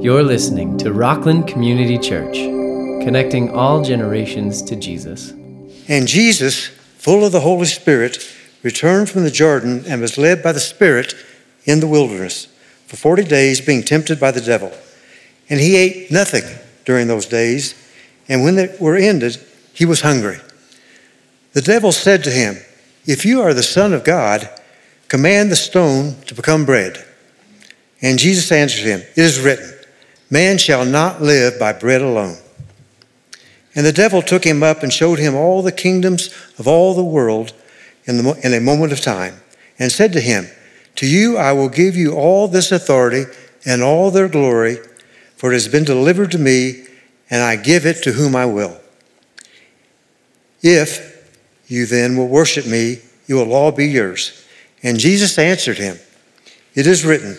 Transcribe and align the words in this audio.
You're 0.00 0.22
listening 0.22 0.78
to 0.78 0.92
Rockland 0.92 1.48
Community 1.48 1.98
Church, 1.98 2.34
connecting 3.04 3.50
all 3.50 3.82
generations 3.82 4.62
to 4.62 4.76
Jesus. 4.76 5.30
And 5.88 6.06
Jesus, 6.06 6.68
full 6.98 7.24
of 7.24 7.32
the 7.32 7.40
Holy 7.40 7.66
Spirit, 7.66 8.32
returned 8.62 9.10
from 9.10 9.24
the 9.24 9.30
Jordan 9.30 9.84
and 9.86 10.00
was 10.00 10.16
led 10.16 10.42
by 10.42 10.52
the 10.52 10.60
Spirit 10.60 11.14
in 11.64 11.80
the 11.80 11.88
wilderness 11.88 12.46
for 12.86 12.96
40 12.96 13.24
days, 13.24 13.60
being 13.60 13.82
tempted 13.82 14.20
by 14.20 14.30
the 14.30 14.40
devil. 14.40 14.72
And 15.50 15.58
he 15.58 15.76
ate 15.76 16.10
nothing 16.10 16.44
during 16.84 17.08
those 17.08 17.26
days, 17.26 17.74
and 18.28 18.44
when 18.44 18.54
they 18.54 18.74
were 18.80 18.96
ended, 18.96 19.36
he 19.74 19.84
was 19.84 20.00
hungry. 20.02 20.38
The 21.54 21.62
devil 21.62 21.92
said 21.92 22.22
to 22.24 22.30
him, 22.30 22.56
If 23.04 23.26
you 23.26 23.42
are 23.42 23.52
the 23.52 23.62
Son 23.62 23.92
of 23.92 24.04
God, 24.04 24.48
command 25.08 25.50
the 25.50 25.56
stone 25.56 26.20
to 26.26 26.34
become 26.34 26.64
bread. 26.64 27.04
And 28.00 28.18
Jesus 28.18 28.52
answered 28.52 28.84
him, 28.84 29.00
It 29.00 29.18
is 29.18 29.40
written, 29.40 29.72
Man 30.30 30.58
shall 30.58 30.84
not 30.84 31.22
live 31.22 31.58
by 31.58 31.72
bread 31.72 32.02
alone. 32.02 32.36
And 33.74 33.84
the 33.84 33.92
devil 33.92 34.22
took 34.22 34.44
him 34.44 34.62
up 34.62 34.82
and 34.82 34.92
showed 34.92 35.18
him 35.18 35.34
all 35.34 35.62
the 35.62 35.72
kingdoms 35.72 36.28
of 36.58 36.66
all 36.66 36.94
the 36.94 37.04
world 37.04 37.52
in, 38.06 38.18
the, 38.18 38.40
in 38.44 38.54
a 38.54 38.60
moment 38.60 38.92
of 38.92 39.00
time, 39.00 39.40
and 39.78 39.92
said 39.92 40.12
to 40.14 40.20
him, 40.20 40.46
To 40.96 41.06
you 41.06 41.36
I 41.36 41.52
will 41.52 41.68
give 41.68 41.96
you 41.96 42.14
all 42.14 42.48
this 42.48 42.72
authority 42.72 43.24
and 43.64 43.82
all 43.82 44.10
their 44.10 44.28
glory, 44.28 44.78
for 45.36 45.50
it 45.50 45.54
has 45.54 45.68
been 45.68 45.84
delivered 45.84 46.30
to 46.32 46.38
me, 46.38 46.86
and 47.30 47.42
I 47.42 47.56
give 47.56 47.86
it 47.86 48.02
to 48.04 48.12
whom 48.12 48.34
I 48.34 48.46
will. 48.46 48.80
If 50.62 51.08
you 51.68 51.86
then 51.86 52.16
will 52.16 52.28
worship 52.28 52.66
me, 52.66 52.98
it 53.28 53.34
will 53.34 53.52
all 53.52 53.70
be 53.70 53.86
yours. 53.86 54.44
And 54.82 54.98
Jesus 54.98 55.38
answered 55.38 55.78
him, 55.78 55.98
It 56.74 56.86
is 56.86 57.04
written, 57.04 57.38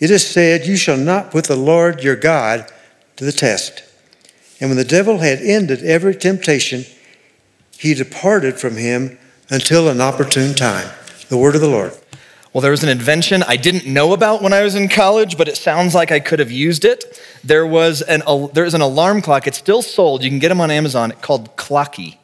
It 0.00 0.10
is 0.10 0.26
said, 0.26 0.66
You 0.66 0.76
shall 0.76 0.96
not 0.96 1.30
put 1.30 1.44
the 1.44 1.56
Lord 1.56 2.02
your 2.02 2.16
God 2.16 2.70
to 3.16 3.24
the 3.24 3.32
test. 3.32 3.84
And 4.60 4.70
when 4.70 4.76
the 4.76 4.84
devil 4.84 5.18
had 5.18 5.40
ended 5.40 5.84
every 5.84 6.14
temptation, 6.14 6.84
he 7.78 7.94
departed 7.94 8.58
from 8.58 8.76
him 8.76 9.18
until 9.50 9.88
an 9.88 10.00
opportune 10.00 10.54
time. 10.54 10.90
The 11.28 11.38
word 11.38 11.54
of 11.54 11.60
the 11.60 11.68
Lord. 11.68 11.92
Well, 12.52 12.62
there 12.62 12.72
was 12.72 12.82
an 12.82 12.88
invention 12.88 13.44
I 13.44 13.56
didn't 13.56 13.86
know 13.86 14.12
about 14.12 14.42
when 14.42 14.52
I 14.52 14.62
was 14.62 14.74
in 14.74 14.88
college, 14.88 15.38
but 15.38 15.48
it 15.48 15.56
sounds 15.56 15.94
like 15.94 16.10
I 16.10 16.18
could 16.18 16.40
have 16.40 16.50
used 16.50 16.84
it. 16.84 17.22
There 17.44 17.66
was 17.66 18.02
an, 18.02 18.22
there's 18.54 18.74
an 18.74 18.80
alarm 18.80 19.22
clock. 19.22 19.46
It's 19.46 19.58
still 19.58 19.82
sold. 19.82 20.24
You 20.24 20.30
can 20.30 20.40
get 20.40 20.48
them 20.48 20.60
on 20.60 20.70
Amazon 20.70 21.12
It's 21.12 21.20
called 21.20 21.56
Clocky 21.56 22.19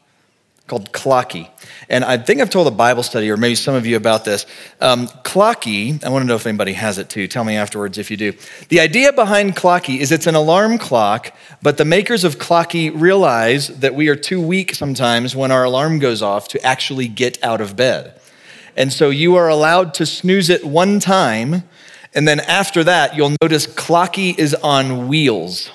called 0.67 0.93
Clocky. 0.93 1.49
And 1.89 2.05
I 2.05 2.17
think 2.17 2.41
I've 2.41 2.51
told 2.51 2.67
a 2.67 2.73
Bible 2.73 3.03
study, 3.03 3.31
or 3.31 3.37
maybe 3.37 3.55
some 3.55 3.75
of 3.75 3.87
you, 3.87 3.97
about 3.97 4.25
this. 4.25 4.47
Um, 4.81 5.07
Clocky, 5.07 6.03
I 6.05 6.09
want 6.09 6.25
to 6.25 6.27
know 6.27 6.35
if 6.35 6.47
anybody 6.47 6.73
has 6.73 6.99
it 6.99 7.09
too. 7.09 7.29
Tell 7.29 7.45
me 7.45 7.57
afterwards 7.57 7.99
if 7.99 8.11
you 8.11 8.17
do. 8.17 8.33
The 8.69 8.81
idea 8.81 9.13
behind 9.13 9.55
Clocky 9.55 9.99
is 9.99 10.11
it's 10.11 10.27
an 10.27 10.35
alarm 10.35 10.79
clock, 10.79 11.33
but 11.63 11.77
the 11.77 11.85
makers 11.85 12.25
of 12.25 12.37
Clocky 12.37 12.91
realize 12.95 13.69
that 13.69 13.95
we 13.95 14.09
are 14.09 14.17
too 14.17 14.41
weak 14.41 14.75
sometimes 14.75 15.37
when 15.37 15.53
our 15.53 15.65
alarm 15.65 16.01
goes 16.01 16.21
off 16.21 16.49
to 16.49 16.63
actually 16.65 17.07
get 17.07 17.43
out 17.45 17.61
of 17.61 17.77
bed. 17.77 18.21
And 18.77 18.93
so 18.93 19.11
you 19.11 19.37
are 19.37 19.49
allowed 19.49 19.95
to 19.95 20.07
snooze 20.07 20.51
it 20.51 20.65
one 20.65 20.99
time, 20.99 21.63
and 22.13 22.27
then 22.27 22.41
after 22.41 22.83
that, 22.85 23.15
you'll 23.15 23.37
notice 23.41 23.67
Clocky 23.67 24.37
is 24.37 24.55
on 24.55 25.07
wheels. 25.07 25.71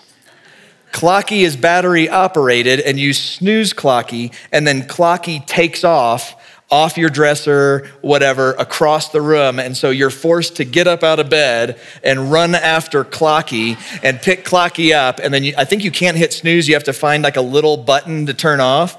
Clocky 0.91 1.41
is 1.41 1.55
battery 1.55 2.09
operated, 2.09 2.79
and 2.79 2.99
you 2.99 3.13
snooze 3.13 3.73
Clocky, 3.73 4.33
and 4.51 4.67
then 4.67 4.83
Clocky 4.83 5.45
takes 5.45 5.83
off 5.83 6.35
off 6.71 6.97
your 6.97 7.09
dresser, 7.09 7.89
whatever, 7.99 8.53
across 8.53 9.09
the 9.09 9.21
room. 9.21 9.59
And 9.59 9.75
so 9.75 9.89
you're 9.89 10.09
forced 10.09 10.55
to 10.55 10.63
get 10.63 10.87
up 10.87 11.03
out 11.03 11.19
of 11.19 11.29
bed 11.29 11.77
and 12.01 12.31
run 12.31 12.55
after 12.55 13.03
Clocky 13.03 13.77
and 14.01 14.19
pick 14.21 14.45
Clocky 14.45 14.95
up. 14.95 15.19
And 15.19 15.33
then 15.33 15.43
you, 15.43 15.53
I 15.57 15.65
think 15.65 15.83
you 15.83 15.91
can't 15.91 16.15
hit 16.15 16.31
snooze. 16.31 16.69
You 16.69 16.75
have 16.75 16.85
to 16.85 16.93
find 16.93 17.23
like 17.23 17.35
a 17.35 17.41
little 17.41 17.75
button 17.75 18.25
to 18.27 18.33
turn 18.33 18.61
off. 18.61 18.97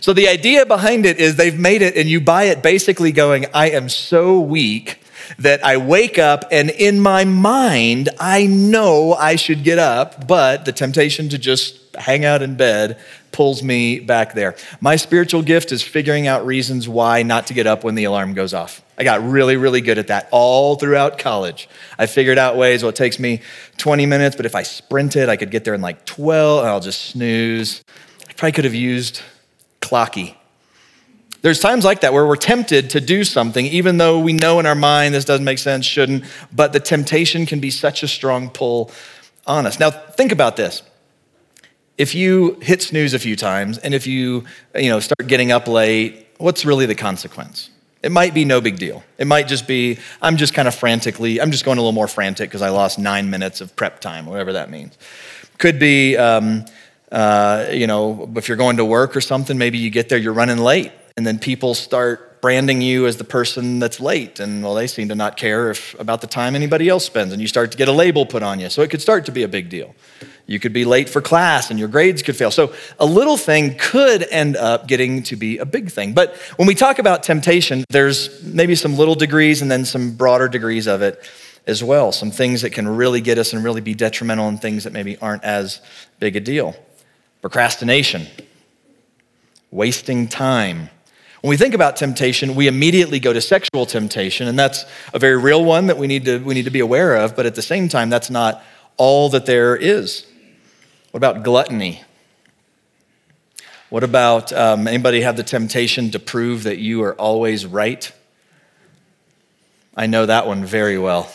So 0.00 0.12
the 0.12 0.28
idea 0.28 0.64
behind 0.64 1.04
it 1.04 1.18
is 1.18 1.36
they've 1.36 1.58
made 1.58 1.82
it 1.82 1.96
and 1.96 2.08
you 2.08 2.20
buy 2.20 2.44
it 2.44 2.62
basically 2.62 3.10
going, 3.10 3.46
I 3.52 3.70
am 3.70 3.88
so 3.88 4.38
weak 4.38 5.01
that 5.38 5.64
I 5.64 5.76
wake 5.76 6.18
up 6.18 6.46
and 6.50 6.70
in 6.70 7.00
my 7.00 7.24
mind, 7.24 8.08
I 8.20 8.46
know 8.46 9.14
I 9.14 9.36
should 9.36 9.64
get 9.64 9.78
up, 9.78 10.26
but 10.26 10.64
the 10.64 10.72
temptation 10.72 11.28
to 11.30 11.38
just 11.38 11.78
hang 11.96 12.24
out 12.24 12.42
in 12.42 12.56
bed 12.56 12.98
pulls 13.32 13.62
me 13.62 13.98
back 13.98 14.34
there. 14.34 14.54
My 14.80 14.96
spiritual 14.96 15.42
gift 15.42 15.72
is 15.72 15.82
figuring 15.82 16.26
out 16.26 16.44
reasons 16.44 16.88
why 16.88 17.22
not 17.22 17.46
to 17.48 17.54
get 17.54 17.66
up 17.66 17.82
when 17.84 17.94
the 17.94 18.04
alarm 18.04 18.34
goes 18.34 18.54
off. 18.54 18.82
I 18.98 19.04
got 19.04 19.22
really, 19.22 19.56
really 19.56 19.80
good 19.80 19.98
at 19.98 20.08
that 20.08 20.28
all 20.30 20.76
throughout 20.76 21.18
college. 21.18 21.68
I 21.98 22.06
figured 22.06 22.38
out 22.38 22.56
ways, 22.56 22.82
well, 22.82 22.90
it 22.90 22.96
takes 22.96 23.18
me 23.18 23.40
20 23.78 24.06
minutes, 24.06 24.36
but 24.36 24.46
if 24.46 24.54
I 24.54 24.62
sprinted, 24.62 25.28
I 25.28 25.36
could 25.36 25.50
get 25.50 25.64
there 25.64 25.74
in 25.74 25.80
like 25.80 26.04
12 26.04 26.60
and 26.60 26.68
I'll 26.68 26.80
just 26.80 27.02
snooze. 27.06 27.82
I 28.28 28.32
probably 28.34 28.52
could 28.52 28.64
have 28.64 28.74
used 28.74 29.22
Clocky 29.80 30.36
there's 31.42 31.58
times 31.58 31.84
like 31.84 32.00
that 32.00 32.12
where 32.12 32.24
we're 32.24 32.36
tempted 32.36 32.90
to 32.90 33.00
do 33.00 33.24
something, 33.24 33.66
even 33.66 33.98
though 33.98 34.20
we 34.20 34.32
know 34.32 34.60
in 34.60 34.66
our 34.66 34.76
mind 34.76 35.12
this 35.12 35.24
doesn't 35.24 35.44
make 35.44 35.58
sense, 35.58 35.84
shouldn't, 35.84 36.24
but 36.52 36.72
the 36.72 36.80
temptation 36.80 37.46
can 37.46 37.58
be 37.58 37.70
such 37.70 38.04
a 38.04 38.08
strong 38.08 38.48
pull 38.48 38.92
on 39.46 39.66
us. 39.66 39.80
Now, 39.80 39.90
think 39.90 40.30
about 40.30 40.56
this. 40.56 40.82
If 41.98 42.14
you 42.14 42.58
hit 42.62 42.80
snooze 42.80 43.12
a 43.12 43.18
few 43.18 43.34
times 43.34 43.78
and 43.78 43.92
if 43.92 44.06
you, 44.06 44.44
you 44.74 44.88
know, 44.88 45.00
start 45.00 45.26
getting 45.26 45.50
up 45.50 45.66
late, 45.66 46.28
what's 46.38 46.64
really 46.64 46.86
the 46.86 46.94
consequence? 46.94 47.70
It 48.04 48.12
might 48.12 48.34
be 48.34 48.44
no 48.44 48.60
big 48.60 48.78
deal. 48.78 49.02
It 49.18 49.26
might 49.26 49.46
just 49.46 49.66
be, 49.66 49.98
I'm 50.20 50.36
just 50.36 50.54
kind 50.54 50.68
of 50.68 50.74
frantically, 50.74 51.40
I'm 51.40 51.50
just 51.50 51.64
going 51.64 51.78
a 51.78 51.80
little 51.80 51.92
more 51.92 52.08
frantic 52.08 52.50
because 52.50 52.62
I 52.62 52.70
lost 52.70 52.98
nine 52.98 53.30
minutes 53.30 53.60
of 53.60 53.74
prep 53.74 54.00
time, 54.00 54.26
whatever 54.26 54.52
that 54.54 54.70
means. 54.70 54.96
Could 55.58 55.78
be, 55.78 56.16
um, 56.16 56.64
uh, 57.10 57.66
you 57.70 57.86
know, 57.86 58.30
if 58.36 58.48
you're 58.48 58.56
going 58.56 58.78
to 58.78 58.84
work 58.84 59.16
or 59.16 59.20
something, 59.20 59.58
maybe 59.58 59.78
you 59.78 59.90
get 59.90 60.08
there, 60.08 60.18
you're 60.18 60.32
running 60.32 60.58
late 60.58 60.92
and 61.16 61.26
then 61.26 61.38
people 61.38 61.74
start 61.74 62.40
branding 62.42 62.82
you 62.82 63.06
as 63.06 63.18
the 63.18 63.24
person 63.24 63.78
that's 63.78 64.00
late 64.00 64.40
and 64.40 64.64
well 64.64 64.74
they 64.74 64.88
seem 64.88 65.08
to 65.08 65.14
not 65.14 65.36
care 65.36 65.70
if 65.70 65.98
about 66.00 66.20
the 66.20 66.26
time 66.26 66.56
anybody 66.56 66.88
else 66.88 67.04
spends 67.04 67.32
and 67.32 67.40
you 67.40 67.46
start 67.46 67.70
to 67.70 67.78
get 67.78 67.86
a 67.86 67.92
label 67.92 68.26
put 68.26 68.42
on 68.42 68.58
you. 68.58 68.68
So 68.68 68.82
it 68.82 68.90
could 68.90 69.00
start 69.00 69.26
to 69.26 69.32
be 69.32 69.44
a 69.44 69.48
big 69.48 69.68
deal. 69.68 69.94
You 70.46 70.58
could 70.58 70.72
be 70.72 70.84
late 70.84 71.08
for 71.08 71.22
class 71.22 71.70
and 71.70 71.78
your 71.78 71.86
grades 71.86 72.20
could 72.20 72.36
fail. 72.36 72.50
So 72.50 72.74
a 72.98 73.06
little 73.06 73.36
thing 73.36 73.76
could 73.78 74.26
end 74.28 74.56
up 74.56 74.88
getting 74.88 75.22
to 75.24 75.36
be 75.36 75.58
a 75.58 75.64
big 75.64 75.92
thing. 75.92 76.14
But 76.14 76.34
when 76.56 76.66
we 76.66 76.74
talk 76.74 76.98
about 76.98 77.22
temptation 77.22 77.84
there's 77.90 78.42
maybe 78.42 78.74
some 78.74 78.96
little 78.96 79.14
degrees 79.14 79.62
and 79.62 79.70
then 79.70 79.84
some 79.84 80.16
broader 80.16 80.48
degrees 80.48 80.88
of 80.88 81.00
it 81.00 81.22
as 81.66 81.84
well. 81.84 82.10
Some 82.10 82.32
things 82.32 82.62
that 82.62 82.70
can 82.70 82.88
really 82.88 83.20
get 83.20 83.38
us 83.38 83.52
and 83.52 83.62
really 83.62 83.80
be 83.80 83.94
detrimental 83.94 84.48
and 84.48 84.60
things 84.60 84.82
that 84.82 84.92
maybe 84.92 85.16
aren't 85.18 85.44
as 85.44 85.80
big 86.18 86.34
a 86.34 86.40
deal. 86.40 86.74
Procrastination. 87.40 88.26
Wasting 89.70 90.26
time 90.26 90.90
when 91.42 91.50
we 91.50 91.56
think 91.56 91.74
about 91.74 91.96
temptation, 91.96 92.54
we 92.54 92.68
immediately 92.68 93.18
go 93.18 93.32
to 93.32 93.40
sexual 93.40 93.84
temptation, 93.84 94.46
and 94.46 94.56
that's 94.56 94.84
a 95.12 95.18
very 95.18 95.36
real 95.36 95.64
one 95.64 95.88
that 95.88 95.98
we 95.98 96.06
need 96.06 96.24
to, 96.26 96.38
we 96.38 96.54
need 96.54 96.66
to 96.66 96.70
be 96.70 96.78
aware 96.78 97.16
of, 97.16 97.34
but 97.34 97.46
at 97.46 97.56
the 97.56 97.62
same 97.62 97.88
time, 97.88 98.10
that's 98.10 98.30
not 98.30 98.62
all 98.96 99.28
that 99.30 99.44
there 99.44 99.74
is. 99.74 100.24
What 101.10 101.18
about 101.18 101.42
gluttony? 101.42 102.00
What 103.90 104.04
about 104.04 104.52
um, 104.52 104.86
anybody 104.86 105.22
have 105.22 105.36
the 105.36 105.42
temptation 105.42 106.12
to 106.12 106.20
prove 106.20 106.62
that 106.62 106.78
you 106.78 107.02
are 107.02 107.14
always 107.16 107.66
right? 107.66 108.12
I 109.96 110.06
know 110.06 110.26
that 110.26 110.46
one 110.46 110.64
very 110.64 110.96
well. 110.96 111.28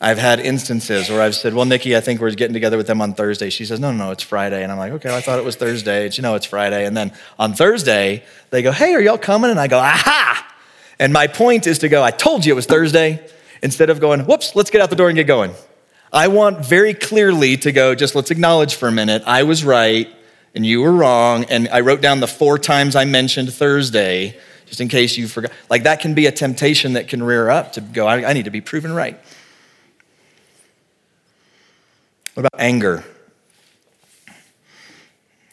I've 0.00 0.18
had 0.18 0.40
instances 0.40 1.08
where 1.08 1.22
I've 1.22 1.34
said, 1.34 1.54
Well, 1.54 1.64
Nikki, 1.64 1.96
I 1.96 2.00
think 2.00 2.20
we're 2.20 2.30
getting 2.32 2.52
together 2.52 2.76
with 2.76 2.86
them 2.86 3.00
on 3.00 3.14
Thursday. 3.14 3.50
She 3.50 3.64
says, 3.64 3.80
No, 3.80 3.90
no, 3.92 4.06
no, 4.06 4.10
it's 4.10 4.22
Friday. 4.22 4.62
And 4.62 4.70
I'm 4.70 4.78
like, 4.78 4.92
Okay, 4.94 5.14
I 5.14 5.20
thought 5.20 5.38
it 5.38 5.44
was 5.44 5.56
Thursday. 5.56 6.06
It's, 6.06 6.18
you 6.18 6.22
know, 6.22 6.34
it's 6.34 6.46
Friday. 6.46 6.84
And 6.84 6.96
then 6.96 7.12
on 7.38 7.54
Thursday, 7.54 8.24
they 8.50 8.62
go, 8.62 8.72
Hey, 8.72 8.94
are 8.94 9.00
y'all 9.00 9.18
coming? 9.18 9.50
And 9.50 9.58
I 9.58 9.66
go, 9.66 9.78
Aha! 9.78 10.54
And 10.98 11.12
my 11.12 11.26
point 11.26 11.66
is 11.66 11.78
to 11.80 11.88
go, 11.88 12.02
I 12.02 12.10
told 12.10 12.44
you 12.44 12.52
it 12.52 12.56
was 12.56 12.66
Thursday, 12.66 13.26
instead 13.62 13.90
of 13.90 14.00
going, 14.00 14.20
Whoops, 14.20 14.54
let's 14.54 14.70
get 14.70 14.80
out 14.80 14.90
the 14.90 14.96
door 14.96 15.08
and 15.08 15.16
get 15.16 15.26
going. 15.26 15.52
I 16.12 16.28
want 16.28 16.64
very 16.64 16.94
clearly 16.94 17.56
to 17.58 17.72
go, 17.72 17.94
just 17.94 18.14
let's 18.14 18.30
acknowledge 18.30 18.76
for 18.76 18.88
a 18.88 18.92
minute, 18.92 19.22
I 19.26 19.42
was 19.42 19.64
right 19.64 20.08
and 20.54 20.64
you 20.64 20.80
were 20.80 20.92
wrong. 20.92 21.44
And 21.44 21.68
I 21.68 21.80
wrote 21.80 22.00
down 22.00 22.20
the 22.20 22.28
four 22.28 22.58
times 22.58 22.94
I 22.96 23.04
mentioned 23.04 23.52
Thursday, 23.52 24.38
just 24.66 24.80
in 24.80 24.88
case 24.88 25.16
you 25.16 25.26
forgot. 25.26 25.50
Like 25.68 25.82
that 25.82 26.00
can 26.00 26.14
be 26.14 26.26
a 26.26 26.32
temptation 26.32 26.94
that 26.94 27.08
can 27.08 27.22
rear 27.22 27.50
up 27.50 27.72
to 27.72 27.80
go, 27.80 28.06
I, 28.06 28.30
I 28.30 28.32
need 28.32 28.44
to 28.44 28.50
be 28.50 28.60
proven 28.60 28.92
right. 28.92 29.18
What 32.34 32.40
about 32.46 32.60
anger? 32.60 33.04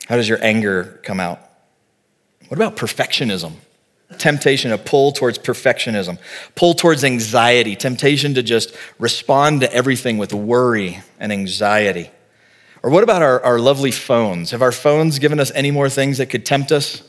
How 0.07 0.15
does 0.15 0.27
your 0.27 0.43
anger 0.43 0.99
come 1.03 1.19
out? 1.19 1.39
What 2.47 2.57
about 2.57 2.75
perfectionism? 2.75 3.53
Temptation, 4.17 4.71
a 4.71 4.77
pull 4.77 5.13
towards 5.13 5.39
perfectionism, 5.39 6.17
pull 6.55 6.73
towards 6.73 7.03
anxiety, 7.03 7.75
temptation 7.77 8.33
to 8.33 8.43
just 8.43 8.75
respond 8.99 9.61
to 9.61 9.71
everything 9.73 10.17
with 10.17 10.33
worry 10.33 10.99
and 11.17 11.31
anxiety. 11.31 12.11
Or 12.83 12.89
what 12.89 13.03
about 13.03 13.21
our, 13.21 13.41
our 13.41 13.59
lovely 13.59 13.91
phones? 13.91 14.51
Have 14.51 14.61
our 14.61 14.71
phones 14.71 15.19
given 15.19 15.39
us 15.39 15.51
any 15.51 15.71
more 15.71 15.87
things 15.87 16.17
that 16.17 16.25
could 16.25 16.45
tempt 16.45 16.71
us? 16.71 17.03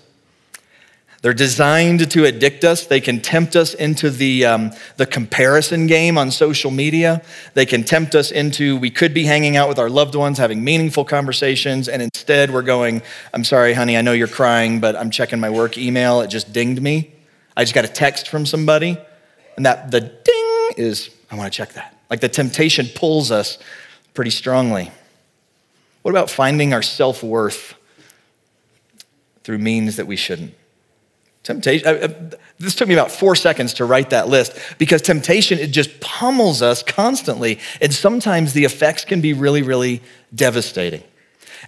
They're 1.22 1.32
designed 1.32 2.10
to 2.10 2.26
addict 2.26 2.64
us. 2.64 2.84
They 2.84 3.00
can 3.00 3.20
tempt 3.20 3.54
us 3.54 3.74
into 3.74 4.10
the, 4.10 4.44
um, 4.44 4.72
the 4.96 5.06
comparison 5.06 5.86
game 5.86 6.18
on 6.18 6.32
social 6.32 6.72
media. 6.72 7.22
They 7.54 7.64
can 7.64 7.84
tempt 7.84 8.16
us 8.16 8.32
into 8.32 8.76
we 8.76 8.90
could 8.90 9.14
be 9.14 9.24
hanging 9.24 9.56
out 9.56 9.68
with 9.68 9.78
our 9.78 9.88
loved 9.88 10.16
ones, 10.16 10.38
having 10.38 10.64
meaningful 10.64 11.04
conversations, 11.04 11.88
and 11.88 12.02
instead 12.02 12.52
we're 12.52 12.62
going, 12.62 13.02
I'm 13.32 13.44
sorry, 13.44 13.72
honey, 13.72 13.96
I 13.96 14.02
know 14.02 14.12
you're 14.12 14.26
crying, 14.26 14.80
but 14.80 14.96
I'm 14.96 15.12
checking 15.12 15.38
my 15.38 15.48
work 15.48 15.78
email. 15.78 16.22
It 16.22 16.26
just 16.26 16.52
dinged 16.52 16.82
me. 16.82 17.12
I 17.56 17.62
just 17.62 17.74
got 17.74 17.84
a 17.84 17.88
text 17.88 18.28
from 18.28 18.44
somebody, 18.44 18.98
and 19.56 19.64
that 19.64 19.92
the 19.92 20.00
ding 20.00 20.70
is, 20.76 21.08
I 21.30 21.36
want 21.36 21.52
to 21.52 21.56
check 21.56 21.74
that. 21.74 21.96
Like 22.10 22.20
the 22.20 22.28
temptation 22.28 22.88
pulls 22.96 23.30
us 23.30 23.58
pretty 24.12 24.32
strongly. 24.32 24.90
What 26.02 26.10
about 26.10 26.30
finding 26.30 26.72
our 26.74 26.82
self 26.82 27.22
worth 27.22 27.74
through 29.44 29.58
means 29.58 29.94
that 29.96 30.08
we 30.08 30.16
shouldn't? 30.16 30.54
Temptation, 31.42 31.86
uh, 31.86 31.90
uh, 31.90 32.08
this 32.58 32.76
took 32.76 32.86
me 32.86 32.94
about 32.94 33.10
four 33.10 33.34
seconds 33.34 33.74
to 33.74 33.84
write 33.84 34.10
that 34.10 34.28
list 34.28 34.56
because 34.78 35.02
temptation, 35.02 35.58
it 35.58 35.72
just 35.72 36.00
pummels 36.00 36.62
us 36.62 36.82
constantly. 36.82 37.58
And 37.80 37.92
sometimes 37.92 38.52
the 38.52 38.64
effects 38.64 39.04
can 39.04 39.20
be 39.20 39.32
really, 39.32 39.62
really 39.62 40.02
devastating. 40.34 41.02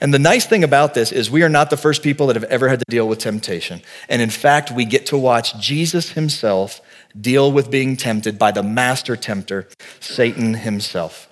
And 0.01 0.13
the 0.13 0.19
nice 0.19 0.47
thing 0.47 0.65
about 0.65 0.95
this 0.95 1.13
is 1.13 1.31
we 1.31 1.43
are 1.43 1.49
not 1.49 1.71
the 1.71 1.77
first 1.77 2.03
people 2.03 2.27
that 2.29 2.37
have 2.37 2.45
ever 2.45 2.69
had 2.69 2.81
to 2.81 2.85
deal 2.89 3.09
with 3.09 3.19
temptation. 3.19 3.81
And 4.09 4.21
in 4.23 4.31
fact, 4.31 4.71
we 4.71 4.85
get 4.85 5.07
to 5.07 5.19
watch 5.19 5.59
Jesus 5.59 6.13
himself 6.13 6.81
deal 7.21 7.51
with 7.51 7.71
being 7.71 7.97
tempted 7.97 8.39
by 8.39 8.51
the 8.51 8.63
master 8.63 9.17
tempter, 9.17 9.69
Satan 10.01 10.55
himself. 10.55 11.29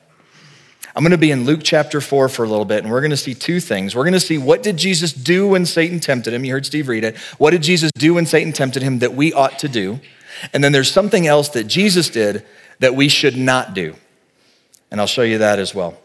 I'm 0.95 1.03
going 1.03 1.13
to 1.13 1.19
be 1.19 1.31
in 1.31 1.45
Luke 1.45 1.61
chapter 1.63 2.01
4 2.01 2.29
for 2.29 2.45
a 2.45 2.49
little 2.49 2.67
bit, 2.67 2.83
and 2.83 2.93
we're 2.93 3.01
going 3.01 3.11
to 3.11 3.17
see 3.17 3.35
two 3.35 3.61
things. 3.61 3.97
We're 3.97 4.05
going 4.05 4.13
to 4.13 4.21
see 4.21 4.37
what 4.37 4.63
did 4.63 4.77
Jesus 4.77 5.13
do 5.13 5.49
when 5.49 5.65
Satan 5.65 6.01
tempted 6.01 6.35
him? 6.35 6.45
You 6.45 6.53
heard 6.53 6.67
Steve 6.67 6.89
read 6.89 7.05
it. 7.05 7.17
What 7.39 7.53
did 7.53 7.63
Jesus 7.63 7.91
do 7.97 8.15
when 8.15 8.27
Satan 8.27 8.53
tempted 8.53 8.83
him 8.83 8.99
that 8.99 9.15
we 9.15 9.33
ought 9.33 9.59
to 9.61 9.69
do? 9.69 10.01
And 10.53 10.63
then 10.63 10.73
there's 10.73 10.91
something 10.91 11.27
else 11.27 11.49
that 11.51 11.65
Jesus 11.65 12.11
did 12.11 12.45
that 12.81 12.95
we 12.95 13.09
should 13.09 13.37
not 13.37 13.73
do. 13.75 13.95
And 14.91 15.01
I'll 15.01 15.07
show 15.07 15.23
you 15.23 15.39
that 15.39 15.59
as 15.59 15.75
well. 15.75 15.97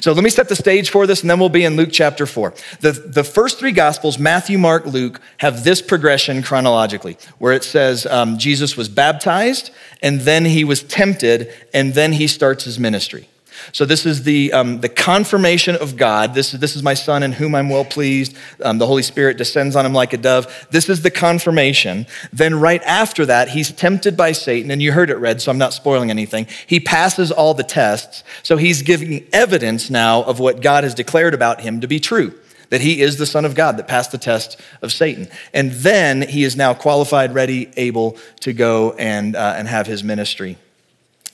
So 0.00 0.12
let 0.12 0.24
me 0.24 0.30
set 0.30 0.48
the 0.48 0.56
stage 0.56 0.90
for 0.90 1.06
this, 1.06 1.22
and 1.22 1.30
then 1.30 1.38
we'll 1.38 1.48
be 1.48 1.64
in 1.64 1.76
Luke 1.76 1.90
chapter 1.92 2.26
4. 2.26 2.54
The, 2.80 2.92
the 2.92 3.24
first 3.24 3.58
three 3.58 3.72
Gospels, 3.72 4.18
Matthew, 4.18 4.58
Mark, 4.58 4.86
Luke, 4.86 5.20
have 5.38 5.64
this 5.64 5.80
progression 5.80 6.42
chronologically, 6.42 7.16
where 7.38 7.52
it 7.52 7.64
says 7.64 8.06
um, 8.06 8.38
Jesus 8.38 8.76
was 8.76 8.88
baptized, 8.88 9.70
and 10.02 10.22
then 10.22 10.46
he 10.46 10.64
was 10.64 10.82
tempted, 10.82 11.52
and 11.72 11.94
then 11.94 12.12
he 12.12 12.26
starts 12.26 12.64
his 12.64 12.78
ministry. 12.78 13.28
So 13.72 13.84
this 13.84 14.06
is 14.06 14.22
the, 14.22 14.52
um, 14.52 14.80
the 14.80 14.88
confirmation 14.88 15.76
of 15.76 15.96
God. 15.96 16.34
This, 16.34 16.52
this 16.52 16.76
is 16.76 16.82
my 16.82 16.94
son 16.94 17.22
in 17.22 17.32
whom 17.32 17.54
I'm 17.54 17.68
well 17.68 17.84
pleased. 17.84 18.36
Um, 18.62 18.78
the 18.78 18.86
Holy 18.86 19.02
Spirit 19.02 19.36
descends 19.36 19.76
on 19.76 19.86
him 19.86 19.92
like 19.92 20.12
a 20.12 20.16
dove. 20.16 20.66
This 20.70 20.88
is 20.88 21.02
the 21.02 21.10
confirmation. 21.10 22.06
Then 22.32 22.54
right 22.54 22.82
after 22.84 23.26
that, 23.26 23.48
he's 23.48 23.72
tempted 23.72 24.16
by 24.16 24.32
Satan, 24.32 24.70
and 24.70 24.82
you 24.82 24.92
heard 24.92 25.10
it 25.10 25.16
read, 25.16 25.40
so 25.40 25.50
I'm 25.50 25.58
not 25.58 25.72
spoiling 25.72 26.10
anything. 26.10 26.46
He 26.66 26.80
passes 26.80 27.30
all 27.30 27.54
the 27.54 27.64
tests. 27.64 28.24
So 28.42 28.56
he's 28.56 28.82
giving 28.82 29.26
evidence 29.32 29.90
now 29.90 30.22
of 30.22 30.40
what 30.40 30.60
God 30.60 30.84
has 30.84 30.94
declared 30.94 31.34
about 31.34 31.60
him 31.60 31.80
to 31.80 31.88
be 31.88 32.00
true 32.00 32.34
that 32.70 32.80
he 32.80 33.02
is 33.02 33.18
the 33.18 33.26
Son 33.26 33.44
of 33.44 33.54
God 33.54 33.76
that 33.76 33.86
passed 33.86 34.10
the 34.10 34.18
test 34.18 34.60
of 34.82 34.92
Satan. 34.92 35.28
And 35.52 35.70
then 35.70 36.22
he 36.22 36.42
is 36.42 36.56
now 36.56 36.74
qualified, 36.74 37.32
ready, 37.34 37.70
able 37.76 38.16
to 38.40 38.52
go 38.52 38.92
and, 38.92 39.36
uh, 39.36 39.54
and 39.56 39.68
have 39.68 39.86
his 39.86 40.02
ministry 40.02 40.58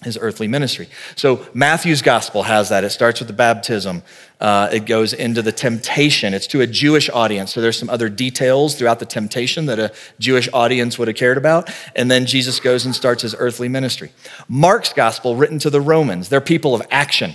his 0.03 0.17
earthly 0.21 0.49
ministry. 0.49 0.89
So 1.15 1.47
Matthew's 1.53 2.01
gospel 2.01 2.45
has 2.45 2.71
that. 2.71 2.85
It 2.85 2.91
starts 2.91 3.21
with 3.21 3.27
the 3.27 3.35
baptism. 3.35 4.03
Uh, 4.41 4.71
it 4.73 4.87
goes 4.87 5.13
into 5.13 5.43
the 5.43 5.53
temptation. 5.53 6.33
It's 6.33 6.47
to 6.49 6.63
a 6.63 6.67
Jewish 6.67 7.11
audience. 7.11 7.53
So 7.53 7.61
there's 7.61 7.79
some 7.79 7.91
other 7.91 8.09
details 8.09 8.75
throughout 8.75 8.99
the 8.99 9.05
temptation 9.05 9.67
that 9.67 9.79
a 9.79 9.93
Jewish 10.19 10.49
audience 10.55 10.99
would 10.99 11.09
have 11.09 11.17
cared 11.19 11.37
about. 11.37 11.71
And 11.95 12.11
then 12.11 12.25
Jesus 12.25 12.61
goes 12.61 12.87
and 12.87 12.95
starts 12.95 13.23
his 13.23 13.35
earthly 13.39 13.69
ministry. 13.69 14.13
Mark's 14.49 14.95
gospel, 14.95 15.37
written 15.37 15.59
to 15.59 15.71
the 15.71 15.81
Romans, 15.81 16.31
they're 16.31 16.41
people 16.41 16.75
of 16.75 16.83
action. 16.91 17.33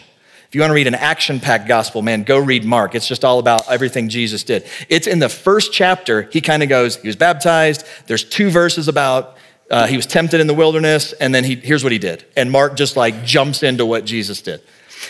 If 0.47 0.55
you 0.55 0.61
want 0.61 0.71
to 0.71 0.75
read 0.75 0.87
an 0.87 0.95
action 0.95 1.39
packed 1.39 1.67
gospel, 1.67 2.01
man, 2.01 2.23
go 2.23 2.39
read 2.39 2.63
Mark. 2.63 2.95
It's 2.95 3.07
just 3.07 3.25
all 3.25 3.39
about 3.39 3.69
everything 3.69 4.09
Jesus 4.09 4.43
did. 4.43 4.65
It's 4.89 5.05
in 5.05 5.19
the 5.19 5.29
first 5.29 5.73
chapter, 5.73 6.23
he 6.31 6.39
kind 6.41 6.63
of 6.63 6.69
goes, 6.69 6.95
he 6.95 7.07
was 7.07 7.15
baptized. 7.15 7.85
There's 8.07 8.23
two 8.23 8.49
verses 8.49 8.87
about 8.87 9.37
uh, 9.69 9.87
he 9.87 9.97
was 9.97 10.05
tempted 10.05 10.39
in 10.39 10.47
the 10.47 10.53
wilderness, 10.53 11.13
and 11.13 11.33
then 11.33 11.43
he, 11.43 11.55
here's 11.55 11.83
what 11.83 11.91
he 11.91 11.99
did. 11.99 12.25
And 12.35 12.51
Mark 12.51 12.75
just 12.75 12.95
like 12.95 13.23
jumps 13.23 13.63
into 13.63 13.85
what 13.85 14.05
Jesus 14.05 14.41
did. 14.41 14.61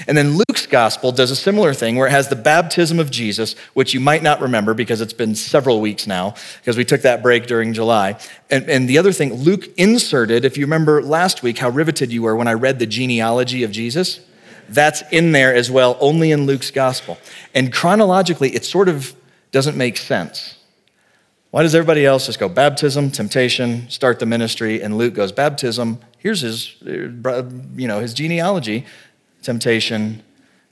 And 0.07 0.18
then 0.18 0.38
Luke's 0.38 0.66
gospel 0.66 1.12
does 1.12 1.31
a 1.31 1.36
similar 1.36 1.74
thing 1.74 1.96
where 1.96 2.07
it 2.07 2.12
has 2.12 2.28
the 2.28 2.36
baptism 2.36 3.00
of 3.00 3.12
Jesus, 3.12 3.56
which 3.74 3.94
you 3.94 4.00
might 4.00 4.24
not 4.24 4.42
remember 4.42 4.74
because 4.74 5.00
it's 5.00 5.13
been 5.13 5.36
several 5.36 5.80
weeks 5.80 6.07
now, 6.07 6.36
because 6.60 6.78
we 6.78 6.84
took 6.84 7.02
that 7.02 7.22
break 7.22 7.48
during 7.48 7.74
July. 7.74 8.18
And, 8.50 8.69
and 8.69 8.90
the 8.90 8.98
other 8.98 9.12
thing, 9.12 9.34
Luke 9.34 9.68
inserted, 9.78 10.44
if 10.44 10.58
you 10.58 10.66
remember 10.66 11.01
last 11.01 11.44
week 11.44 11.60
how 11.60 11.69
riveted 11.69 12.12
you 12.12 12.24
were 12.24 12.36
when 12.36 12.48
I 12.48 12.54
read 12.54 12.80
the 12.80 12.88
genealogy 12.88 13.63
of 13.63 13.72
Jesus, 13.72 14.19
that's 14.69 15.04
in 15.12 15.31
there 15.31 15.54
as 15.54 15.69
well, 15.69 15.98
only 16.00 16.31
in 16.31 16.46
Luke's 16.46 16.72
gospel. 16.72 17.18
And 17.54 17.72
chronologically, 17.72 18.56
it 18.56 18.66
sort 18.66 18.90
of 18.90 19.16
doesn't 19.51 19.78
make 19.78 19.98
sense. 19.98 20.58
Why 21.52 21.64
does 21.64 21.74
everybody 21.74 22.06
else 22.06 22.26
just 22.26 22.40
go 22.40 22.50
baptism, 22.50 23.12
temptation, 23.12 23.90
start 23.90 24.20
the 24.20 24.26
ministry, 24.26 24.82
and 24.82 24.98
Luke 24.98 25.14
goes 25.14 25.32
baptism? 25.32 26.00
Here's 26.18 26.42
his, 26.42 26.76
uh, 26.86 27.44
you 27.76 27.88
know, 27.88 28.00
his 28.00 28.14
genealogy, 28.14 28.86
temptation, 29.42 30.22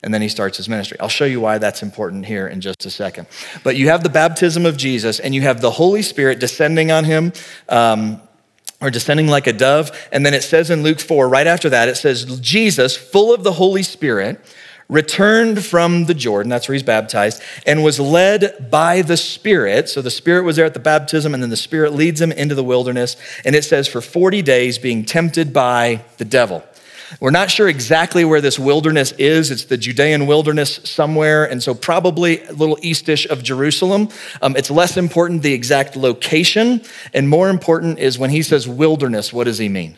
and 0.04 0.14
then 0.14 0.22
he 0.22 0.28
starts 0.28 0.58
his 0.58 0.68
ministry. 0.68 1.00
I'll 1.00 1.08
show 1.08 1.26
you 1.26 1.40
why 1.40 1.58
that's 1.58 1.82
important 1.82 2.26
here 2.26 2.48
in 2.48 2.60
just 2.60 2.86
a 2.86 2.90
second. 2.90 3.28
But 3.64 3.78
you 3.78 3.88
have 3.88 4.04
the 4.04 4.10
baptism 4.10 4.66
of 4.66 4.76
Jesus, 4.76 5.20
and 5.20 5.34
you 5.34 5.42
have 5.44 5.62
the 5.62 5.72
Holy 5.72 6.02
Spirit 6.02 6.40
descending 6.40 6.92
on 6.92 7.06
him. 7.06 7.32
Um, 7.70 8.22
or 8.82 8.92
descending 8.92 9.28
like 9.28 9.48
a 9.48 9.54
dove. 9.54 9.98
And 10.12 10.26
then 10.26 10.34
it 10.34 10.44
says 10.44 10.70
in 10.70 10.84
Luke 10.84 11.00
4, 11.00 11.30
right 11.30 11.48
after 11.48 11.70
that, 11.70 11.88
it 11.88 11.96
says, 11.96 12.40
Jesus, 12.42 12.98
full 12.98 13.34
of 13.34 13.46
the 13.46 13.54
Holy 13.54 13.82
Spirit, 13.82 14.42
returned 14.90 15.64
from 15.64 16.06
the 16.06 16.14
Jordan, 16.14 16.50
that's 16.50 16.68
where 16.68 16.74
he's 16.74 16.84
baptized, 16.84 17.42
and 17.66 17.84
was 17.84 18.00
led 18.00 18.70
by 18.70 19.02
the 19.02 19.18
Spirit. 19.18 19.90
So 19.90 20.02
the 20.02 20.12
Spirit 20.12 20.44
was 20.44 20.56
there 20.56 20.66
at 20.66 20.74
the 20.74 20.80
baptism, 20.80 21.34
and 21.34 21.42
then 21.42 21.50
the 21.50 21.58
Spirit 21.58 21.94
leads 21.94 22.22
him 22.22 22.32
into 22.32 22.56
the 22.56 22.64
wilderness. 22.64 23.16
And 23.46 23.56
it 23.56 23.64
says, 23.64 23.88
for 23.88 24.02
40 24.02 24.42
days 24.42 24.78
being 24.78 25.06
tempted 25.06 25.54
by 25.54 26.04
the 26.18 26.26
devil. 26.26 26.64
We're 27.20 27.32
not 27.32 27.52
sure 27.52 27.68
exactly 27.68 28.26
where 28.26 28.42
this 28.42 28.58
wilderness 28.58 29.12
is. 29.14 29.52
It's 29.52 29.66
the 29.66 29.78
Judean 29.78 30.26
wilderness 30.26 30.80
somewhere, 30.84 31.46
and 31.46 31.62
so 31.62 31.74
probably 31.74 32.44
a 32.44 32.54
little 32.54 32.78
eastish 32.82 33.28
of 33.28 33.44
Jerusalem. 33.44 34.10
Um, 34.42 34.56
it's 34.56 34.72
less 34.72 34.98
important 34.98 35.44
the 35.44 35.54
exact 35.54 35.96
location, 35.96 36.82
and 37.14 37.30
more 37.30 37.50
important 37.50 38.00
is 38.00 38.18
when 38.18 38.32
he 38.32 38.42
says 38.42 38.68
wilderness, 38.68 39.32
what 39.32 39.46
does 39.46 39.58
he 39.58 39.70
mean? 39.70 39.98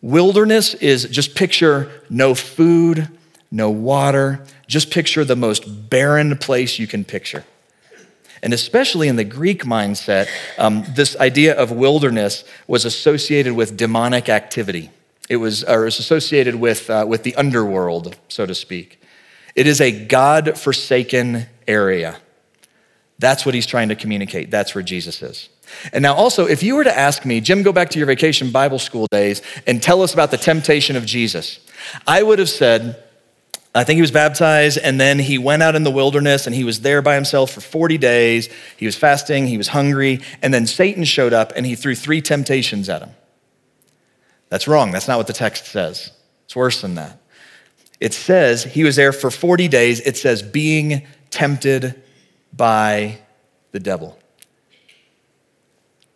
Wilderness 0.00 0.74
is 0.74 1.04
just 1.04 1.34
picture 1.34 1.90
no 2.08 2.34
food, 2.34 3.08
no 3.50 3.70
water. 3.70 4.44
Just 4.66 4.90
picture 4.90 5.24
the 5.24 5.36
most 5.36 5.90
barren 5.90 6.36
place 6.36 6.78
you 6.78 6.86
can 6.86 7.04
picture. 7.04 7.44
And 8.42 8.52
especially 8.52 9.08
in 9.08 9.16
the 9.16 9.24
Greek 9.24 9.64
mindset, 9.64 10.28
um, 10.58 10.84
this 10.94 11.16
idea 11.16 11.54
of 11.54 11.72
wilderness 11.72 12.44
was 12.66 12.84
associated 12.84 13.54
with 13.54 13.76
demonic 13.76 14.28
activity. 14.28 14.90
It 15.28 15.36
was, 15.36 15.64
or 15.64 15.82
was 15.82 15.98
associated 15.98 16.54
with, 16.54 16.88
uh, 16.88 17.04
with 17.08 17.22
the 17.22 17.34
underworld, 17.34 18.16
so 18.28 18.46
to 18.46 18.54
speak. 18.54 19.00
It 19.54 19.66
is 19.66 19.80
a 19.80 20.06
God 20.06 20.56
forsaken 20.56 21.46
area. 21.66 22.18
That's 23.18 23.44
what 23.44 23.54
he's 23.54 23.66
trying 23.66 23.88
to 23.88 23.96
communicate. 23.96 24.50
That's 24.50 24.74
where 24.74 24.84
Jesus 24.84 25.20
is. 25.20 25.48
And 25.92 26.02
now, 26.02 26.14
also, 26.14 26.46
if 26.46 26.62
you 26.62 26.76
were 26.76 26.84
to 26.84 26.96
ask 26.96 27.24
me, 27.24 27.40
Jim, 27.40 27.62
go 27.62 27.72
back 27.72 27.90
to 27.90 27.98
your 27.98 28.06
vacation 28.06 28.50
Bible 28.50 28.78
school 28.78 29.06
days 29.10 29.42
and 29.66 29.82
tell 29.82 30.02
us 30.02 30.14
about 30.14 30.30
the 30.30 30.36
temptation 30.36 30.96
of 30.96 31.04
Jesus, 31.04 31.60
I 32.06 32.22
would 32.22 32.38
have 32.38 32.48
said, 32.48 33.02
I 33.74 33.84
think 33.84 33.96
he 33.96 34.00
was 34.00 34.10
baptized, 34.10 34.78
and 34.78 35.00
then 35.00 35.18
he 35.18 35.38
went 35.38 35.62
out 35.62 35.76
in 35.76 35.84
the 35.84 35.90
wilderness 35.90 36.46
and 36.46 36.54
he 36.54 36.64
was 36.64 36.80
there 36.80 37.02
by 37.02 37.14
himself 37.14 37.50
for 37.50 37.60
40 37.60 37.98
days. 37.98 38.48
He 38.76 38.86
was 38.86 38.96
fasting, 38.96 39.46
he 39.46 39.58
was 39.58 39.68
hungry, 39.68 40.20
and 40.42 40.52
then 40.52 40.66
Satan 40.66 41.04
showed 41.04 41.32
up 41.32 41.52
and 41.54 41.66
he 41.66 41.74
threw 41.74 41.94
three 41.94 42.20
temptations 42.20 42.88
at 42.88 43.02
him. 43.02 43.10
That's 44.48 44.66
wrong. 44.66 44.90
That's 44.90 45.06
not 45.06 45.18
what 45.18 45.26
the 45.26 45.32
text 45.32 45.66
says. 45.66 46.12
It's 46.46 46.56
worse 46.56 46.80
than 46.80 46.94
that. 46.94 47.20
It 48.00 48.14
says 48.14 48.64
he 48.64 48.84
was 48.84 48.96
there 48.96 49.12
for 49.12 49.30
40 49.30 49.68
days. 49.68 50.00
It 50.00 50.16
says 50.16 50.42
being 50.42 51.06
tempted 51.30 52.00
by 52.52 53.18
the 53.72 53.80
devil. 53.80 54.18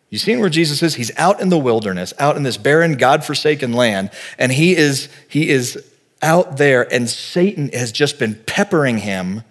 You 0.09 0.19
seen 0.19 0.41
where 0.41 0.49
Jesus 0.49 0.83
is? 0.83 0.95
He's 0.95 1.17
out 1.17 1.41
in 1.41 1.49
the 1.49 1.59
wilderness, 1.59 2.13
out 2.19 2.37
in 2.37 2.43
this 2.43 2.57
barren, 2.57 2.97
God-forsaken 2.97 3.73
land, 3.73 4.11
and 4.39 4.53
he 4.53 4.77
is, 4.77 5.09
he 5.29 5.49
is 5.49 5.83
out 6.23 6.57
there, 6.57 6.91
and 6.93 7.09
Satan 7.09 7.69
has 7.73 7.93
just 7.93 8.19
been 8.19 8.35
peppering 8.47 8.99
him 8.99 9.43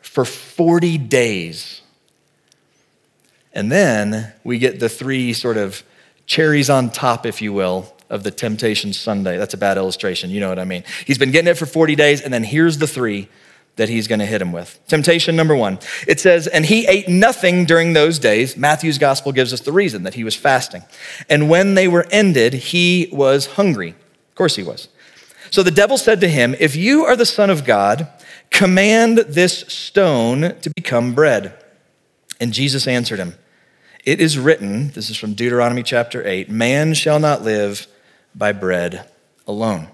for 0.00 0.24
40 0.24 0.98
days. 0.98 1.80
And 3.52 3.70
then 3.70 4.32
we 4.44 4.58
get 4.58 4.80
the 4.80 4.88
three 4.88 5.32
sort 5.32 5.56
of 5.56 5.82
cherries 6.26 6.68
on 6.68 6.90
top, 6.90 7.24
if 7.24 7.40
you 7.40 7.52
will, 7.52 7.94
of 8.10 8.22
the 8.22 8.30
temptation 8.30 8.92
sundae. 8.92 9.38
That's 9.38 9.54
a 9.54 9.58
bad 9.58 9.78
illustration. 9.78 10.30
You 10.30 10.40
know 10.40 10.48
what 10.48 10.58
I 10.58 10.64
mean. 10.64 10.84
He's 11.06 11.18
been 11.18 11.30
getting 11.30 11.50
it 11.50 11.56
for 11.56 11.66
40 11.66 11.94
days, 11.94 12.20
and 12.20 12.32
then 12.32 12.44
here's 12.44 12.78
the 12.78 12.86
three 12.86 13.28
that 13.76 13.88
he's 13.88 14.06
going 14.06 14.18
to 14.18 14.26
hit 14.26 14.42
him 14.42 14.52
with. 14.52 14.78
Temptation 14.86 15.34
number 15.34 15.56
one. 15.56 15.78
It 16.06 16.20
says, 16.20 16.46
and 16.46 16.66
he 16.66 16.86
ate 16.86 17.08
nothing 17.08 17.64
during 17.64 17.94
those 17.94 18.18
days. 18.18 18.54
Matthew's 18.54 18.98
gospel 18.98 19.32
gives 19.32 19.52
us 19.52 19.60
the 19.60 19.72
reason 19.72 20.02
that 20.02 20.14
he 20.14 20.24
was 20.24 20.36
fasting. 20.36 20.82
And 21.30 21.48
when 21.48 21.74
they 21.74 21.88
were 21.88 22.06
ended, 22.10 22.52
he 22.52 23.08
was 23.12 23.46
hungry. 23.46 23.90
Of 23.90 24.34
course 24.34 24.56
he 24.56 24.62
was. 24.62 24.88
So 25.52 25.62
the 25.62 25.70
devil 25.70 25.98
said 25.98 26.22
to 26.22 26.28
him, 26.28 26.56
If 26.58 26.74
you 26.76 27.04
are 27.04 27.14
the 27.14 27.26
Son 27.26 27.50
of 27.50 27.66
God, 27.66 28.08
command 28.48 29.18
this 29.18 29.60
stone 29.68 30.58
to 30.62 30.70
become 30.74 31.14
bread. 31.14 31.52
And 32.40 32.54
Jesus 32.54 32.88
answered 32.88 33.18
him, 33.18 33.34
It 34.02 34.18
is 34.18 34.38
written, 34.38 34.92
this 34.92 35.10
is 35.10 35.18
from 35.18 35.34
Deuteronomy 35.34 35.82
chapter 35.82 36.26
8, 36.26 36.48
man 36.48 36.94
shall 36.94 37.20
not 37.20 37.42
live 37.42 37.86
by 38.34 38.52
bread 38.52 39.06
alone. 39.46 39.88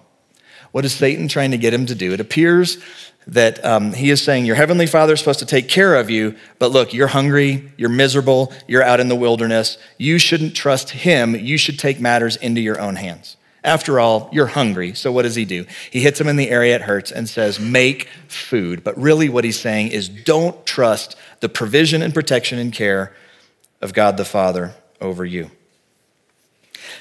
What 0.71 0.85
is 0.85 0.95
Satan 0.95 1.27
trying 1.27 1.51
to 1.51 1.59
get 1.59 1.75
him 1.75 1.87
to 1.87 1.95
do? 1.97 2.13
It 2.13 2.21
appears 2.21 2.79
that 3.27 3.63
um, 3.65 3.95
he 3.95 4.11
is 4.11 4.23
saying, 4.23 4.47
Your 4.47 4.55
heavenly 4.55 4.87
father 4.87 5.15
is 5.15 5.19
supposed 5.19 5.41
to 5.41 5.47
take 5.47 5.69
care 5.69 5.97
of 5.97 6.09
you, 6.09 6.37
but 6.61 6.71
look, 6.71 6.95
you're 6.95 7.09
hungry, 7.09 7.73
you're 7.77 7.89
miserable, 7.89 8.53
you're 8.69 8.85
out 8.85 9.01
in 9.01 9.09
the 9.09 9.17
wilderness. 9.17 9.77
You 9.97 10.19
shouldn't 10.19 10.55
trust 10.55 10.91
him. 10.91 11.35
You 11.35 11.59
should 11.59 11.81
take 11.81 11.99
matters 11.99 12.37
into 12.37 12.61
your 12.61 12.81
own 12.81 12.95
hands. 12.95 13.38
After 13.65 13.99
all, 13.99 14.29
you're 14.33 14.47
hungry. 14.47 14.95
So 14.95 15.11
what 15.11 15.23
does 15.23 15.35
he 15.35 15.45
do? 15.45 15.67
He 15.91 16.01
hits 16.01 16.21
him 16.21 16.29
in 16.29 16.37
the 16.37 16.51
area 16.51 16.77
it 16.77 16.83
hurts 16.83 17.11
and 17.11 17.29
says, 17.29 17.59
Make 17.59 18.09
food. 18.29 18.85
But 18.85 18.97
really, 18.97 19.29
what 19.29 19.45
he's 19.45 19.59
saying 19.59 19.89
is, 19.89 20.09
Don't 20.09 20.65
trust 20.65 21.17
the 21.41 21.49
provision 21.49 22.03
and 22.03 22.15
protection 22.15 22.59
and 22.59 22.73
care 22.73 23.15
of 23.81 23.93
God 23.93 24.17
the 24.17 24.25
Father 24.25 24.75
over 25.01 25.25
you. 25.25 25.51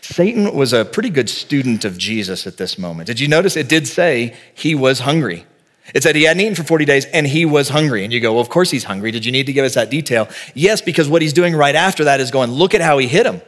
Satan 0.01 0.53
was 0.53 0.73
a 0.73 0.85
pretty 0.85 1.09
good 1.09 1.29
student 1.29 1.85
of 1.85 1.97
Jesus 1.97 2.45
at 2.47 2.57
this 2.57 2.77
moment. 2.77 3.07
Did 3.07 3.19
you 3.19 3.27
notice 3.27 3.55
it 3.55 3.69
did 3.69 3.87
say 3.87 4.35
he 4.53 4.75
was 4.75 4.99
hungry? 4.99 5.45
It 5.93 6.03
said 6.03 6.15
he 6.15 6.23
hadn't 6.23 6.41
eaten 6.41 6.55
for 6.55 6.63
40 6.63 6.85
days 6.85 7.05
and 7.05 7.25
he 7.25 7.45
was 7.45 7.69
hungry. 7.69 8.03
And 8.03 8.11
you 8.11 8.19
go, 8.19 8.33
well, 8.33 8.41
of 8.41 8.49
course 8.49 8.69
he's 8.69 8.83
hungry. 8.83 9.11
Did 9.11 9.25
you 9.25 9.31
need 9.31 9.45
to 9.45 9.53
give 9.53 9.63
us 9.63 9.75
that 9.75 9.89
detail? 9.89 10.27
Yes, 10.53 10.81
because 10.81 11.07
what 11.07 11.21
he's 11.21 11.33
doing 11.33 11.55
right 11.55 11.75
after 11.75 12.03
that 12.05 12.19
is 12.19 12.31
going, 12.31 12.51
look 12.51 12.75
at 12.75 12.81
how 12.81 12.97
he 12.97 13.07
hit 13.07 13.25
him. 13.25 13.41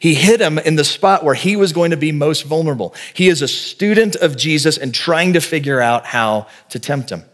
He 0.00 0.14
hit 0.14 0.40
him 0.40 0.58
in 0.58 0.76
the 0.76 0.84
spot 0.84 1.24
where 1.24 1.34
he 1.34 1.56
was 1.56 1.72
going 1.72 1.90
to 1.90 1.96
be 1.96 2.12
most 2.12 2.42
vulnerable. 2.42 2.94
He 3.14 3.28
is 3.28 3.42
a 3.42 3.48
student 3.48 4.16
of 4.16 4.36
Jesus 4.36 4.76
and 4.76 4.94
trying 4.94 5.32
to 5.32 5.40
figure 5.40 5.80
out 5.80 6.06
how 6.06 6.46
to 6.70 6.78
tempt 6.78 7.10
him. 7.10 7.24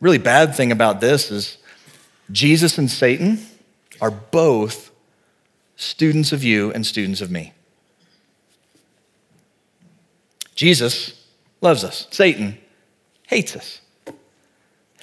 Really 0.00 0.18
bad 0.18 0.54
thing 0.54 0.72
about 0.72 1.00
this 1.00 1.30
is 1.30 1.58
Jesus 2.32 2.78
and 2.78 2.90
Satan 2.90 3.40
are 4.00 4.10
both 4.10 4.90
students 5.76 6.32
of 6.32 6.44
you 6.44 6.72
and 6.72 6.86
students 6.86 7.20
of 7.20 7.30
me. 7.30 7.52
Jesus 10.54 11.14
loves 11.60 11.84
us. 11.84 12.06
Satan 12.10 12.58
hates 13.26 13.56
us. 13.56 13.80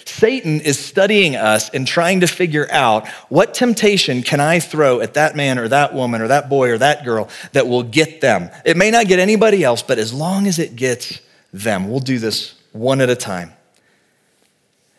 Satan 0.07 0.61
is 0.61 0.79
studying 0.79 1.35
us 1.35 1.69
and 1.69 1.85
trying 1.85 2.21
to 2.21 2.27
figure 2.27 2.67
out 2.71 3.07
what 3.29 3.53
temptation 3.53 4.21
can 4.23 4.39
I 4.39 4.59
throw 4.59 5.01
at 5.01 5.15
that 5.15 5.35
man 5.35 5.59
or 5.59 5.67
that 5.67 5.93
woman 5.93 6.21
or 6.21 6.29
that 6.29 6.49
boy 6.49 6.69
or 6.69 6.77
that 6.77 7.03
girl 7.03 7.29
that 7.51 7.67
will 7.67 7.83
get 7.83 8.21
them. 8.21 8.49
It 8.65 8.77
may 8.77 8.89
not 8.89 9.07
get 9.07 9.19
anybody 9.19 9.63
else, 9.63 9.83
but 9.83 9.97
as 9.97 10.13
long 10.13 10.47
as 10.47 10.59
it 10.59 10.75
gets 10.75 11.19
them, 11.51 11.89
we'll 11.89 11.99
do 11.99 12.19
this 12.19 12.55
one 12.71 13.01
at 13.01 13.09
a 13.09 13.15
time. 13.15 13.53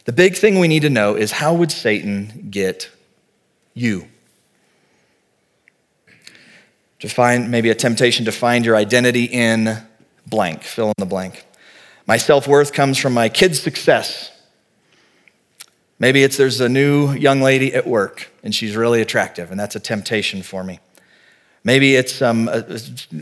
The 0.04 0.12
big 0.12 0.36
thing 0.36 0.58
we 0.58 0.68
need 0.68 0.82
to 0.82 0.90
know 0.90 1.16
is 1.16 1.32
how 1.32 1.54
would 1.54 1.70
Satan 1.70 2.48
get 2.50 2.90
you? 3.74 4.08
To 7.00 7.08
find 7.08 7.50
maybe 7.50 7.70
a 7.70 7.74
temptation 7.74 8.24
to 8.24 8.32
find 8.32 8.64
your 8.64 8.74
identity 8.74 9.24
in 9.24 9.82
blank, 10.26 10.62
fill 10.62 10.88
in 10.88 10.94
the 10.98 11.06
blank. 11.06 11.46
My 12.06 12.16
self 12.16 12.48
worth 12.48 12.72
comes 12.72 12.98
from 12.98 13.12
my 13.12 13.28
kids' 13.28 13.60
success. 13.60 14.32
Maybe 15.98 16.22
it's 16.22 16.36
there's 16.36 16.60
a 16.60 16.68
new 16.68 17.12
young 17.12 17.40
lady 17.40 17.74
at 17.74 17.86
work 17.86 18.30
and 18.42 18.54
she's 18.54 18.76
really 18.76 19.00
attractive, 19.00 19.50
and 19.50 19.58
that's 19.58 19.76
a 19.76 19.80
temptation 19.80 20.42
for 20.42 20.62
me. 20.62 20.80
Maybe 21.64 21.96
it's 21.96 22.22
um, 22.22 22.48
a, 22.48 22.64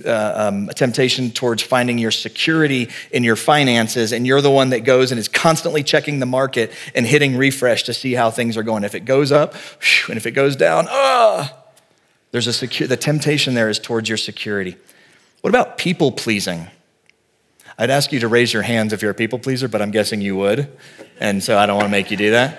uh, 0.04 0.48
um, 0.48 0.68
a, 0.68 0.74
temptation 0.74 1.30
towards 1.30 1.62
finding 1.62 1.98
your 1.98 2.10
security 2.10 2.90
in 3.10 3.24
your 3.24 3.34
finances, 3.34 4.12
and 4.12 4.26
you're 4.26 4.42
the 4.42 4.50
one 4.50 4.70
that 4.70 4.80
goes 4.80 5.10
and 5.10 5.18
is 5.18 5.26
constantly 5.26 5.82
checking 5.82 6.20
the 6.20 6.26
market 6.26 6.70
and 6.94 7.06
hitting 7.06 7.36
refresh 7.36 7.84
to 7.84 7.94
see 7.94 8.12
how 8.12 8.30
things 8.30 8.56
are 8.56 8.62
going. 8.62 8.84
If 8.84 8.94
it 8.94 9.06
goes 9.06 9.32
up, 9.32 9.54
and 10.08 10.16
if 10.16 10.26
it 10.26 10.32
goes 10.32 10.54
down, 10.54 10.86
ah, 10.88 11.56
there's 12.30 12.46
a 12.46 12.52
secure. 12.52 12.86
The 12.86 12.96
temptation 12.96 13.54
there 13.54 13.70
is 13.70 13.78
towards 13.78 14.08
your 14.08 14.18
security. 14.18 14.76
What 15.40 15.48
about 15.48 15.78
people 15.78 16.12
pleasing? 16.12 16.68
I'd 17.78 17.90
ask 17.90 18.10
you 18.10 18.20
to 18.20 18.28
raise 18.28 18.52
your 18.52 18.62
hands 18.62 18.92
if 18.92 19.02
you're 19.02 19.10
a 19.10 19.14
people 19.14 19.38
pleaser, 19.38 19.68
but 19.68 19.82
I'm 19.82 19.90
guessing 19.90 20.20
you 20.22 20.34
would. 20.36 20.70
And 21.20 21.42
so 21.42 21.58
I 21.58 21.66
don't 21.66 21.76
want 21.76 21.86
to 21.86 21.90
make 21.90 22.10
you 22.10 22.16
do 22.16 22.30
that. 22.30 22.58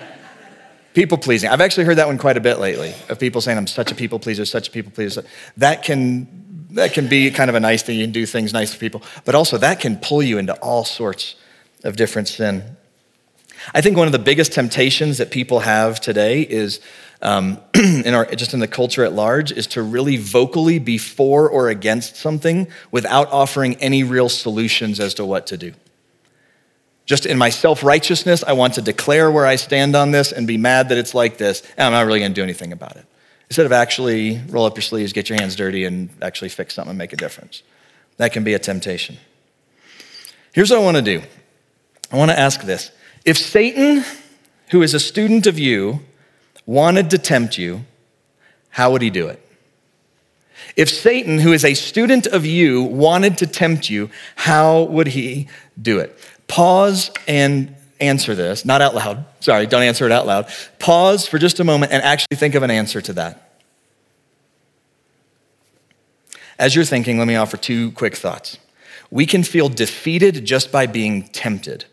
People 0.94 1.18
pleasing. 1.18 1.50
I've 1.50 1.60
actually 1.60 1.84
heard 1.84 1.98
that 1.98 2.06
one 2.06 2.18
quite 2.18 2.36
a 2.36 2.40
bit 2.40 2.58
lately 2.58 2.94
of 3.08 3.18
people 3.18 3.40
saying, 3.40 3.58
I'm 3.58 3.66
such 3.66 3.90
a 3.90 3.94
people 3.94 4.18
pleaser, 4.18 4.44
such 4.44 4.68
a 4.68 4.70
people 4.70 4.92
pleaser. 4.92 5.24
That 5.56 5.82
can, 5.82 6.66
that 6.70 6.92
can 6.92 7.08
be 7.08 7.30
kind 7.30 7.50
of 7.50 7.56
a 7.56 7.60
nice 7.60 7.82
thing. 7.82 7.98
You 7.98 8.04
can 8.04 8.12
do 8.12 8.26
things 8.26 8.52
nice 8.52 8.72
for 8.72 8.78
people, 8.78 9.02
but 9.24 9.34
also 9.34 9.58
that 9.58 9.80
can 9.80 9.96
pull 9.96 10.22
you 10.22 10.38
into 10.38 10.54
all 10.60 10.84
sorts 10.84 11.34
of 11.84 11.96
different 11.96 12.28
sin. 12.28 12.76
I 13.74 13.80
think 13.80 13.96
one 13.96 14.06
of 14.06 14.12
the 14.12 14.18
biggest 14.20 14.52
temptations 14.52 15.18
that 15.18 15.30
people 15.30 15.60
have 15.60 16.00
today 16.00 16.42
is 16.42 16.80
um, 17.20 17.60
in 17.74 18.14
our, 18.14 18.26
just 18.26 18.54
in 18.54 18.60
the 18.60 18.68
culture 18.68 19.04
at 19.04 19.12
large, 19.12 19.52
is 19.52 19.66
to 19.68 19.82
really 19.82 20.16
vocally 20.16 20.78
be 20.78 20.98
for 20.98 21.48
or 21.48 21.68
against 21.68 22.16
something 22.16 22.68
without 22.90 23.30
offering 23.32 23.76
any 23.76 24.02
real 24.04 24.28
solutions 24.28 25.00
as 25.00 25.14
to 25.14 25.24
what 25.24 25.46
to 25.48 25.56
do. 25.56 25.72
Just 27.06 27.24
in 27.24 27.38
my 27.38 27.48
self 27.48 27.82
righteousness, 27.82 28.44
I 28.46 28.52
want 28.52 28.74
to 28.74 28.82
declare 28.82 29.30
where 29.30 29.46
I 29.46 29.56
stand 29.56 29.96
on 29.96 30.10
this 30.10 30.30
and 30.30 30.46
be 30.46 30.58
mad 30.58 30.90
that 30.90 30.98
it's 30.98 31.14
like 31.14 31.38
this, 31.38 31.62
and 31.76 31.86
I'm 31.86 31.92
not 31.92 32.06
really 32.06 32.20
going 32.20 32.32
to 32.32 32.34
do 32.34 32.42
anything 32.42 32.72
about 32.72 32.96
it. 32.96 33.06
Instead 33.48 33.64
of 33.64 33.72
actually 33.72 34.40
roll 34.48 34.66
up 34.66 34.76
your 34.76 34.82
sleeves, 34.82 35.14
get 35.14 35.30
your 35.30 35.38
hands 35.38 35.56
dirty, 35.56 35.84
and 35.84 36.10
actually 36.20 36.50
fix 36.50 36.74
something 36.74 36.90
and 36.90 36.98
make 36.98 37.14
a 37.14 37.16
difference. 37.16 37.62
That 38.18 38.32
can 38.32 38.44
be 38.44 38.52
a 38.52 38.58
temptation. 38.58 39.16
Here's 40.52 40.70
what 40.70 40.80
I 40.80 40.82
want 40.82 40.96
to 40.98 41.02
do 41.02 41.22
I 42.12 42.16
want 42.16 42.30
to 42.30 42.38
ask 42.38 42.60
this 42.62 42.90
If 43.24 43.38
Satan, 43.38 44.04
who 44.70 44.82
is 44.82 44.92
a 44.92 45.00
student 45.00 45.46
of 45.46 45.58
you, 45.58 46.00
wanted 46.68 47.08
to 47.08 47.16
tempt 47.16 47.56
you, 47.56 47.82
how 48.68 48.92
would 48.92 49.00
he 49.00 49.08
do 49.08 49.26
it? 49.26 49.42
If 50.76 50.90
Satan, 50.90 51.38
who 51.38 51.52
is 51.54 51.64
a 51.64 51.72
student 51.72 52.26
of 52.26 52.44
you, 52.44 52.82
wanted 52.82 53.38
to 53.38 53.46
tempt 53.46 53.88
you, 53.88 54.10
how 54.36 54.82
would 54.82 55.08
he 55.08 55.48
do 55.80 55.98
it? 55.98 56.16
Pause 56.46 57.10
and 57.26 57.74
answer 58.00 58.34
this, 58.34 58.66
not 58.66 58.82
out 58.82 58.94
loud. 58.94 59.24
Sorry, 59.40 59.66
don't 59.66 59.82
answer 59.82 60.04
it 60.04 60.12
out 60.12 60.26
loud. 60.26 60.46
Pause 60.78 61.26
for 61.26 61.38
just 61.38 61.58
a 61.58 61.64
moment 61.64 61.90
and 61.90 62.02
actually 62.02 62.36
think 62.36 62.54
of 62.54 62.62
an 62.62 62.70
answer 62.70 63.00
to 63.00 63.14
that. 63.14 63.50
As 66.58 66.76
you're 66.76 66.84
thinking, 66.84 67.18
let 67.18 67.26
me 67.26 67.36
offer 67.36 67.56
two 67.56 67.92
quick 67.92 68.14
thoughts. 68.14 68.58
We 69.10 69.24
can 69.24 69.42
feel 69.42 69.70
defeated 69.70 70.44
just 70.44 70.70
by 70.70 70.86
being 70.86 71.28
tempted. 71.28 71.86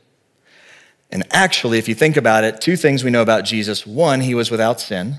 And 1.12 1.24
actually, 1.32 1.78
if 1.78 1.88
you 1.88 1.96
think 1.96 2.18
about 2.18 2.44
it, 2.44 2.60
two 2.60 2.76
things 2.76 3.04
we 3.04 3.12
know 3.12 3.22
about 3.22 3.46
Jesus 3.46 3.86
one, 3.86 4.22
he 4.22 4.36
was 4.36 4.52
without 4.52 4.82
sin, 4.82 5.16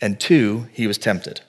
and 0.00 0.20
two, 0.20 0.68
he 0.72 0.86
was 0.86 0.98
tempted. 0.98 1.40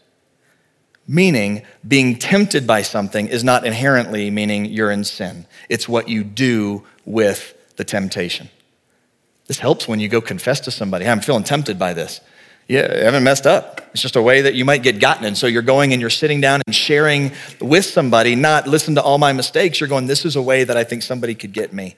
Meaning, 1.08 1.62
being 1.88 2.18
tempted 2.18 2.66
by 2.66 2.82
something 2.82 3.28
is 3.28 3.44
not 3.44 3.66
inherently 3.66 4.32
meaning 4.32 4.66
you're 4.66 4.92
in 4.92 5.04
sin, 5.04 5.46
it's 5.70 5.88
what 5.88 6.10
you 6.10 6.24
do 6.24 6.84
with 7.06 7.54
the 7.76 7.84
temptation. 7.84 8.50
This 9.48 9.60
helps 9.60 9.88
when 9.88 10.00
you 10.00 10.08
go 10.08 10.22
confess 10.22 10.60
to 10.62 10.72
somebody, 10.72 11.06
hey, 11.06 11.12
I'm 11.12 11.20
feeling 11.20 11.44
tempted 11.44 11.78
by 11.78 11.94
this. 11.94 12.22
Yeah, 12.68 12.88
I 12.92 13.04
haven't 13.04 13.24
messed 13.24 13.46
up. 13.46 13.82
It's 13.92 14.02
just 14.02 14.16
a 14.16 14.22
way 14.22 14.42
that 14.42 14.56
you 14.56 14.66
might 14.66 14.82
get 14.82 15.00
gotten. 15.00 15.26
And 15.26 15.38
so 15.38 15.46
you're 15.46 15.62
going 15.62 15.94
and 15.94 16.02
you're 16.02 16.10
sitting 16.10 16.42
down 16.42 16.64
and 16.66 16.76
sharing 16.76 17.32
with 17.62 17.86
somebody, 17.86 18.34
not 18.34 18.66
listen 18.66 18.96
to 18.96 19.04
all 19.04 19.20
my 19.20 19.34
mistakes. 19.34 19.80
You're 19.80 19.90
going, 19.90 20.08
this 20.08 20.26
is 20.26 20.36
a 20.36 20.42
way 20.42 20.64
that 20.64 20.76
I 20.76 20.84
think 20.84 21.04
somebody 21.04 21.36
could 21.36 21.54
get 21.54 21.72
me 21.74 21.96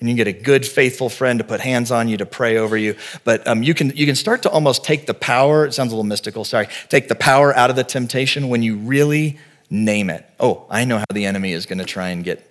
and 0.00 0.08
you 0.08 0.14
get 0.14 0.28
a 0.28 0.32
good, 0.32 0.64
faithful 0.64 1.08
friend 1.08 1.38
to 1.40 1.44
put 1.44 1.60
hands 1.60 1.90
on 1.90 2.08
you, 2.08 2.16
to 2.18 2.26
pray 2.26 2.56
over 2.56 2.76
you. 2.76 2.96
But 3.24 3.46
um, 3.46 3.62
you, 3.62 3.74
can, 3.74 3.90
you 3.96 4.06
can 4.06 4.14
start 4.14 4.42
to 4.42 4.50
almost 4.50 4.84
take 4.84 5.06
the 5.06 5.14
power, 5.14 5.66
it 5.66 5.74
sounds 5.74 5.92
a 5.92 5.96
little 5.96 6.08
mystical, 6.08 6.44
sorry, 6.44 6.68
take 6.88 7.08
the 7.08 7.14
power 7.14 7.54
out 7.54 7.70
of 7.70 7.76
the 7.76 7.84
temptation 7.84 8.48
when 8.48 8.62
you 8.62 8.76
really 8.76 9.38
name 9.70 10.10
it. 10.10 10.24
Oh, 10.38 10.66
I 10.70 10.84
know 10.84 10.98
how 10.98 11.04
the 11.12 11.26
enemy 11.26 11.52
is 11.52 11.66
going 11.66 11.78
to 11.78 11.84
try 11.84 12.10
and 12.10 12.24
get 12.24 12.44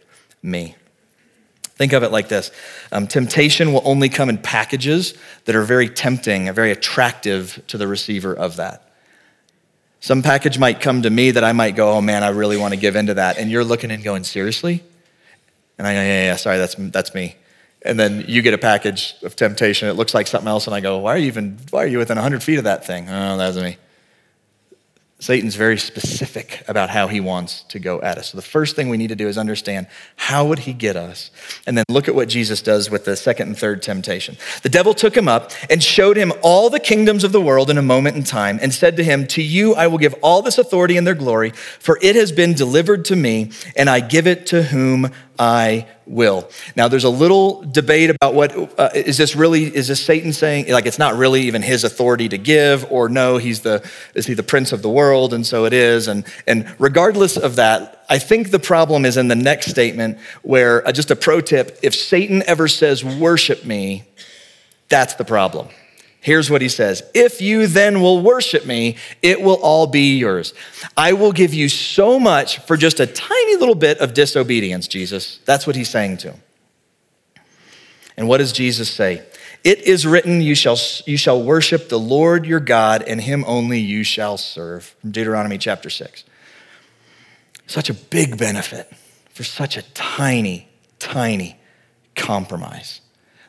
me. 0.44 0.75
Think 1.77 1.94
of 1.94 2.01
it 2.04 2.12
like 2.12 2.27
this 2.27 2.51
um, 2.92 3.08
temptation 3.08 3.72
will 3.72 3.84
only 3.86 4.10
come 4.10 4.30
in 4.30 4.39
packages 4.39 5.13
that 5.46 5.56
are 5.56 5.63
very 5.63 5.88
tempting, 5.88 6.48
and 6.48 6.56
very 6.56 6.72
attractive 6.72 7.63
to 7.68 7.77
the 7.77 7.88
receiver 7.88 8.34
of 8.34 8.56
that. 8.56 8.84
Some 10.00 10.22
package 10.22 10.60
might 10.60 10.82
come 10.82 11.04
to 11.04 11.10
me 11.10 11.32
that 11.32 11.44
I 11.44 11.54
might 11.54 11.75
go, 11.75 11.92
oh 11.92 12.01
man, 12.01 12.24
I 12.24 12.30
really 12.30 12.58
want 12.58 12.74
to 12.74 12.80
give 12.80 12.96
into 12.96 13.16
that. 13.16 13.38
And 13.38 13.50
you're 13.50 13.63
looking 13.63 13.92
and 13.92 14.04
going, 14.04 14.24
seriously? 14.24 14.84
And 15.78 15.88
I 15.88 15.94
go, 15.94 16.00
yeah, 16.02 16.08
yeah, 16.08 16.24
yeah, 16.26 16.36
sorry, 16.36 16.58
that's, 16.58 16.76
that's 16.76 17.14
me. 17.14 17.36
And 17.84 18.00
then 18.00 18.26
you 18.28 18.42
get 18.42 18.54
a 18.54 18.58
package 18.58 19.16
of 19.24 19.36
temptation. 19.36 19.88
It 19.88 19.94
looks 19.94 20.14
like 20.14 20.28
something 20.28 20.48
else, 20.48 20.66
and 20.66 20.76
I 20.76 20.80
go, 20.80 20.98
"Why 20.98 21.14
are 21.14 21.18
you 21.18 21.28
even? 21.28 21.58
Why 21.70 21.84
are 21.84 21.88
you 21.88 22.00
within 22.00 22.18
100 22.18 22.42
feet 22.42 22.58
of 22.58 22.64
that 22.64 22.86
thing?" 22.86 23.08
Oh, 23.08 23.38
that's 23.38 23.56
me. 23.56 23.78
Satan's 25.20 25.56
very 25.56 25.80
specific 25.80 26.64
about 26.68 26.92
how 26.92 27.08
he 27.08 27.20
wants 27.20 27.64
to 27.70 27.80
go 27.80 28.00
at 28.02 28.20
us. 28.20 28.30
So 28.30 28.38
the 28.38 28.44
first 28.44 28.76
thing 28.76 28.90
we 28.90 28.98
need 28.98 29.08
to 29.08 29.16
do 29.16 29.28
is 29.28 29.36
understand 29.36 29.88
how 30.16 30.46
would 30.46 30.60
he 30.60 30.74
get 30.74 30.96
us? 30.96 31.32
And 31.66 31.76
then 31.76 31.86
look 31.90 32.08
at 32.08 32.14
what 32.14 32.30
Jesus 32.30 32.62
does 32.62 32.92
with 32.92 33.06
the 33.06 33.16
second 33.16 33.48
and 33.48 33.58
third 33.58 33.82
temptation. 33.82 34.38
The 34.62 34.70
devil 34.70 34.94
took 34.94 35.18
him 35.18 35.28
up 35.28 35.52
and 35.72 35.82
showed 35.82 36.18
him 36.18 36.32
all 36.44 36.70
the 36.70 36.80
kingdoms 36.80 37.24
of 37.24 37.32
the 37.32 37.42
world 37.42 37.72
in 37.72 37.80
a 37.80 37.82
moment 37.82 38.16
in 38.16 38.24
time 38.24 38.60
and 38.62 38.72
said 38.72 38.96
to 38.98 39.04
him, 39.04 39.26
"To 39.28 39.42
you 39.42 39.74
I 39.74 39.88
will 39.88 39.98
give 39.98 40.14
all 40.22 40.44
this 40.44 40.60
authority 40.60 40.98
and 40.98 41.08
their 41.08 41.16
glory, 41.16 41.52
for 41.80 41.98
it 42.04 42.16
has 42.16 42.32
been 42.32 42.54
delivered 42.54 43.04
to 43.06 43.16
me, 43.16 43.50
and 43.76 43.90
I 43.90 44.02
give 44.02 44.28
it 44.28 44.46
to 44.48 44.64
whom 44.64 45.12
I 45.39 45.88
will. 46.06 46.50
Now, 46.75 46.88
there's 46.88 47.03
a 47.03 47.10
little 47.10 47.62
debate 47.62 48.10
about 48.10 48.34
what 48.34 48.79
uh, 48.79 48.89
is 48.96 49.17
this 49.17 49.36
really, 49.36 49.63
is 49.63 49.88
this 49.88 50.03
Satan 50.03 50.34
saying, 50.34 50.67
like, 50.70 50.86
it's 50.86 51.00
not 51.00 51.15
really 51.15 51.41
even 51.41 51.62
his 51.62 51.84
authority 51.84 52.29
to 52.29 52.38
give, 52.38 52.89
or 52.91 53.10
no, 53.10 53.38
he's 53.38 53.62
the, 53.62 53.88
is 54.15 54.25
he 54.25 54.34
the 54.34 54.44
prince 54.44 54.72
of 54.72 54.82
the 54.82 54.89
world, 54.89 55.34
and 55.34 55.46
so 55.46 55.65
it 55.65 55.74
is. 55.74 56.08
And, 56.08 56.25
and 56.48 56.74
regardless 56.79 57.38
of 57.38 57.56
that, 57.58 58.06
I 58.10 58.20
think 58.20 58.51
the 58.51 58.60
problem 58.60 59.06
is 59.06 59.17
in 59.17 59.27
the 59.27 59.36
next 59.36 59.67
statement 59.67 60.17
where, 60.41 60.86
uh, 60.88 60.91
just 60.91 61.12
a 61.12 61.15
pro 61.15 61.41
tip, 61.41 61.77
if 61.84 61.94
Satan 61.94 62.44
ever 62.48 62.67
says, 62.67 63.03
worship 63.03 63.65
me, 63.65 64.06
that's 64.89 65.15
the 65.15 65.25
problem. 65.25 65.67
Here's 66.28 66.52
what 66.52 66.62
he 66.62 66.68
says 66.68 67.04
If 67.14 67.40
you 67.40 67.68
then 67.68 68.02
will 68.02 68.22
worship 68.22 68.66
me, 68.66 68.98
it 69.22 69.42
will 69.42 69.62
all 69.62 69.88
be 69.88 70.18
yours. 70.18 70.54
I 70.98 71.14
will 71.14 71.32
give 71.32 71.54
you 71.54 71.70
so 71.70 72.20
much 72.20 72.58
for 72.58 72.76
just 72.76 73.00
a 73.00 73.08
tiny 73.08 73.56
little 73.56 73.76
bit 73.76 74.00
of 74.00 74.14
disobedience, 74.14 74.90
Jesus. 74.90 75.40
That's 75.46 75.66
what 75.66 75.78
he's 75.78 75.88
saying 75.90 76.18
to 76.18 76.32
him. 76.34 76.42
And 78.18 78.28
what 78.28 78.40
does 78.40 78.52
Jesus 78.52 78.90
say? 78.90 79.24
It 79.64 79.80
is 79.84 80.06
written, 80.06 80.42
you 80.42 80.54
shall, 80.54 80.78
you 81.06 81.16
shall 81.16 81.42
worship 81.42 81.88
the 81.88 81.98
Lord 81.98 82.46
your 82.46 82.60
God, 82.60 83.04
and 83.04 83.22
him 83.22 83.46
only 83.48 83.80
you 83.80 84.04
shall 84.04 84.36
serve. 84.36 84.98
From 85.00 85.12
Deuteronomy 85.12 85.58
chapter 85.58 85.90
6. 85.90 86.26
Such 87.68 87.90
a 87.90 87.94
big 87.94 88.38
benefit 88.38 88.92
for 89.34 89.46
such 89.46 89.78
a 89.78 89.82
tiny, 89.94 90.68
tiny 91.00 91.58
compromise. 92.16 93.00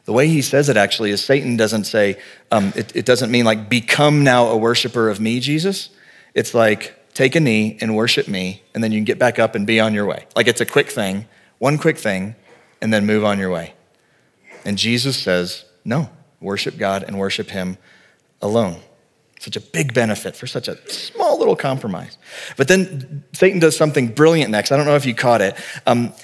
The 0.08 0.14
way 0.14 0.26
he 0.26 0.40
says 0.40 0.70
it 0.70 0.78
actually 0.78 1.10
is 1.10 1.22
Satan 1.22 1.58
doesn't 1.58 1.84
say, 1.84 2.18
um, 2.50 2.72
it, 2.74 2.96
it 2.96 3.04
doesn't 3.04 3.30
mean 3.30 3.44
like 3.44 3.68
become 3.68 4.24
now 4.24 4.46
a 4.46 4.56
worshiper 4.56 5.10
of 5.10 5.20
me, 5.20 5.38
Jesus. 5.38 5.90
It's 6.32 6.54
like 6.54 6.94
take 7.12 7.36
a 7.36 7.40
knee 7.40 7.76
and 7.82 7.94
worship 7.94 8.26
me, 8.26 8.62
and 8.74 8.82
then 8.82 8.90
you 8.90 8.96
can 8.96 9.04
get 9.04 9.18
back 9.18 9.38
up 9.38 9.54
and 9.54 9.66
be 9.66 9.80
on 9.80 9.92
your 9.92 10.06
way. 10.06 10.24
Like 10.34 10.48
it's 10.48 10.62
a 10.62 10.64
quick 10.64 10.88
thing, 10.88 11.26
one 11.58 11.76
quick 11.76 11.98
thing, 11.98 12.36
and 12.80 12.90
then 12.90 13.04
move 13.04 13.22
on 13.22 13.38
your 13.38 13.50
way. 13.50 13.74
And 14.64 14.78
Jesus 14.78 15.14
says, 15.14 15.66
no, 15.84 16.08
worship 16.40 16.78
God 16.78 17.02
and 17.02 17.18
worship 17.18 17.50
him 17.50 17.76
alone. 18.40 18.80
Such 19.40 19.56
a 19.56 19.60
big 19.60 19.92
benefit 19.92 20.34
for 20.34 20.46
such 20.46 20.68
a 20.68 20.90
small 20.90 21.38
little 21.38 21.54
compromise. 21.54 22.16
But 22.56 22.68
then 22.68 23.24
Satan 23.34 23.60
does 23.60 23.76
something 23.76 24.08
brilliant 24.08 24.50
next. 24.50 24.72
I 24.72 24.78
don't 24.78 24.86
know 24.86 24.96
if 24.96 25.04
you 25.04 25.14
caught 25.14 25.42
it. 25.42 25.54
Um, 25.86 26.14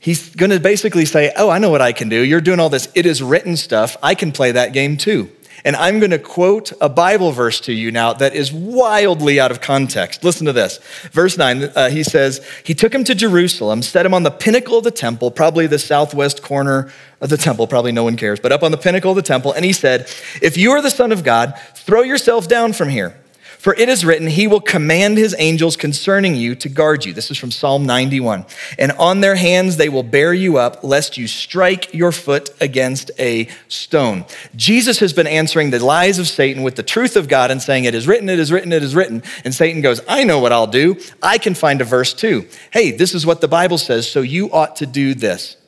He's 0.00 0.34
going 0.34 0.50
to 0.50 0.58
basically 0.58 1.04
say, 1.04 1.32
Oh, 1.36 1.50
I 1.50 1.58
know 1.58 1.70
what 1.70 1.82
I 1.82 1.92
can 1.92 2.08
do. 2.08 2.20
You're 2.24 2.40
doing 2.40 2.58
all 2.58 2.70
this, 2.70 2.88
it 2.94 3.06
is 3.06 3.22
written 3.22 3.56
stuff. 3.56 3.96
I 4.02 4.14
can 4.14 4.32
play 4.32 4.50
that 4.52 4.72
game 4.72 4.96
too. 4.96 5.30
And 5.62 5.76
I'm 5.76 5.98
going 5.98 6.10
to 6.10 6.18
quote 6.18 6.72
a 6.80 6.88
Bible 6.88 7.32
verse 7.32 7.60
to 7.62 7.72
you 7.72 7.90
now 7.90 8.14
that 8.14 8.34
is 8.34 8.50
wildly 8.50 9.38
out 9.38 9.50
of 9.50 9.60
context. 9.60 10.24
Listen 10.24 10.46
to 10.46 10.54
this. 10.54 10.78
Verse 11.12 11.36
9, 11.36 11.64
uh, 11.64 11.90
he 11.90 12.02
says, 12.02 12.44
He 12.64 12.74
took 12.74 12.94
him 12.94 13.04
to 13.04 13.14
Jerusalem, 13.14 13.82
set 13.82 14.06
him 14.06 14.14
on 14.14 14.22
the 14.22 14.30
pinnacle 14.30 14.78
of 14.78 14.84
the 14.84 14.90
temple, 14.90 15.30
probably 15.30 15.66
the 15.66 15.78
southwest 15.78 16.42
corner 16.42 16.90
of 17.20 17.28
the 17.28 17.36
temple, 17.36 17.66
probably 17.66 17.92
no 17.92 18.04
one 18.04 18.16
cares, 18.16 18.40
but 18.40 18.52
up 18.52 18.62
on 18.62 18.70
the 18.70 18.78
pinnacle 18.78 19.10
of 19.10 19.16
the 19.16 19.22
temple. 19.22 19.52
And 19.52 19.64
he 19.64 19.74
said, 19.74 20.08
If 20.40 20.56
you 20.56 20.70
are 20.70 20.80
the 20.80 20.90
Son 20.90 21.12
of 21.12 21.24
God, 21.24 21.54
throw 21.74 22.00
yourself 22.00 22.48
down 22.48 22.72
from 22.72 22.88
here. 22.88 23.19
For 23.60 23.74
it 23.74 23.90
is 23.90 24.06
written, 24.06 24.26
He 24.26 24.46
will 24.46 24.62
command 24.62 25.18
His 25.18 25.36
angels 25.38 25.76
concerning 25.76 26.34
you 26.34 26.54
to 26.54 26.68
guard 26.70 27.04
you. 27.04 27.12
This 27.12 27.30
is 27.30 27.36
from 27.36 27.50
Psalm 27.50 27.84
91. 27.84 28.46
And 28.78 28.92
on 28.92 29.20
their 29.20 29.34
hands 29.34 29.76
they 29.76 29.90
will 29.90 30.02
bear 30.02 30.32
you 30.32 30.56
up, 30.56 30.82
lest 30.82 31.18
you 31.18 31.28
strike 31.28 31.92
your 31.92 32.10
foot 32.10 32.54
against 32.62 33.10
a 33.18 33.48
stone. 33.68 34.24
Jesus 34.56 35.00
has 35.00 35.12
been 35.12 35.26
answering 35.26 35.68
the 35.68 35.84
lies 35.84 36.18
of 36.18 36.26
Satan 36.26 36.62
with 36.62 36.76
the 36.76 36.82
truth 36.82 37.16
of 37.16 37.28
God 37.28 37.50
and 37.50 37.60
saying, 37.60 37.84
It 37.84 37.94
is 37.94 38.08
written, 38.08 38.30
it 38.30 38.38
is 38.38 38.50
written, 38.50 38.72
it 38.72 38.82
is 38.82 38.94
written. 38.94 39.22
And 39.44 39.54
Satan 39.54 39.82
goes, 39.82 40.00
I 40.08 40.24
know 40.24 40.38
what 40.38 40.52
I'll 40.52 40.66
do. 40.66 40.98
I 41.22 41.36
can 41.36 41.54
find 41.54 41.82
a 41.82 41.84
verse 41.84 42.14
too. 42.14 42.48
Hey, 42.70 42.92
this 42.92 43.14
is 43.14 43.26
what 43.26 43.42
the 43.42 43.48
Bible 43.48 43.76
says, 43.76 44.10
so 44.10 44.22
you 44.22 44.50
ought 44.52 44.76
to 44.76 44.86
do 44.86 45.12
this. 45.12 45.58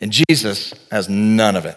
And 0.00 0.10
Jesus 0.10 0.72
has 0.90 1.06
none 1.06 1.54
of 1.54 1.66
it. 1.66 1.76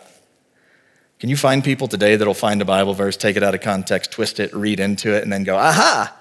Can 1.23 1.29
you 1.29 1.37
find 1.37 1.63
people 1.63 1.87
today 1.87 2.17
that'll 2.17 2.33
find 2.33 2.61
a 2.61 2.65
Bible 2.65 2.93
verse, 2.93 3.15
take 3.15 3.37
it 3.37 3.43
out 3.43 3.55
of 3.55 3.61
context, 3.61 4.11
twist 4.11 4.41
it, 4.41 4.53
read 4.53 4.81
into 4.81 5.15
it, 5.15 5.23
and 5.23 5.31
then 5.31 5.45
go, 5.45 5.55
aha! 5.55 6.13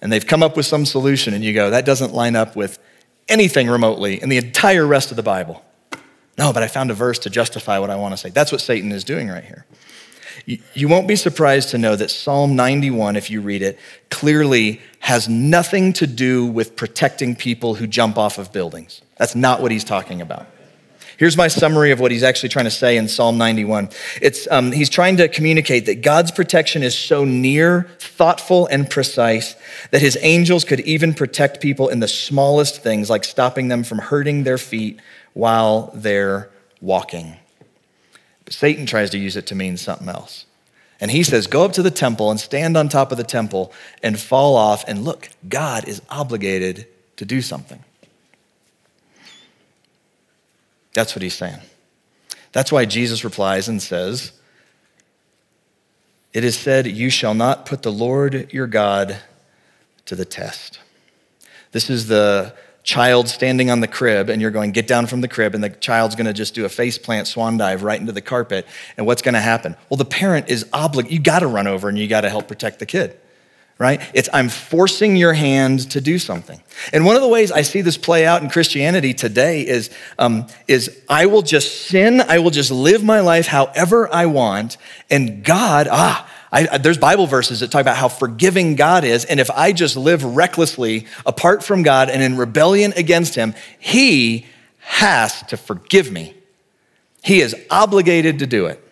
And 0.00 0.10
they've 0.10 0.26
come 0.26 0.42
up 0.42 0.56
with 0.56 0.64
some 0.64 0.86
solution, 0.86 1.34
and 1.34 1.44
you 1.44 1.52
go, 1.52 1.68
that 1.68 1.84
doesn't 1.84 2.14
line 2.14 2.34
up 2.34 2.56
with 2.56 2.78
anything 3.28 3.68
remotely 3.68 4.22
in 4.22 4.30
the 4.30 4.38
entire 4.38 4.86
rest 4.86 5.10
of 5.10 5.18
the 5.18 5.22
Bible. 5.22 5.62
No, 6.38 6.54
but 6.54 6.62
I 6.62 6.68
found 6.68 6.90
a 6.90 6.94
verse 6.94 7.18
to 7.18 7.28
justify 7.28 7.78
what 7.78 7.90
I 7.90 7.96
want 7.96 8.14
to 8.14 8.16
say. 8.16 8.30
That's 8.30 8.50
what 8.50 8.62
Satan 8.62 8.92
is 8.92 9.04
doing 9.04 9.28
right 9.28 9.44
here. 9.44 9.66
You 10.72 10.88
won't 10.88 11.06
be 11.06 11.16
surprised 11.16 11.68
to 11.72 11.76
know 11.76 11.94
that 11.94 12.10
Psalm 12.10 12.56
91, 12.56 13.16
if 13.16 13.30
you 13.30 13.42
read 13.42 13.60
it, 13.60 13.78
clearly 14.08 14.80
has 15.00 15.28
nothing 15.28 15.92
to 15.92 16.06
do 16.06 16.46
with 16.46 16.76
protecting 16.76 17.36
people 17.36 17.74
who 17.74 17.86
jump 17.86 18.16
off 18.16 18.38
of 18.38 18.54
buildings. 18.54 19.02
That's 19.18 19.34
not 19.34 19.60
what 19.60 19.70
he's 19.70 19.84
talking 19.84 20.22
about. 20.22 20.46
Here's 21.18 21.36
my 21.36 21.48
summary 21.48 21.92
of 21.92 22.00
what 22.00 22.10
he's 22.10 22.22
actually 22.22 22.50
trying 22.50 22.66
to 22.66 22.70
say 22.70 22.98
in 22.98 23.08
Psalm 23.08 23.38
91. 23.38 23.88
It's, 24.20 24.46
um, 24.50 24.70
he's 24.70 24.90
trying 24.90 25.16
to 25.16 25.28
communicate 25.28 25.86
that 25.86 26.02
God's 26.02 26.30
protection 26.30 26.82
is 26.82 26.96
so 26.96 27.24
near, 27.24 27.88
thoughtful, 27.98 28.66
and 28.66 28.88
precise 28.88 29.56
that 29.92 30.02
his 30.02 30.18
angels 30.20 30.64
could 30.64 30.80
even 30.80 31.14
protect 31.14 31.62
people 31.62 31.88
in 31.88 32.00
the 32.00 32.08
smallest 32.08 32.82
things, 32.82 33.08
like 33.08 33.24
stopping 33.24 33.68
them 33.68 33.82
from 33.82 33.98
hurting 33.98 34.44
their 34.44 34.58
feet 34.58 35.00
while 35.32 35.90
they're 35.94 36.50
walking. 36.82 37.36
But 38.44 38.52
Satan 38.52 38.84
tries 38.84 39.08
to 39.10 39.18
use 39.18 39.36
it 39.36 39.46
to 39.46 39.54
mean 39.54 39.78
something 39.78 40.08
else. 40.08 40.44
And 41.00 41.10
he 41.10 41.22
says, 41.22 41.46
Go 41.46 41.64
up 41.64 41.72
to 41.72 41.82
the 41.82 41.90
temple 41.90 42.30
and 42.30 42.38
stand 42.38 42.76
on 42.76 42.88
top 42.88 43.10
of 43.10 43.18
the 43.18 43.24
temple 43.24 43.72
and 44.02 44.18
fall 44.18 44.54
off. 44.54 44.84
And 44.86 45.04
look, 45.04 45.28
God 45.48 45.88
is 45.88 46.02
obligated 46.10 46.86
to 47.16 47.24
do 47.24 47.40
something. 47.40 47.82
That's 50.96 51.14
what 51.14 51.20
he's 51.20 51.34
saying. 51.34 51.58
That's 52.52 52.72
why 52.72 52.86
Jesus 52.86 53.22
replies 53.22 53.68
and 53.68 53.82
says, 53.82 54.32
It 56.32 56.42
is 56.42 56.58
said, 56.58 56.86
You 56.86 57.10
shall 57.10 57.34
not 57.34 57.66
put 57.66 57.82
the 57.82 57.92
Lord 57.92 58.50
your 58.50 58.66
God 58.66 59.18
to 60.06 60.16
the 60.16 60.24
test. 60.24 60.78
This 61.72 61.90
is 61.90 62.06
the 62.06 62.54
child 62.82 63.28
standing 63.28 63.68
on 63.68 63.80
the 63.80 63.86
crib, 63.86 64.30
and 64.30 64.40
you're 64.40 64.50
going, 64.50 64.70
Get 64.70 64.88
down 64.88 65.06
from 65.06 65.20
the 65.20 65.28
crib, 65.28 65.54
and 65.54 65.62
the 65.62 65.68
child's 65.68 66.14
gonna 66.14 66.32
just 66.32 66.54
do 66.54 66.64
a 66.64 66.70
face 66.70 66.96
plant 66.96 67.26
swan 67.26 67.58
dive 67.58 67.82
right 67.82 68.00
into 68.00 68.12
the 68.12 68.22
carpet. 68.22 68.66
And 68.96 69.06
what's 69.06 69.20
gonna 69.20 69.38
happen? 69.38 69.76
Well, 69.90 69.98
the 69.98 70.06
parent 70.06 70.48
is 70.48 70.64
obligated, 70.72 71.12
you 71.12 71.22
gotta 71.22 71.46
run 71.46 71.66
over 71.66 71.90
and 71.90 71.98
you 71.98 72.08
gotta 72.08 72.30
help 72.30 72.48
protect 72.48 72.78
the 72.78 72.86
kid 72.86 73.20
right? 73.78 74.00
It's 74.14 74.28
I'm 74.32 74.48
forcing 74.48 75.16
your 75.16 75.34
hand 75.34 75.90
to 75.90 76.00
do 76.00 76.18
something. 76.18 76.62
And 76.92 77.04
one 77.04 77.16
of 77.16 77.22
the 77.22 77.28
ways 77.28 77.52
I 77.52 77.62
see 77.62 77.82
this 77.82 77.98
play 77.98 78.26
out 78.26 78.42
in 78.42 78.48
Christianity 78.48 79.12
today 79.12 79.66
is, 79.66 79.90
um, 80.18 80.46
is 80.66 81.02
I 81.08 81.26
will 81.26 81.42
just 81.42 81.86
sin, 81.86 82.20
I 82.22 82.38
will 82.38 82.50
just 82.50 82.70
live 82.70 83.04
my 83.04 83.20
life 83.20 83.46
however 83.46 84.12
I 84.12 84.26
want, 84.26 84.78
and 85.10 85.44
God, 85.44 85.88
ah, 85.90 86.30
I, 86.50 86.78
there's 86.78 86.96
Bible 86.96 87.26
verses 87.26 87.60
that 87.60 87.70
talk 87.70 87.82
about 87.82 87.96
how 87.96 88.08
forgiving 88.08 88.76
God 88.76 89.04
is, 89.04 89.24
and 89.26 89.40
if 89.40 89.50
I 89.50 89.72
just 89.72 89.96
live 89.96 90.24
recklessly 90.24 91.06
apart 91.26 91.62
from 91.62 91.82
God 91.82 92.08
and 92.08 92.22
in 92.22 92.36
rebellion 92.36 92.94
against 92.96 93.34
Him, 93.34 93.54
He 93.78 94.46
has 94.78 95.42
to 95.42 95.56
forgive 95.56 96.10
me. 96.10 96.34
He 97.22 97.40
is 97.40 97.54
obligated 97.70 98.38
to 98.38 98.46
do 98.46 98.66
it. 98.66 98.85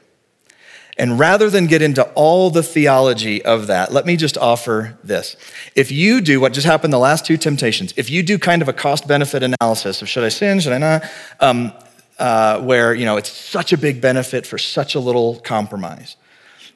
And 0.96 1.18
rather 1.18 1.50
than 1.50 1.66
get 1.66 1.82
into 1.82 2.04
all 2.14 2.50
the 2.50 2.62
theology 2.62 3.44
of 3.44 3.66
that, 3.66 3.92
let 3.92 4.06
me 4.06 4.16
just 4.16 4.38
offer 4.38 4.96
this. 5.02 5.36
If 5.74 5.90
you 5.90 6.20
do 6.20 6.40
what 6.40 6.52
just 6.52 6.66
happened 6.66 6.92
the 6.92 6.98
last 6.98 7.26
two 7.26 7.36
temptations, 7.36 7.92
if 7.96 8.10
you 8.10 8.22
do 8.22 8.38
kind 8.38 8.62
of 8.62 8.68
a 8.68 8.72
cost 8.72 9.08
benefit 9.08 9.42
analysis 9.42 10.02
of 10.02 10.08
should 10.08 10.24
I 10.24 10.28
sin, 10.28 10.60
should 10.60 10.72
I 10.72 10.78
not, 10.78 11.04
um, 11.40 11.72
uh, 12.18 12.60
where 12.60 12.94
you 12.94 13.04
know 13.04 13.16
it's 13.16 13.30
such 13.30 13.72
a 13.72 13.76
big 13.76 14.00
benefit 14.00 14.46
for 14.46 14.56
such 14.56 14.94
a 14.94 15.00
little 15.00 15.40
compromise, 15.40 16.16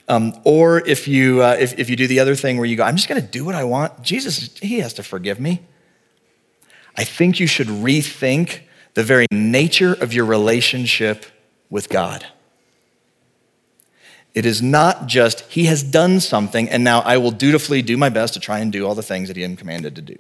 um, 0.09 0.35
or 0.43 0.85
if 0.85 1.07
you 1.07 1.43
uh, 1.43 1.57
if, 1.61 1.79
if 1.79 1.89
you 1.89 1.95
do 1.95 2.09
the 2.09 2.19
other 2.19 2.35
thing 2.35 2.57
where 2.57 2.67
you 2.67 2.75
go, 2.77 2.83
I'm 2.83 2.97
just 2.97 3.09
going 3.09 3.21
to 3.21 3.27
do 3.27 3.45
what 3.45 3.55
I 3.55 3.63
want. 3.63 4.03
Jesus, 4.03 4.59
He 4.59 4.81
has 4.81 4.95
to 4.95 5.05
forgive 5.05 5.39
me. 5.39 5.63
I 6.97 7.05
think 7.05 7.39
you 7.39 7.47
should 7.47 7.69
rethink 7.69 8.63
the 8.95 9.05
very 9.05 9.27
nature 9.31 9.93
of 9.95 10.13
your 10.13 10.25
relationship 10.25 11.25
with 11.71 11.89
God. 11.89 12.27
It 14.35 14.47
is 14.47 14.63
not 14.63 15.07
just, 15.07 15.41
he 15.51 15.65
has 15.65 15.83
done 15.83 16.21
something, 16.21 16.69
and 16.69 16.85
now 16.85 17.01
I 17.01 17.17
will 17.17 17.31
dutifully 17.31 17.83
do 17.83 17.97
my 17.97 18.09
best 18.09 18.35
to 18.35 18.41
try 18.41 18.59
and 18.61 18.73
do 18.73 18.87
all 18.87 18.95
the 18.95 19.03
things 19.03 19.29
that 19.29 19.37
he 19.37 19.45
am 19.45 19.57
commanded 19.57 19.97
to 19.97 20.03
do. 20.03 20.17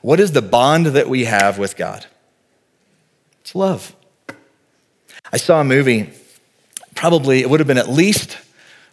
What 0.00 0.18
is 0.18 0.32
the 0.32 0.42
bond 0.42 0.86
that 0.86 1.08
we 1.08 1.24
have 1.26 1.58
with 1.58 1.76
God? 1.76 2.06
It's 3.42 3.54
love. 3.54 3.94
I 5.32 5.36
saw 5.36 5.60
a 5.60 5.64
movie, 5.64 6.10
probably, 6.94 7.40
it 7.40 7.50
would 7.50 7.60
have 7.60 7.66
been 7.66 7.78
at 7.78 7.88
least 7.88 8.38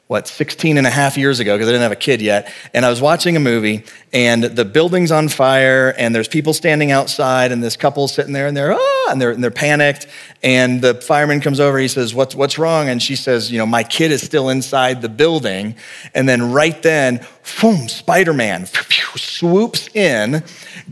what, 0.09 0.27
16 0.27 0.79
and 0.79 0.87
a 0.87 0.89
half 0.89 1.19
years 1.19 1.39
ago, 1.39 1.55
because 1.55 1.69
I 1.69 1.71
didn't 1.71 1.83
have 1.83 1.91
a 1.91 1.95
kid 1.95 2.19
yet. 2.19 2.51
And 2.73 2.83
I 2.83 2.89
was 2.89 2.99
watching 2.99 3.35
a 3.35 3.39
movie, 3.39 3.85
and 4.11 4.43
the 4.43 4.65
building's 4.65 5.11
on 5.11 5.29
fire, 5.29 5.93
and 5.99 6.15
there's 6.15 6.27
people 6.27 6.51
standing 6.51 6.89
outside, 6.89 7.51
and 7.51 7.61
this 7.61 7.77
couple 7.77 8.07
sitting 8.07 8.33
there, 8.33 8.47
and 8.47 8.57
they're, 8.57 8.73
ah, 8.73 9.11
and 9.11 9.21
they're, 9.21 9.29
and 9.29 9.43
they're 9.43 9.51
panicked. 9.51 10.07
And 10.41 10.81
the 10.81 10.95
fireman 10.95 11.41
comes 11.41 11.59
over, 11.59 11.77
he 11.77 11.87
says, 11.87 12.15
what's, 12.15 12.33
what's 12.33 12.57
wrong? 12.57 12.89
And 12.89 13.03
she 13.03 13.15
says, 13.15 13.51
you 13.51 13.59
know, 13.59 13.67
my 13.67 13.83
kid 13.83 14.11
is 14.11 14.23
still 14.23 14.49
inside 14.49 15.03
the 15.03 15.09
building. 15.09 15.75
And 16.15 16.27
then 16.27 16.51
right 16.51 16.81
then, 16.81 17.23
boom, 17.61 17.87
Spider 17.87 18.33
Man 18.33 18.65
swoops 18.65 19.89
in 19.95 20.43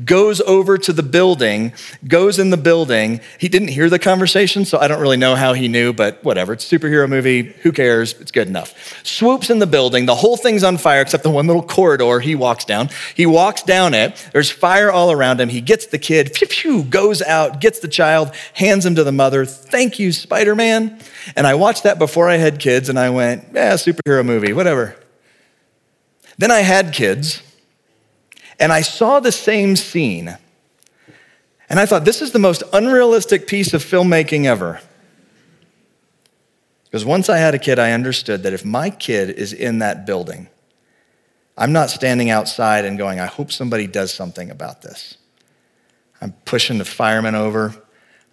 goes 0.06 0.42
over 0.42 0.78
to 0.78 0.94
the 0.94 1.04
building, 1.04 1.74
goes 2.08 2.40
in 2.40 2.50
the 2.50 2.58
building. 2.58 3.20
He 3.40 3.50
didn't 3.50 3.70
hear 3.70 3.90
the 3.90 4.00
conversation, 4.00 4.66
so 4.66 4.78
I 4.78 4.88
don't 4.88 5.02
really 5.02 5.18
know 5.18 5.36
how 5.36 5.54
he 5.54 5.68
knew, 5.68 5.94
but 5.94 6.24
whatever. 6.24 6.54
It's 6.54 6.72
a 6.72 6.80
superhero 6.80 7.10
movie. 7.10 7.44
Who 7.64 7.72
cares? 7.72 8.14
It's 8.20 8.32
good 8.32 8.48
enough. 8.48 8.74
Swoops 9.08 9.50
in 9.50 9.60
the 9.60 9.68
building. 9.68 10.06
The 10.06 10.16
whole 10.16 10.36
thing's 10.36 10.64
on 10.64 10.78
fire 10.78 11.02
except 11.02 11.24
the 11.24 11.30
one 11.30 11.48
little 11.48 11.64
corridor 11.64 12.20
he 12.20 12.36
walks 12.36 12.66
down. 12.66 12.90
He 13.16 13.26
walks 13.26 13.64
down 13.64 13.94
it. 13.94 14.30
There's 14.34 14.52
fire 14.52 14.92
all 14.92 15.12
around 15.12 15.40
him. 15.40 15.48
He 15.48 15.62
gets 15.62 15.86
the 15.86 15.98
kid, 15.98 16.36
phew, 16.36 16.48
phew, 16.48 16.84
goes 16.84 17.22
out, 17.22 17.62
gets 17.62 17.80
the 17.80 17.88
child, 17.88 18.36
hands 18.54 18.86
him 18.86 18.96
to 18.96 19.06
the 19.06 19.14
mother. 19.14 19.46
Thank 19.46 19.98
you, 19.98 20.12
Spider 20.12 20.56
Man. 20.56 21.00
And 21.38 21.48
I 21.48 21.56
watched 21.56 21.84
that 21.84 22.00
before 22.00 22.28
I 22.28 22.36
had 22.36 22.60
kids, 22.60 22.90
and 22.90 23.00
I 23.00 23.10
went, 23.10 23.46
yeah, 23.54 23.74
superhero 23.76 24.26
movie, 24.26 24.52
whatever. 24.52 24.96
Then 26.38 26.52
I 26.52 26.60
had 26.60 26.94
kids. 26.94 27.42
And 28.60 28.74
I 28.74 28.82
saw 28.82 29.20
the 29.20 29.32
same 29.32 29.76
scene. 29.76 30.38
And 31.70 31.80
I 31.80 31.86
thought, 31.86 32.06
this 32.06 32.22
is 32.22 32.32
the 32.32 32.40
most 32.40 32.64
unrealistic 32.74 33.48
piece 33.48 33.74
of 33.74 33.84
filmmaking 33.84 34.46
ever. 34.46 34.82
Because 36.98 37.06
once 37.06 37.30
I 37.30 37.38
had 37.38 37.54
a 37.54 37.60
kid, 37.60 37.78
I 37.78 37.92
understood 37.92 38.42
that 38.42 38.54
if 38.54 38.66
my 38.66 38.90
kid 38.90 39.30
is 39.30 39.54
in 39.54 39.78
that 39.78 40.08
building, 40.08 40.48
I'm 41.56 41.72
not 41.72 41.92
standing 41.92 42.32
outside 42.32 42.86
and 42.86 42.98
going, 42.98 43.20
I 43.20 43.28
hope 43.28 43.52
somebody 43.52 43.86
does 43.86 44.12
something 44.12 44.50
about 44.50 44.82
this. 44.82 45.16
I'm 46.20 46.32
pushing 46.46 46.80
the 46.80 46.86
firemen 46.86 47.36
over. 47.36 47.76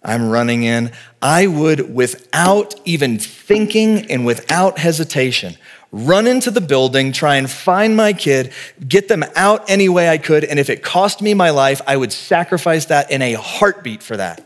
I'm 0.03 0.31
running 0.31 0.63
in. 0.63 0.91
I 1.21 1.45
would, 1.45 1.93
without 1.93 2.73
even 2.85 3.19
thinking 3.19 4.09
and 4.09 4.25
without 4.25 4.79
hesitation, 4.79 5.57
run 5.91 6.25
into 6.25 6.49
the 6.49 6.59
building, 6.59 7.11
try 7.11 7.35
and 7.35 7.47
find 7.47 7.95
my 7.95 8.13
kid, 8.13 8.51
get 8.87 9.09
them 9.09 9.23
out 9.35 9.69
any 9.69 9.89
way 9.89 10.09
I 10.09 10.17
could, 10.17 10.43
and 10.43 10.57
if 10.57 10.71
it 10.71 10.81
cost 10.81 11.21
me 11.21 11.35
my 11.35 11.51
life, 11.51 11.83
I 11.85 11.97
would 11.97 12.11
sacrifice 12.11 12.85
that 12.85 13.11
in 13.11 13.21
a 13.21 13.33
heartbeat 13.33 14.01
for 14.01 14.17
that. 14.17 14.43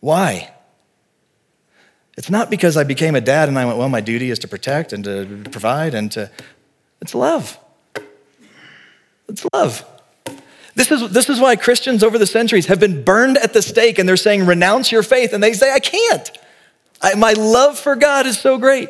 Why? 0.00 0.50
It's 2.18 2.28
not 2.28 2.50
because 2.50 2.76
I 2.76 2.82
became 2.82 3.14
a 3.14 3.20
dad 3.20 3.48
and 3.48 3.56
I 3.56 3.64
went, 3.64 3.78
well, 3.78 3.88
my 3.88 4.00
duty 4.00 4.30
is 4.30 4.40
to 4.40 4.48
protect 4.48 4.92
and 4.92 5.04
to 5.04 5.44
provide 5.52 5.94
and 5.94 6.10
to. 6.12 6.28
It's 7.00 7.14
love. 7.14 7.56
It's 9.28 9.46
love. 9.52 9.84
This 10.74 10.90
is, 10.90 11.10
this 11.10 11.28
is 11.28 11.38
why 11.38 11.54
Christians 11.54 12.02
over 12.02 12.18
the 12.18 12.26
centuries 12.26 12.66
have 12.66 12.80
been 12.80 13.04
burned 13.04 13.38
at 13.38 13.52
the 13.52 13.62
stake 13.62 14.00
and 14.00 14.08
they're 14.08 14.16
saying, 14.16 14.46
renounce 14.46 14.90
your 14.90 15.04
faith. 15.04 15.32
And 15.32 15.40
they 15.40 15.52
say, 15.52 15.72
I 15.72 15.78
can't. 15.78 16.28
I, 17.00 17.14
my 17.14 17.34
love 17.34 17.78
for 17.78 17.94
God 17.94 18.26
is 18.26 18.36
so 18.36 18.58
great. 18.58 18.88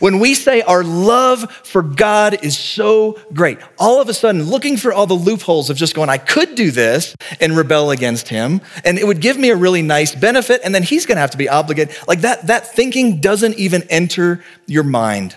When 0.00 0.18
we 0.20 0.34
say 0.34 0.60
our 0.62 0.84
love 0.84 1.50
for 1.64 1.82
God 1.82 2.44
is 2.44 2.56
so 2.56 3.18
great, 3.32 3.58
all 3.78 4.00
of 4.00 4.08
a 4.08 4.14
sudden 4.14 4.44
looking 4.44 4.76
for 4.76 4.92
all 4.92 5.06
the 5.06 5.14
loopholes 5.14 5.70
of 5.70 5.76
just 5.76 5.94
going, 5.94 6.08
I 6.08 6.18
could 6.18 6.54
do 6.54 6.70
this 6.70 7.16
and 7.40 7.56
rebel 7.56 7.90
against 7.90 8.28
him, 8.28 8.60
and 8.84 8.98
it 8.98 9.06
would 9.06 9.20
give 9.20 9.38
me 9.38 9.50
a 9.50 9.56
really 9.56 9.82
nice 9.82 10.14
benefit, 10.14 10.60
and 10.62 10.74
then 10.74 10.82
he's 10.82 11.06
gonna 11.06 11.20
have 11.20 11.30
to 11.30 11.38
be 11.38 11.48
obligated. 11.48 11.96
Like 12.06 12.20
that, 12.20 12.46
that 12.48 12.66
thinking 12.66 13.20
doesn't 13.20 13.54
even 13.58 13.82
enter 13.84 14.44
your 14.66 14.84
mind 14.84 15.36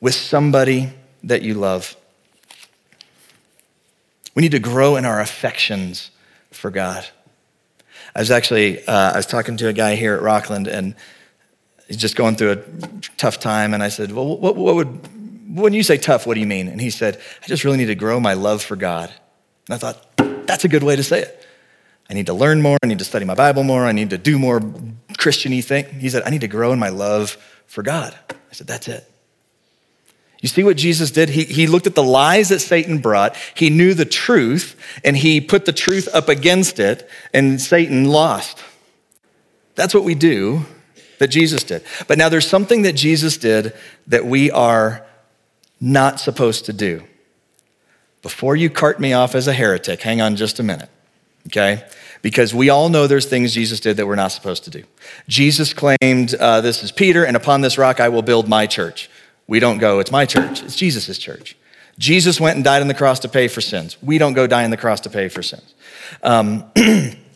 with 0.00 0.14
somebody 0.14 0.92
that 1.24 1.42
you 1.42 1.54
love. 1.54 1.94
We 4.34 4.42
need 4.42 4.52
to 4.52 4.58
grow 4.58 4.96
in 4.96 5.04
our 5.04 5.20
affections 5.20 6.10
for 6.50 6.70
God. 6.70 7.06
I 8.14 8.20
was 8.20 8.30
actually, 8.30 8.84
uh, 8.86 9.12
I 9.12 9.16
was 9.16 9.26
talking 9.26 9.56
to 9.58 9.68
a 9.68 9.72
guy 9.72 9.94
here 9.94 10.14
at 10.14 10.22
Rockland, 10.22 10.66
and 10.66 10.94
he's 11.90 11.96
just 11.96 12.14
going 12.14 12.36
through 12.36 12.52
a 12.52 12.56
tough 13.16 13.40
time. 13.40 13.74
And 13.74 13.82
I 13.82 13.88
said, 13.88 14.12
Well, 14.12 14.38
what, 14.38 14.56
what 14.56 14.76
would, 14.76 15.56
when 15.58 15.72
you 15.72 15.82
say 15.82 15.96
tough, 15.98 16.24
what 16.24 16.34
do 16.34 16.40
you 16.40 16.46
mean? 16.46 16.68
And 16.68 16.80
he 16.80 16.88
said, 16.88 17.20
I 17.42 17.46
just 17.48 17.64
really 17.64 17.78
need 17.78 17.86
to 17.86 17.96
grow 17.96 18.20
my 18.20 18.34
love 18.34 18.62
for 18.62 18.76
God. 18.76 19.12
And 19.66 19.74
I 19.74 19.78
thought, 19.78 20.46
That's 20.46 20.64
a 20.64 20.68
good 20.68 20.84
way 20.84 20.94
to 20.94 21.02
say 21.02 21.22
it. 21.22 21.46
I 22.08 22.14
need 22.14 22.26
to 22.26 22.34
learn 22.34 22.62
more. 22.62 22.78
I 22.82 22.86
need 22.86 23.00
to 23.00 23.04
study 23.04 23.24
my 23.24 23.34
Bible 23.34 23.64
more. 23.64 23.84
I 23.84 23.92
need 23.92 24.10
to 24.10 24.18
do 24.18 24.38
more 24.38 24.62
Christian 25.18 25.52
y 25.52 25.60
thing. 25.60 25.84
He 26.00 26.08
said, 26.08 26.22
I 26.24 26.30
need 26.30 26.42
to 26.42 26.48
grow 26.48 26.72
in 26.72 26.78
my 26.78 26.88
love 26.90 27.36
for 27.66 27.82
God. 27.82 28.16
I 28.30 28.52
said, 28.52 28.68
That's 28.68 28.86
it. 28.86 29.06
You 30.40 30.48
see 30.48 30.62
what 30.62 30.76
Jesus 30.76 31.10
did? 31.10 31.28
He, 31.28 31.44
he 31.44 31.66
looked 31.66 31.86
at 31.86 31.94
the 31.94 32.04
lies 32.04 32.48
that 32.48 32.60
Satan 32.60 32.98
brought. 32.98 33.36
He 33.54 33.68
knew 33.68 33.94
the 33.94 34.06
truth, 34.06 34.80
and 35.04 35.16
he 35.16 35.40
put 35.40 35.66
the 35.66 35.72
truth 35.72 36.08
up 36.14 36.30
against 36.30 36.78
it, 36.78 37.10
and 37.34 37.60
Satan 37.60 38.04
lost. 38.04 38.62
That's 39.74 39.92
what 39.92 40.04
we 40.04 40.14
do 40.14 40.64
that 41.20 41.28
Jesus 41.28 41.62
did. 41.62 41.84
But 42.08 42.18
now 42.18 42.28
there's 42.28 42.48
something 42.48 42.82
that 42.82 42.94
Jesus 42.94 43.36
did 43.36 43.74
that 44.06 44.24
we 44.24 44.50
are 44.50 45.06
not 45.80 46.18
supposed 46.18 46.64
to 46.64 46.72
do. 46.72 47.04
Before 48.22 48.56
you 48.56 48.68
cart 48.68 48.98
me 48.98 49.12
off 49.12 49.34
as 49.34 49.46
a 49.46 49.52
heretic, 49.52 50.00
hang 50.00 50.20
on 50.20 50.36
just 50.36 50.58
a 50.58 50.62
minute, 50.62 50.88
okay? 51.46 51.84
Because 52.22 52.54
we 52.54 52.70
all 52.70 52.88
know 52.88 53.06
there's 53.06 53.26
things 53.26 53.52
Jesus 53.54 53.80
did 53.80 53.98
that 53.98 54.06
we're 54.06 54.14
not 54.14 54.32
supposed 54.32 54.64
to 54.64 54.70
do. 54.70 54.82
Jesus 55.28 55.74
claimed, 55.74 56.34
uh, 56.34 56.62
This 56.62 56.82
is 56.82 56.90
Peter, 56.90 57.24
and 57.24 57.36
upon 57.36 57.60
this 57.60 57.76
rock 57.78 58.00
I 58.00 58.08
will 58.08 58.22
build 58.22 58.48
my 58.48 58.66
church. 58.66 59.10
We 59.46 59.60
don't 59.60 59.78
go, 59.78 60.00
It's 60.00 60.10
my 60.10 60.24
church, 60.24 60.62
it's 60.62 60.76
Jesus' 60.76 61.18
church. 61.18 61.56
Jesus 61.98 62.40
went 62.40 62.56
and 62.56 62.64
died 62.64 62.80
on 62.80 62.88
the 62.88 62.94
cross 62.94 63.20
to 63.20 63.28
pay 63.28 63.46
for 63.46 63.60
sins. 63.60 63.98
We 64.02 64.16
don't 64.16 64.32
go 64.32 64.46
die 64.46 64.64
on 64.64 64.70
the 64.70 64.78
cross 64.78 65.00
to 65.00 65.10
pay 65.10 65.28
for 65.28 65.42
sins. 65.42 65.74
Um, 66.22 66.64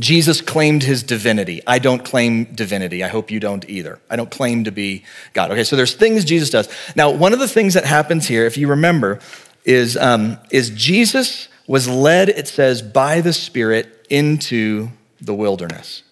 Jesus 0.00 0.40
claimed 0.40 0.82
his 0.82 1.02
divinity. 1.02 1.62
I 1.66 1.78
don't 1.78 2.04
claim 2.04 2.44
divinity. 2.44 3.04
I 3.04 3.08
hope 3.08 3.30
you 3.30 3.38
don't 3.38 3.68
either. 3.68 4.00
I 4.08 4.16
don't 4.16 4.30
claim 4.30 4.64
to 4.64 4.72
be 4.72 5.04
God. 5.34 5.50
Okay, 5.52 5.62
so 5.62 5.76
there's 5.76 5.94
things 5.94 6.24
Jesus 6.24 6.50
does. 6.50 6.68
Now, 6.96 7.10
one 7.10 7.32
of 7.32 7.38
the 7.38 7.48
things 7.48 7.74
that 7.74 7.84
happens 7.84 8.26
here, 8.26 8.46
if 8.46 8.56
you 8.56 8.66
remember, 8.66 9.20
is, 9.64 9.96
um, 9.96 10.38
is 10.50 10.70
Jesus 10.70 11.48
was 11.66 11.86
led, 11.88 12.30
it 12.30 12.48
says, 12.48 12.82
by 12.82 13.20
the 13.20 13.32
Spirit 13.32 14.06
into 14.10 14.88
the 15.20 15.34
wilderness. 15.34 16.02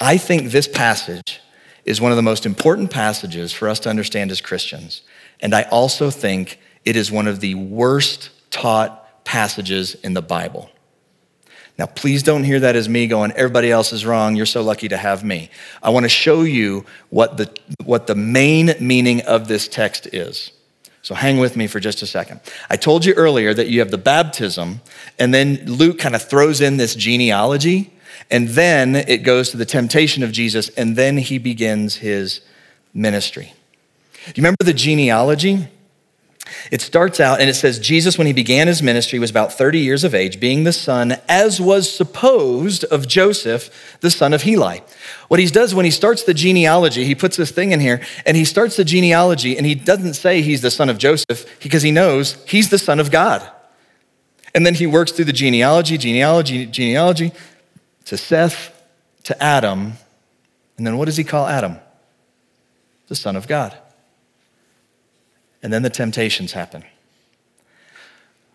I 0.00 0.16
think 0.16 0.50
this 0.50 0.66
passage 0.66 1.40
is 1.84 2.00
one 2.00 2.10
of 2.10 2.16
the 2.16 2.22
most 2.22 2.44
important 2.44 2.90
passages 2.90 3.52
for 3.52 3.68
us 3.68 3.78
to 3.80 3.90
understand 3.90 4.30
as 4.30 4.40
Christians. 4.40 5.02
And 5.40 5.54
I 5.54 5.62
also 5.64 6.10
think 6.10 6.58
it 6.84 6.96
is 6.96 7.12
one 7.12 7.28
of 7.28 7.40
the 7.40 7.54
worst 7.54 8.30
taught 8.50 9.24
passages 9.24 9.94
in 9.96 10.14
the 10.14 10.22
Bible. 10.22 10.70
Now, 11.78 11.86
please 11.86 12.22
don't 12.22 12.44
hear 12.44 12.60
that 12.60 12.74
as 12.74 12.88
me 12.88 13.06
going, 13.06 13.32
everybody 13.32 13.70
else 13.70 13.92
is 13.92 14.06
wrong. 14.06 14.34
You're 14.34 14.46
so 14.46 14.62
lucky 14.62 14.88
to 14.88 14.96
have 14.96 15.22
me. 15.22 15.50
I 15.82 15.90
want 15.90 16.04
to 16.04 16.08
show 16.08 16.42
you 16.42 16.86
what 17.10 17.36
the, 17.36 17.54
what 17.84 18.06
the 18.06 18.14
main 18.14 18.74
meaning 18.80 19.20
of 19.22 19.46
this 19.46 19.68
text 19.68 20.06
is. 20.14 20.52
So 21.02 21.14
hang 21.14 21.38
with 21.38 21.54
me 21.54 21.66
for 21.66 21.78
just 21.78 22.02
a 22.02 22.06
second. 22.06 22.40
I 22.70 22.76
told 22.76 23.04
you 23.04 23.12
earlier 23.14 23.54
that 23.54 23.68
you 23.68 23.80
have 23.80 23.90
the 23.90 23.98
baptism, 23.98 24.80
and 25.18 25.32
then 25.32 25.64
Luke 25.66 25.98
kind 25.98 26.16
of 26.16 26.22
throws 26.22 26.60
in 26.60 26.78
this 26.78 26.94
genealogy, 26.94 27.92
and 28.30 28.48
then 28.48 28.96
it 28.96 29.18
goes 29.18 29.50
to 29.50 29.56
the 29.56 29.66
temptation 29.66 30.22
of 30.22 30.32
Jesus, 30.32 30.68
and 30.70 30.96
then 30.96 31.18
he 31.18 31.38
begins 31.38 31.96
his 31.96 32.40
ministry. 32.92 33.52
You 34.26 34.42
remember 34.42 34.64
the 34.64 34.72
genealogy? 34.72 35.68
It 36.70 36.80
starts 36.80 37.20
out 37.20 37.40
and 37.40 37.50
it 37.50 37.54
says, 37.54 37.78
Jesus, 37.78 38.18
when 38.18 38.26
he 38.26 38.32
began 38.32 38.66
his 38.66 38.82
ministry, 38.82 39.18
was 39.18 39.30
about 39.30 39.52
30 39.52 39.80
years 39.80 40.04
of 40.04 40.14
age, 40.14 40.40
being 40.40 40.64
the 40.64 40.72
son, 40.72 41.16
as 41.28 41.60
was 41.60 41.94
supposed, 41.94 42.84
of 42.84 43.06
Joseph, 43.08 43.98
the 44.00 44.10
son 44.10 44.32
of 44.32 44.42
Heli. 44.42 44.82
What 45.28 45.40
he 45.40 45.46
does 45.46 45.74
when 45.74 45.84
he 45.84 45.90
starts 45.90 46.22
the 46.22 46.34
genealogy, 46.34 47.04
he 47.04 47.14
puts 47.14 47.36
this 47.36 47.50
thing 47.50 47.72
in 47.72 47.80
here 47.80 48.00
and 48.24 48.36
he 48.36 48.44
starts 48.44 48.76
the 48.76 48.84
genealogy 48.84 49.56
and 49.56 49.66
he 49.66 49.74
doesn't 49.74 50.14
say 50.14 50.42
he's 50.42 50.62
the 50.62 50.70
son 50.70 50.88
of 50.88 50.98
Joseph 50.98 51.58
because 51.60 51.82
he 51.82 51.90
knows 51.90 52.42
he's 52.46 52.70
the 52.70 52.78
son 52.78 53.00
of 53.00 53.10
God. 53.10 53.48
And 54.54 54.64
then 54.64 54.74
he 54.74 54.86
works 54.86 55.12
through 55.12 55.26
the 55.26 55.32
genealogy, 55.32 55.98
genealogy, 55.98 56.66
genealogy 56.66 57.32
to 58.06 58.16
Seth, 58.16 58.72
to 59.24 59.42
Adam. 59.42 59.94
And 60.76 60.86
then 60.86 60.96
what 60.96 61.06
does 61.06 61.16
he 61.16 61.24
call 61.24 61.46
Adam? 61.46 61.78
The 63.08 63.16
son 63.16 63.36
of 63.36 63.46
God. 63.46 63.76
And 65.62 65.72
then 65.72 65.82
the 65.82 65.90
temptations 65.90 66.52
happen. 66.52 66.84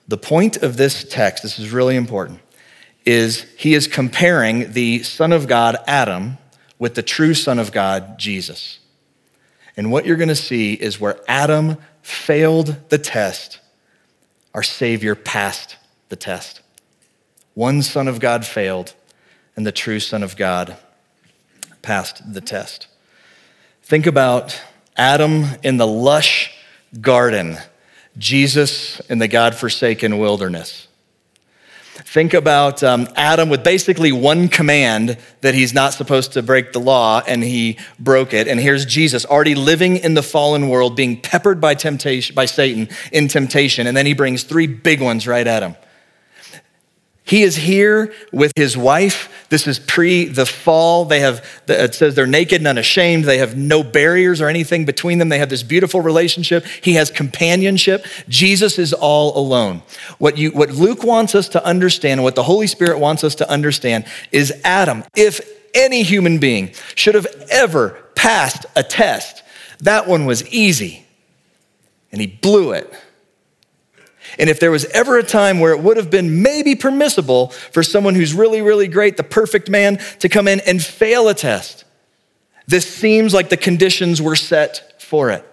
The 0.07 0.17
point 0.17 0.57
of 0.57 0.77
this 0.77 1.03
text, 1.03 1.43
this 1.43 1.59
is 1.59 1.71
really 1.71 1.95
important, 1.95 2.39
is 3.05 3.43
he 3.57 3.73
is 3.73 3.87
comparing 3.87 4.73
the 4.73 5.03
Son 5.03 5.31
of 5.31 5.47
God, 5.47 5.77
Adam, 5.87 6.37
with 6.77 6.95
the 6.95 7.03
true 7.03 7.33
Son 7.33 7.59
of 7.59 7.71
God, 7.71 8.17
Jesus. 8.19 8.79
And 9.77 9.91
what 9.91 10.05
you're 10.05 10.17
going 10.17 10.29
to 10.29 10.35
see 10.35 10.73
is 10.73 10.99
where 10.99 11.19
Adam 11.27 11.77
failed 12.01 12.75
the 12.89 12.97
test, 12.97 13.59
our 14.53 14.63
Savior 14.63 15.15
passed 15.15 15.77
the 16.09 16.15
test. 16.15 16.61
One 17.53 17.81
Son 17.81 18.07
of 18.07 18.19
God 18.19 18.45
failed, 18.45 18.93
and 19.55 19.65
the 19.65 19.71
true 19.71 19.99
Son 19.99 20.23
of 20.23 20.35
God 20.35 20.77
passed 21.81 22.33
the 22.33 22.41
test. 22.41 22.87
Think 23.83 24.05
about 24.05 24.61
Adam 24.97 25.45
in 25.63 25.77
the 25.77 25.87
lush 25.87 26.50
garden, 26.99 27.58
Jesus 28.17 28.99
in 29.01 29.19
the 29.19 29.27
God 29.27 29.56
forsaken 29.56 30.17
wilderness. 30.17 30.88
Think 31.93 32.34
about 32.34 32.84
um, 32.84 33.08
Adam 33.15 33.49
with 33.49 33.63
basically 33.63 34.12
one 34.12 34.47
command 34.47 35.17
that 35.41 35.54
he's 35.54 35.73
not 35.73 35.93
supposed 35.93 36.34
to 36.34 36.41
break 36.41 36.73
the 36.73 36.80
law, 36.80 37.21
and 37.27 37.43
he 37.43 37.77
broke 37.99 38.34
it. 38.34 38.47
And 38.47 38.60
here's 38.60 38.86
Jesus 38.86 39.25
already 39.25 39.56
living 39.56 39.97
in 39.97 40.13
the 40.13 40.23
fallen 40.23 40.67
world, 40.69 40.95
being 40.95 41.21
peppered 41.21 41.62
by 41.62 41.75
temptation 41.75 42.34
by 42.34 42.45
Satan 42.45 42.89
in 43.12 43.27
temptation, 43.27 43.88
and 43.88 43.95
then 43.95 44.06
he 44.06 44.13
brings 44.13 44.43
three 44.43 44.67
big 44.67 45.01
ones 45.01 45.27
right 45.27 45.45
at 45.45 45.63
him. 45.63 45.75
He 47.31 47.43
is 47.43 47.55
here 47.55 48.13
with 48.33 48.51
his 48.57 48.75
wife. 48.75 49.47
This 49.47 49.65
is 49.65 49.79
pre 49.79 50.25
the 50.25 50.45
fall. 50.45 51.05
They 51.05 51.21
have, 51.21 51.45
it 51.65 51.95
says 51.95 52.13
they're 52.13 52.27
naked 52.27 52.59
and 52.59 52.67
unashamed. 52.67 53.23
They 53.23 53.37
have 53.37 53.55
no 53.55 53.83
barriers 53.83 54.41
or 54.41 54.49
anything 54.49 54.83
between 54.83 55.17
them. 55.17 55.29
They 55.29 55.39
have 55.39 55.49
this 55.49 55.63
beautiful 55.63 56.01
relationship. 56.01 56.65
He 56.65 56.95
has 56.95 57.09
companionship. 57.09 58.05
Jesus 58.27 58.77
is 58.77 58.91
all 58.91 59.39
alone. 59.39 59.81
What, 60.17 60.37
you, 60.37 60.51
what 60.51 60.71
Luke 60.71 61.05
wants 61.05 61.33
us 61.33 61.47
to 61.47 61.65
understand, 61.65 62.21
what 62.21 62.35
the 62.35 62.43
Holy 62.43 62.67
Spirit 62.67 62.99
wants 62.99 63.23
us 63.23 63.35
to 63.35 63.49
understand, 63.49 64.03
is 64.33 64.51
Adam, 64.65 65.05
if 65.15 65.39
any 65.73 66.03
human 66.03 66.37
being 66.37 66.73
should 66.95 67.15
have 67.15 67.27
ever 67.49 67.91
passed 68.13 68.65
a 68.75 68.83
test, 68.83 69.41
that 69.79 70.05
one 70.05 70.25
was 70.25 70.45
easy. 70.49 71.05
And 72.11 72.19
he 72.19 72.27
blew 72.27 72.73
it. 72.73 72.93
And 74.38 74.49
if 74.49 74.60
there 74.60 74.71
was 74.71 74.86
ever 74.86 75.17
a 75.17 75.23
time 75.23 75.60
where 75.60 75.71
it 75.71 75.79
would 75.79 75.97
have 75.97 76.10
been 76.10 76.41
maybe 76.43 76.75
permissible 76.75 77.49
for 77.49 77.84
someone 77.84 78.15
who's 78.15 78.34
really, 78.34 78.62
really 78.62 78.88
great, 78.88 79.17
the 79.17 79.23
perfect 79.23 79.69
man, 79.69 79.97
to 80.19 80.29
come 80.29 80.47
in 80.47 80.60
and 80.62 80.81
fail 80.81 81.27
a 81.27 81.34
test, 81.34 81.84
this 82.67 82.88
seems 82.88 83.34
like 83.34 83.49
the 83.49 83.57
conditions 83.57 84.21
were 84.21 84.36
set 84.36 85.01
for 85.01 85.31
it. 85.31 85.45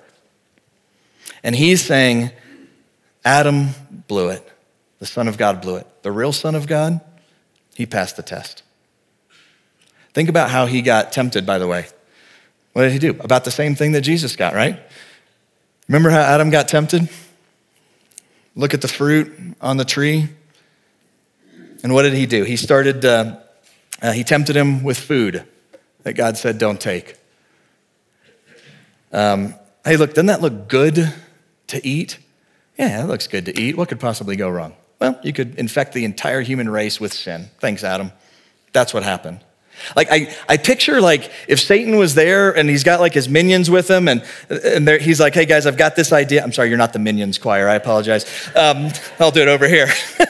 And 1.42 1.54
he's 1.54 1.84
saying, 1.84 2.30
Adam 3.24 3.68
blew 4.06 4.28
it. 4.28 4.46
The 4.98 5.06
Son 5.06 5.28
of 5.28 5.38
God 5.38 5.60
blew 5.60 5.76
it. 5.76 5.86
The 6.02 6.12
real 6.12 6.32
Son 6.32 6.54
of 6.54 6.66
God, 6.66 7.00
he 7.74 7.86
passed 7.86 8.16
the 8.16 8.22
test. 8.22 8.62
Think 10.12 10.28
about 10.28 10.50
how 10.50 10.66
he 10.66 10.82
got 10.82 11.12
tempted, 11.12 11.46
by 11.46 11.58
the 11.58 11.66
way. 11.66 11.86
What 12.72 12.82
did 12.82 12.92
he 12.92 12.98
do? 12.98 13.10
About 13.20 13.44
the 13.44 13.50
same 13.50 13.74
thing 13.74 13.92
that 13.92 14.02
Jesus 14.02 14.36
got, 14.36 14.54
right? 14.54 14.78
Remember 15.88 16.10
how 16.10 16.20
Adam 16.20 16.50
got 16.50 16.68
tempted? 16.68 17.08
Look 18.58 18.74
at 18.74 18.82
the 18.82 18.88
fruit 18.88 19.32
on 19.60 19.76
the 19.78 19.84
tree. 19.84 20.28
And 21.82 21.94
what 21.94 22.02
did 22.02 22.12
he 22.12 22.26
do? 22.26 22.42
He 22.42 22.56
started, 22.56 23.04
uh, 23.04 23.38
uh, 24.02 24.12
he 24.12 24.24
tempted 24.24 24.56
him 24.56 24.82
with 24.82 24.98
food 24.98 25.44
that 26.02 26.14
God 26.14 26.36
said, 26.36 26.58
don't 26.58 26.80
take. 26.80 27.16
Um, 29.12 29.54
hey, 29.84 29.96
look, 29.96 30.10
doesn't 30.10 30.26
that 30.26 30.42
look 30.42 30.68
good 30.68 31.14
to 31.68 31.86
eat? 31.86 32.18
Yeah, 32.76 33.04
it 33.04 33.06
looks 33.06 33.28
good 33.28 33.46
to 33.46 33.58
eat. 33.58 33.76
What 33.76 33.88
could 33.88 34.00
possibly 34.00 34.34
go 34.34 34.50
wrong? 34.50 34.74
Well, 35.00 35.18
you 35.22 35.32
could 35.32 35.54
infect 35.54 35.92
the 35.92 36.04
entire 36.04 36.40
human 36.40 36.68
race 36.68 37.00
with 37.00 37.12
sin. 37.12 37.50
Thanks, 37.60 37.84
Adam. 37.84 38.10
That's 38.72 38.92
what 38.92 39.04
happened. 39.04 39.40
Like 39.96 40.08
I, 40.10 40.34
I 40.48 40.56
picture 40.56 41.00
like 41.00 41.30
if 41.46 41.60
Satan 41.60 41.96
was 41.96 42.14
there 42.14 42.56
and 42.56 42.68
he's 42.68 42.84
got 42.84 43.00
like 43.00 43.14
his 43.14 43.28
minions 43.28 43.70
with 43.70 43.88
him 43.88 44.08
and, 44.08 44.24
and 44.48 44.88
he's 45.00 45.20
like, 45.20 45.34
hey 45.34 45.46
guys, 45.46 45.66
I've 45.66 45.76
got 45.76 45.96
this 45.96 46.12
idea. 46.12 46.42
I'm 46.42 46.52
sorry, 46.52 46.68
you're 46.68 46.78
not 46.78 46.92
the 46.92 46.98
minions 46.98 47.38
choir. 47.38 47.68
I 47.68 47.74
apologize. 47.74 48.24
Um, 48.54 48.90
I'll 49.18 49.30
do 49.30 49.42
it 49.42 49.48
over 49.48 49.68
here. 49.68 49.88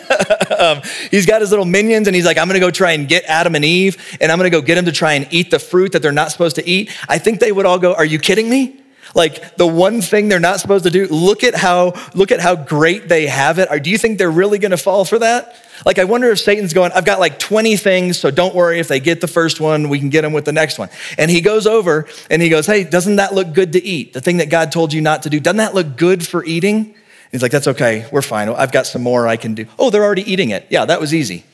um, 0.59 0.83
he's 1.11 1.27
got 1.27 1.41
his 1.41 1.51
little 1.51 1.65
minions 1.65 2.07
and 2.07 2.15
he's 2.15 2.27
like, 2.27 2.39
I'm 2.39 2.49
going 2.49 2.61
to 2.61 2.67
go 2.67 2.71
try 2.71 2.93
and 2.93 3.09
get 3.09 3.25
Adam 3.25 3.55
and 3.55 3.65
Eve 3.65 4.17
and 4.21 4.31
I'm 4.31 4.39
going 4.39 4.51
to 4.51 4.57
go 4.57 4.63
get 4.63 4.77
them 4.77 4.87
to 4.87 4.93
try 4.93 5.15
and 5.15 5.27
eat 5.31 5.51
the 5.51 5.59
fruit 5.59 5.93
that 5.93 6.03
they're 6.03 6.13
not 6.13 6.31
supposed 6.31 6.57
to 6.57 6.69
eat. 6.69 6.91
I 7.09 7.19
think 7.19 7.41
they 7.41 7.53
would 7.53 7.67
all 7.67 7.79
go, 7.79 7.95
are 7.95 8.05
you 8.05 8.19
kidding 8.19 8.49
me? 8.49 8.81
Like 9.19 9.57
the 9.57 9.67
one 9.67 10.01
thing 10.01 10.29
they're 10.29 10.39
not 10.39 10.61
supposed 10.61 10.85
to 10.85 10.91
do, 10.91 11.09
look 11.09 11.43
at 11.43 11.57
how 11.57 11.95
look 12.15 12.31
at 12.31 12.39
how 12.39 12.55
great 12.55 13.09
they 13.09 13.27
have 13.27 13.59
it. 13.59 13.67
Or 13.69 13.81
do 13.81 13.91
you 13.91 13.99
think 13.99 14.17
they're 14.17 14.31
really 14.31 14.61
going 14.61 14.71
to 14.71 14.77
fall 14.77 15.05
for 15.05 15.19
that? 15.19 15.57
Like 15.85 15.99
I 15.99 16.05
wonder 16.05 16.31
if 16.31 16.39
Satan's 16.39 16.73
going, 16.73 16.93
I've 16.93 17.05
got 17.05 17.19
like 17.19 17.41
20 17.41 17.77
things, 17.79 18.17
so 18.17 18.31
don't 18.31 18.55
worry 18.55 18.79
if 18.79 18.87
they 18.87 19.01
get 19.01 19.21
the 19.21 19.27
first 19.27 19.59
one, 19.61 19.89
we 19.89 19.99
can 19.99 20.09
get 20.09 20.23
them 20.23 20.33
with 20.33 20.45
the 20.45 20.53
next 20.53 20.79
one. 20.79 20.89
And 21.19 21.33
he 21.33 21.41
goes 21.41 21.67
over 21.67 22.07
and 22.31 22.41
he 22.41 22.49
goes, 22.49 22.67
"Hey, 22.67 22.85
doesn't 22.85 23.17
that 23.17 23.35
look 23.35 23.53
good 23.53 23.73
to 23.73 23.85
eat? 23.85 24.13
The 24.13 24.21
thing 24.21 24.37
that 24.37 24.51
God 24.51 24.71
told 24.71 24.93
you 24.93 25.01
not 25.01 25.25
to 25.25 25.31
do, 25.31 25.41
doesn't 25.41 25.59
that 25.59 25.75
look 25.75 25.97
good 25.97 26.25
for 26.25 26.45
eating?" 26.45 26.95
He's 27.33 27.43
like, 27.43 27.51
"That's 27.51 27.69
okay. 27.69 28.07
We're 28.13 28.23
fine. 28.23 28.49
I've 28.49 28.73
got 28.73 28.87
some 28.87 29.03
more 29.03 29.27
I 29.27 29.37
can 29.37 29.55
do." 29.55 29.67
Oh, 29.81 29.91
they're 29.91 30.05
already 30.05 30.31
eating 30.31 30.51
it. 30.51 30.65
Yeah, 30.71 30.85
that 30.85 31.01
was 31.01 31.13
easy. 31.13 31.45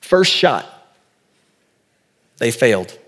First 0.00 0.32
shot. 0.32 0.66
They 2.38 2.50
failed. 2.50 2.98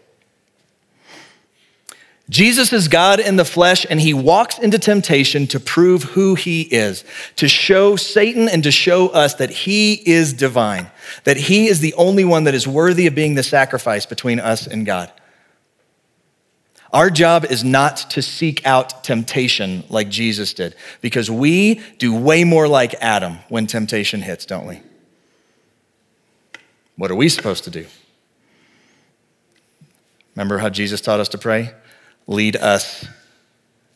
Jesus 2.28 2.72
is 2.72 2.88
God 2.88 3.20
in 3.20 3.36
the 3.36 3.44
flesh, 3.44 3.86
and 3.88 4.00
he 4.00 4.12
walks 4.12 4.58
into 4.58 4.80
temptation 4.80 5.46
to 5.46 5.60
prove 5.60 6.02
who 6.02 6.34
he 6.34 6.62
is, 6.62 7.04
to 7.36 7.46
show 7.46 7.94
Satan 7.94 8.48
and 8.48 8.64
to 8.64 8.72
show 8.72 9.08
us 9.08 9.34
that 9.34 9.50
he 9.50 9.94
is 9.94 10.32
divine, 10.32 10.90
that 11.22 11.36
he 11.36 11.68
is 11.68 11.78
the 11.78 11.94
only 11.94 12.24
one 12.24 12.44
that 12.44 12.54
is 12.54 12.66
worthy 12.66 13.06
of 13.06 13.14
being 13.14 13.36
the 13.36 13.44
sacrifice 13.44 14.06
between 14.06 14.40
us 14.40 14.66
and 14.66 14.84
God. 14.84 15.12
Our 16.92 17.10
job 17.10 17.44
is 17.44 17.62
not 17.62 17.96
to 18.10 18.22
seek 18.22 18.66
out 18.66 19.04
temptation 19.04 19.84
like 19.88 20.08
Jesus 20.08 20.52
did, 20.52 20.74
because 21.00 21.30
we 21.30 21.80
do 21.98 22.12
way 22.12 22.42
more 22.42 22.66
like 22.66 22.94
Adam 22.94 23.38
when 23.48 23.68
temptation 23.68 24.22
hits, 24.22 24.46
don't 24.46 24.66
we? 24.66 24.80
What 26.96 27.12
are 27.12 27.16
we 27.16 27.28
supposed 27.28 27.62
to 27.64 27.70
do? 27.70 27.86
Remember 30.34 30.58
how 30.58 30.70
Jesus 30.70 31.00
taught 31.00 31.20
us 31.20 31.28
to 31.28 31.38
pray? 31.38 31.72
Lead 32.26 32.56
us 32.56 33.06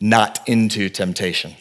not 0.01 0.41
into 0.49 0.89
temptation. 0.89 1.55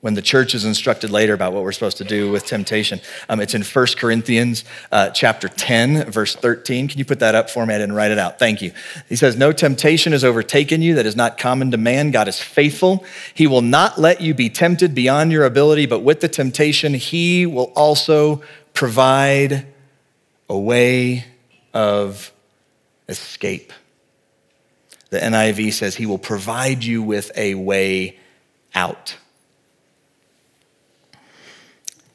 When 0.00 0.14
the 0.14 0.22
church 0.22 0.54
is 0.54 0.64
instructed 0.64 1.10
later 1.10 1.34
about 1.34 1.52
what 1.52 1.64
we're 1.64 1.72
supposed 1.72 1.96
to 1.96 2.04
do 2.04 2.30
with 2.30 2.46
temptation, 2.46 3.00
um, 3.28 3.40
it's 3.40 3.54
in 3.54 3.64
1 3.64 3.86
Corinthians 3.96 4.62
uh, 4.92 5.10
chapter 5.10 5.48
10, 5.48 6.08
verse 6.12 6.36
13. 6.36 6.86
Can 6.86 6.98
you 7.00 7.04
put 7.04 7.18
that 7.18 7.34
up 7.34 7.50
for 7.50 7.66
me? 7.66 7.74
I 7.74 7.78
didn't 7.78 7.96
write 7.96 8.12
it 8.12 8.18
out. 8.18 8.38
Thank 8.38 8.62
you. 8.62 8.70
He 9.08 9.16
says, 9.16 9.36
No 9.36 9.50
temptation 9.50 10.12
has 10.12 10.22
overtaken 10.22 10.82
you 10.82 10.94
that 10.94 11.06
is 11.06 11.16
not 11.16 11.36
common 11.36 11.72
to 11.72 11.76
man. 11.76 12.12
God 12.12 12.28
is 12.28 12.40
faithful. 12.40 13.04
He 13.34 13.48
will 13.48 13.62
not 13.62 13.98
let 13.98 14.20
you 14.20 14.34
be 14.34 14.48
tempted 14.48 14.94
beyond 14.94 15.32
your 15.32 15.44
ability, 15.44 15.86
but 15.86 16.04
with 16.04 16.20
the 16.20 16.28
temptation, 16.28 16.94
He 16.94 17.44
will 17.44 17.72
also 17.74 18.40
provide 18.74 19.66
a 20.48 20.56
way 20.56 21.24
of 21.74 22.30
escape. 23.08 23.72
The 25.10 25.18
NIV 25.18 25.72
says 25.72 25.96
he 25.96 26.06
will 26.06 26.18
provide 26.18 26.84
you 26.84 27.02
with 27.02 27.30
a 27.36 27.54
way 27.54 28.18
out. 28.74 29.16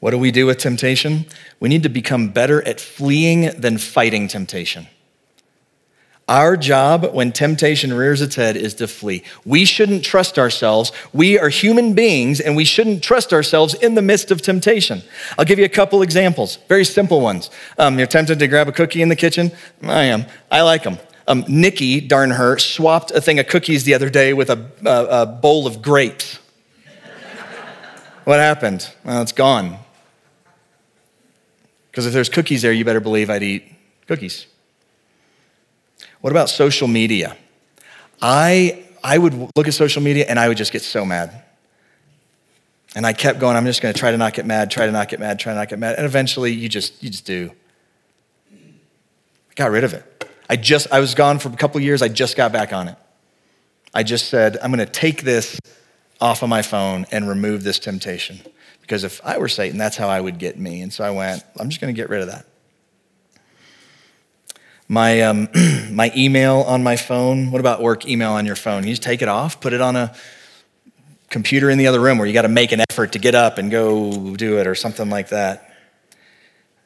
What 0.00 0.10
do 0.10 0.18
we 0.18 0.30
do 0.30 0.46
with 0.46 0.58
temptation? 0.58 1.26
We 1.60 1.68
need 1.68 1.82
to 1.84 1.88
become 1.88 2.28
better 2.28 2.66
at 2.66 2.80
fleeing 2.80 3.58
than 3.58 3.78
fighting 3.78 4.28
temptation. 4.28 4.86
Our 6.28 6.56
job 6.56 7.12
when 7.12 7.32
temptation 7.32 7.92
rears 7.92 8.22
its 8.22 8.36
head 8.36 8.56
is 8.56 8.74
to 8.76 8.88
flee. 8.88 9.24
We 9.44 9.66
shouldn't 9.66 10.04
trust 10.04 10.38
ourselves. 10.38 10.90
We 11.12 11.38
are 11.38 11.50
human 11.50 11.92
beings 11.92 12.40
and 12.40 12.56
we 12.56 12.64
shouldn't 12.64 13.02
trust 13.02 13.32
ourselves 13.32 13.74
in 13.74 13.94
the 13.94 14.00
midst 14.00 14.30
of 14.30 14.40
temptation. 14.40 15.02
I'll 15.38 15.44
give 15.44 15.58
you 15.58 15.66
a 15.66 15.70
couple 15.70 16.00
examples, 16.00 16.56
very 16.68 16.84
simple 16.84 17.20
ones. 17.20 17.50
Um, 17.78 17.98
you're 17.98 18.06
tempted 18.06 18.38
to 18.38 18.46
grab 18.46 18.68
a 18.68 18.72
cookie 18.72 19.02
in 19.02 19.10
the 19.10 19.16
kitchen? 19.16 19.52
I 19.82 20.04
am. 20.04 20.24
I 20.50 20.62
like 20.62 20.82
them. 20.82 20.98
Um, 21.26 21.44
Nikki, 21.48 22.00
darn 22.00 22.30
her, 22.32 22.58
swapped 22.58 23.10
a 23.10 23.20
thing 23.20 23.38
of 23.38 23.46
cookies 23.46 23.84
the 23.84 23.94
other 23.94 24.10
day 24.10 24.34
with 24.34 24.50
a, 24.50 24.70
a, 24.84 25.22
a 25.22 25.26
bowl 25.26 25.66
of 25.66 25.80
grapes. 25.80 26.38
what 28.24 28.40
happened? 28.40 28.90
Well, 29.04 29.22
it's 29.22 29.32
gone. 29.32 29.78
Because 31.90 32.06
if 32.06 32.12
there's 32.12 32.28
cookies 32.28 32.62
there, 32.62 32.72
you 32.72 32.84
better 32.84 33.00
believe 33.00 33.30
I'd 33.30 33.42
eat 33.42 33.64
cookies. 34.06 34.46
What 36.20 36.30
about 36.30 36.50
social 36.50 36.88
media? 36.88 37.36
I, 38.20 38.84
I 39.02 39.16
would 39.16 39.34
look 39.54 39.68
at 39.68 39.74
social 39.74 40.02
media 40.02 40.26
and 40.28 40.38
I 40.38 40.48
would 40.48 40.56
just 40.56 40.72
get 40.72 40.82
so 40.82 41.04
mad. 41.04 41.42
And 42.96 43.06
I 43.06 43.12
kept 43.12 43.38
going, 43.38 43.56
I'm 43.56 43.64
just 43.64 43.82
going 43.82 43.92
to 43.92 43.98
try 43.98 44.10
to 44.10 44.16
not 44.16 44.34
get 44.34 44.46
mad, 44.46 44.70
try 44.70 44.86
to 44.86 44.92
not 44.92 45.08
get 45.08 45.20
mad, 45.20 45.38
try 45.38 45.52
to 45.52 45.58
not 45.58 45.68
get 45.68 45.78
mad. 45.78 45.96
And 45.96 46.06
eventually 46.06 46.52
you 46.52 46.68
just, 46.68 47.02
you 47.02 47.10
just 47.10 47.26
do. 47.26 47.50
I 48.52 49.54
got 49.54 49.70
rid 49.70 49.84
of 49.84 49.94
it. 49.94 50.23
I 50.48 50.56
just, 50.56 50.92
I 50.92 51.00
was 51.00 51.14
gone 51.14 51.38
for 51.38 51.48
a 51.48 51.56
couple 51.56 51.80
years. 51.80 52.02
I 52.02 52.08
just 52.08 52.36
got 52.36 52.52
back 52.52 52.72
on 52.72 52.88
it. 52.88 52.96
I 53.94 54.02
just 54.02 54.28
said, 54.28 54.58
I'm 54.62 54.72
going 54.72 54.84
to 54.84 54.92
take 54.92 55.22
this 55.22 55.58
off 56.20 56.42
of 56.42 56.48
my 56.48 56.62
phone 56.62 57.06
and 57.12 57.28
remove 57.28 57.62
this 57.62 57.78
temptation. 57.78 58.40
Because 58.80 59.04
if 59.04 59.20
I 59.24 59.38
were 59.38 59.48
Satan, 59.48 59.78
that's 59.78 59.96
how 59.96 60.08
I 60.08 60.20
would 60.20 60.38
get 60.38 60.58
me. 60.58 60.82
And 60.82 60.92
so 60.92 61.04
I 61.04 61.10
went, 61.10 61.42
I'm 61.58 61.68
just 61.68 61.80
going 61.80 61.94
to 61.94 61.98
get 61.98 62.10
rid 62.10 62.20
of 62.20 62.28
that. 62.28 62.46
My, 64.88 65.22
um, 65.22 65.48
my 65.90 66.12
email 66.14 66.60
on 66.66 66.82
my 66.82 66.96
phone, 66.96 67.50
what 67.50 67.60
about 67.60 67.80
work 67.80 68.06
email 68.06 68.32
on 68.32 68.44
your 68.44 68.56
phone? 68.56 68.84
You 68.84 68.90
just 68.90 69.02
take 69.02 69.22
it 69.22 69.28
off, 69.28 69.60
put 69.60 69.72
it 69.72 69.80
on 69.80 69.96
a 69.96 70.14
computer 71.30 71.70
in 71.70 71.78
the 71.78 71.86
other 71.86 72.00
room 72.00 72.18
where 72.18 72.26
you 72.26 72.34
got 72.34 72.42
to 72.42 72.48
make 72.48 72.72
an 72.72 72.80
effort 72.90 73.12
to 73.12 73.18
get 73.18 73.34
up 73.34 73.58
and 73.58 73.70
go 73.70 74.36
do 74.36 74.58
it 74.58 74.66
or 74.66 74.74
something 74.74 75.08
like 75.08 75.30
that. 75.30 75.73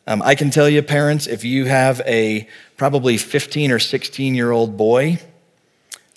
Um, 0.09 0.23
I 0.23 0.37
can 0.37 0.49
tell 0.49 0.71
you, 0.71 0.83
parents, 0.83 1.27
if 1.27 1.45
you 1.45 1.67
have 1.67 2.01
a 2.07 2.49
probably 2.79 3.19
15 3.19 3.71
or 3.71 3.79
16 3.79 4.35
year 4.35 4.51
old 4.51 4.75
boy 4.79 5.21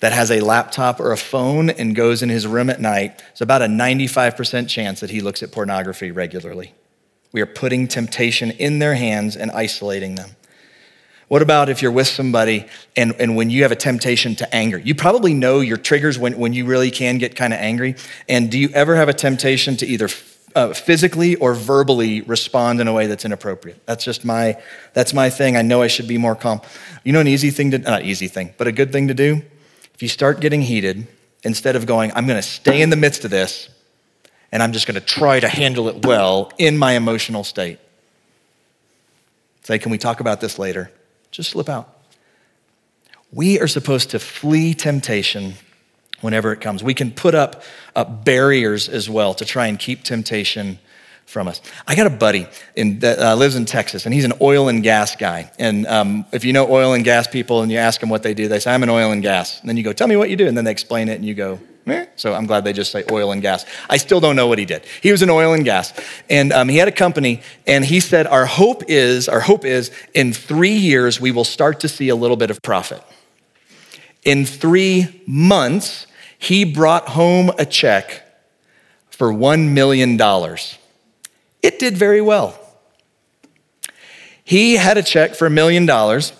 that 0.00 0.14
has 0.14 0.30
a 0.30 0.40
laptop 0.40 0.98
or 0.98 1.12
a 1.12 1.16
phone 1.18 1.68
and 1.68 1.94
goes 1.94 2.22
in 2.22 2.30
his 2.30 2.46
room 2.46 2.70
at 2.70 2.80
night, 2.80 3.22
it's 3.32 3.42
about 3.42 3.60
a 3.60 3.66
95% 3.66 4.66
chance 4.66 5.00
that 5.00 5.10
he 5.10 5.20
looks 5.20 5.42
at 5.42 5.52
pornography 5.52 6.10
regularly. 6.10 6.72
We 7.32 7.42
are 7.42 7.46
putting 7.46 7.86
temptation 7.86 8.52
in 8.52 8.78
their 8.78 8.94
hands 8.94 9.36
and 9.36 9.50
isolating 9.50 10.14
them. 10.14 10.36
What 11.28 11.42
about 11.42 11.68
if 11.68 11.82
you're 11.82 11.92
with 11.92 12.08
somebody 12.08 12.66
and, 12.96 13.14
and 13.18 13.36
when 13.36 13.50
you 13.50 13.62
have 13.62 13.72
a 13.72 13.76
temptation 13.76 14.34
to 14.36 14.54
anger? 14.54 14.78
You 14.78 14.94
probably 14.94 15.34
know 15.34 15.60
your 15.60 15.76
triggers 15.76 16.18
when, 16.18 16.38
when 16.38 16.54
you 16.54 16.64
really 16.64 16.90
can 16.90 17.18
get 17.18 17.36
kind 17.36 17.52
of 17.52 17.58
angry. 17.58 17.96
And 18.26 18.50
do 18.50 18.58
you 18.58 18.70
ever 18.70 18.96
have 18.96 19.10
a 19.10 19.14
temptation 19.14 19.76
to 19.78 19.86
either 19.86 20.08
uh, 20.54 20.72
physically 20.72 21.36
or 21.36 21.54
verbally 21.54 22.20
respond 22.22 22.80
in 22.80 22.88
a 22.88 22.92
way 22.92 23.06
that's 23.06 23.24
inappropriate? 23.24 23.84
That's 23.86 24.04
just 24.04 24.24
my, 24.24 24.60
that's 24.92 25.12
my 25.14 25.30
thing. 25.30 25.56
I 25.56 25.62
know 25.62 25.82
I 25.82 25.86
should 25.86 26.08
be 26.08 26.18
more 26.18 26.34
calm. 26.34 26.60
You 27.04 27.12
know, 27.12 27.20
an 27.20 27.28
easy 27.28 27.50
thing 27.50 27.70
to, 27.72 27.78
not 27.78 28.04
easy 28.04 28.28
thing, 28.28 28.54
but 28.58 28.66
a 28.66 28.72
good 28.72 28.92
thing 28.92 29.08
to 29.08 29.14
do? 29.14 29.42
If 29.94 30.02
you 30.02 30.08
start 30.08 30.40
getting 30.40 30.62
heated, 30.62 31.06
instead 31.42 31.76
of 31.76 31.86
going, 31.86 32.12
I'm 32.14 32.26
going 32.26 32.40
to 32.40 32.46
stay 32.46 32.82
in 32.82 32.90
the 32.90 32.96
midst 32.96 33.24
of 33.24 33.30
this 33.30 33.68
and 34.50 34.62
I'm 34.62 34.72
just 34.72 34.86
going 34.86 34.94
to 34.94 35.00
try 35.00 35.40
to 35.40 35.48
handle 35.48 35.88
it 35.88 36.04
well 36.06 36.52
in 36.58 36.76
my 36.76 36.92
emotional 36.92 37.44
state. 37.44 37.78
Say, 39.62 39.78
can 39.78 39.90
we 39.90 39.98
talk 39.98 40.20
about 40.20 40.40
this 40.40 40.58
later? 40.58 40.90
Just 41.30 41.50
slip 41.50 41.68
out. 41.68 41.88
We 43.32 43.58
are 43.60 43.68
supposed 43.68 44.10
to 44.10 44.18
flee 44.18 44.74
temptation 44.74 45.54
whenever 46.22 46.52
it 46.52 46.60
comes. 46.60 46.82
We 46.82 46.94
can 46.94 47.10
put 47.10 47.34
up, 47.34 47.62
barriers 48.24 48.88
as 48.88 49.10
well 49.10 49.34
to 49.34 49.44
try 49.44 49.66
and 49.66 49.78
keep 49.78 50.02
temptation 50.02 50.78
from 51.26 51.48
us. 51.48 51.60
I 51.86 51.94
got 51.94 52.06
a 52.06 52.10
buddy 52.10 52.46
in, 52.74 53.00
that 53.00 53.18
uh, 53.18 53.34
lives 53.34 53.54
in 53.54 53.64
Texas, 53.64 54.06
and 54.06 54.14
he's 54.14 54.24
an 54.24 54.32
oil 54.40 54.68
and 54.68 54.82
gas 54.82 55.16
guy. 55.16 55.50
And 55.58 55.86
um, 55.86 56.24
if 56.32 56.44
you 56.44 56.52
know 56.52 56.70
oil 56.70 56.94
and 56.94 57.04
gas 57.04 57.26
people 57.26 57.62
and 57.62 57.70
you 57.70 57.78
ask 57.78 58.00
them 58.00 58.08
what 58.08 58.22
they 58.22 58.34
do, 58.34 58.48
they 58.48 58.60
say, 58.60 58.72
I'm 58.72 58.82
an 58.82 58.90
oil 58.90 59.12
and 59.12 59.22
gas. 59.22 59.60
And 59.60 59.68
then 59.68 59.76
you 59.76 59.82
go, 59.82 59.92
Tell 59.92 60.08
me 60.08 60.16
what 60.16 60.30
you 60.30 60.36
do. 60.36 60.46
And 60.46 60.56
then 60.56 60.64
they 60.64 60.70
explain 60.70 61.08
it, 61.08 61.14
and 61.14 61.24
you 61.24 61.34
go. 61.34 61.58
So 62.16 62.32
I'm 62.32 62.46
glad 62.46 62.64
they 62.64 62.72
just 62.72 62.92
say 62.92 63.04
oil 63.10 63.32
and 63.32 63.42
gas. 63.42 63.66
I 63.90 63.96
still 63.96 64.20
don't 64.20 64.36
know 64.36 64.46
what 64.46 64.58
he 64.58 64.64
did. 64.64 64.84
He 65.02 65.10
was 65.10 65.22
in 65.22 65.30
oil 65.30 65.52
and 65.52 65.64
gas, 65.64 65.92
and 66.30 66.52
um, 66.52 66.68
he 66.68 66.76
had 66.76 66.86
a 66.86 66.92
company, 66.92 67.42
and 67.66 67.84
he 67.84 67.98
said, 67.98 68.26
Our 68.26 68.46
hope 68.46 68.84
is, 68.86 69.28
our 69.28 69.40
hope 69.40 69.64
is 69.64 69.90
in 70.14 70.32
three 70.32 70.76
years, 70.76 71.20
we 71.20 71.32
will 71.32 71.44
start 71.44 71.80
to 71.80 71.88
see 71.88 72.08
a 72.08 72.16
little 72.16 72.36
bit 72.36 72.50
of 72.50 72.62
profit. 72.62 73.02
In 74.24 74.44
three 74.44 75.22
months, 75.26 76.06
he 76.42 76.64
brought 76.64 77.10
home 77.10 77.52
a 77.56 77.64
check 77.64 78.20
for 79.10 79.32
$1 79.32 79.68
million. 79.68 80.20
It 81.62 81.78
did 81.78 81.96
very 81.96 82.20
well. 82.20 82.58
He 84.42 84.74
had 84.74 84.98
a 84.98 85.04
check 85.04 85.36
for 85.36 85.46
a 85.46 85.50
million 85.50 85.86
dollars, 85.86 86.32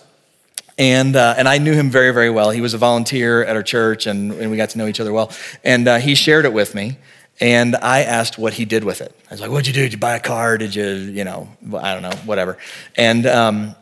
and, 0.77 1.15
uh, 1.15 1.35
and 1.37 1.47
I 1.47 1.57
knew 1.57 1.71
him 1.71 1.89
very, 1.89 2.11
very 2.11 2.29
well. 2.29 2.49
He 2.49 2.59
was 2.59 2.73
a 2.73 2.77
volunteer 2.77 3.45
at 3.45 3.55
our 3.55 3.63
church, 3.63 4.05
and, 4.05 4.33
and 4.33 4.51
we 4.51 4.57
got 4.57 4.71
to 4.71 4.77
know 4.77 4.87
each 4.87 4.99
other 4.99 5.13
well. 5.13 5.31
And 5.63 5.87
uh, 5.87 5.99
he 5.99 6.15
shared 6.15 6.43
it 6.43 6.51
with 6.51 6.75
me, 6.75 6.97
and 7.39 7.77
I 7.77 8.01
asked 8.01 8.37
what 8.37 8.55
he 8.55 8.65
did 8.65 8.83
with 8.83 8.99
it. 8.99 9.15
I 9.29 9.33
was 9.33 9.39
like, 9.39 9.51
What'd 9.51 9.67
you 9.67 9.73
do? 9.73 9.83
Did 9.83 9.93
you 9.93 9.99
buy 9.99 10.17
a 10.17 10.19
car? 10.19 10.57
Did 10.57 10.75
you, 10.75 10.85
you 10.85 11.23
know, 11.23 11.47
I 11.77 11.93
don't 11.93 12.03
know, 12.03 12.17
whatever. 12.25 12.57
And, 12.97 13.25
um, 13.25 13.73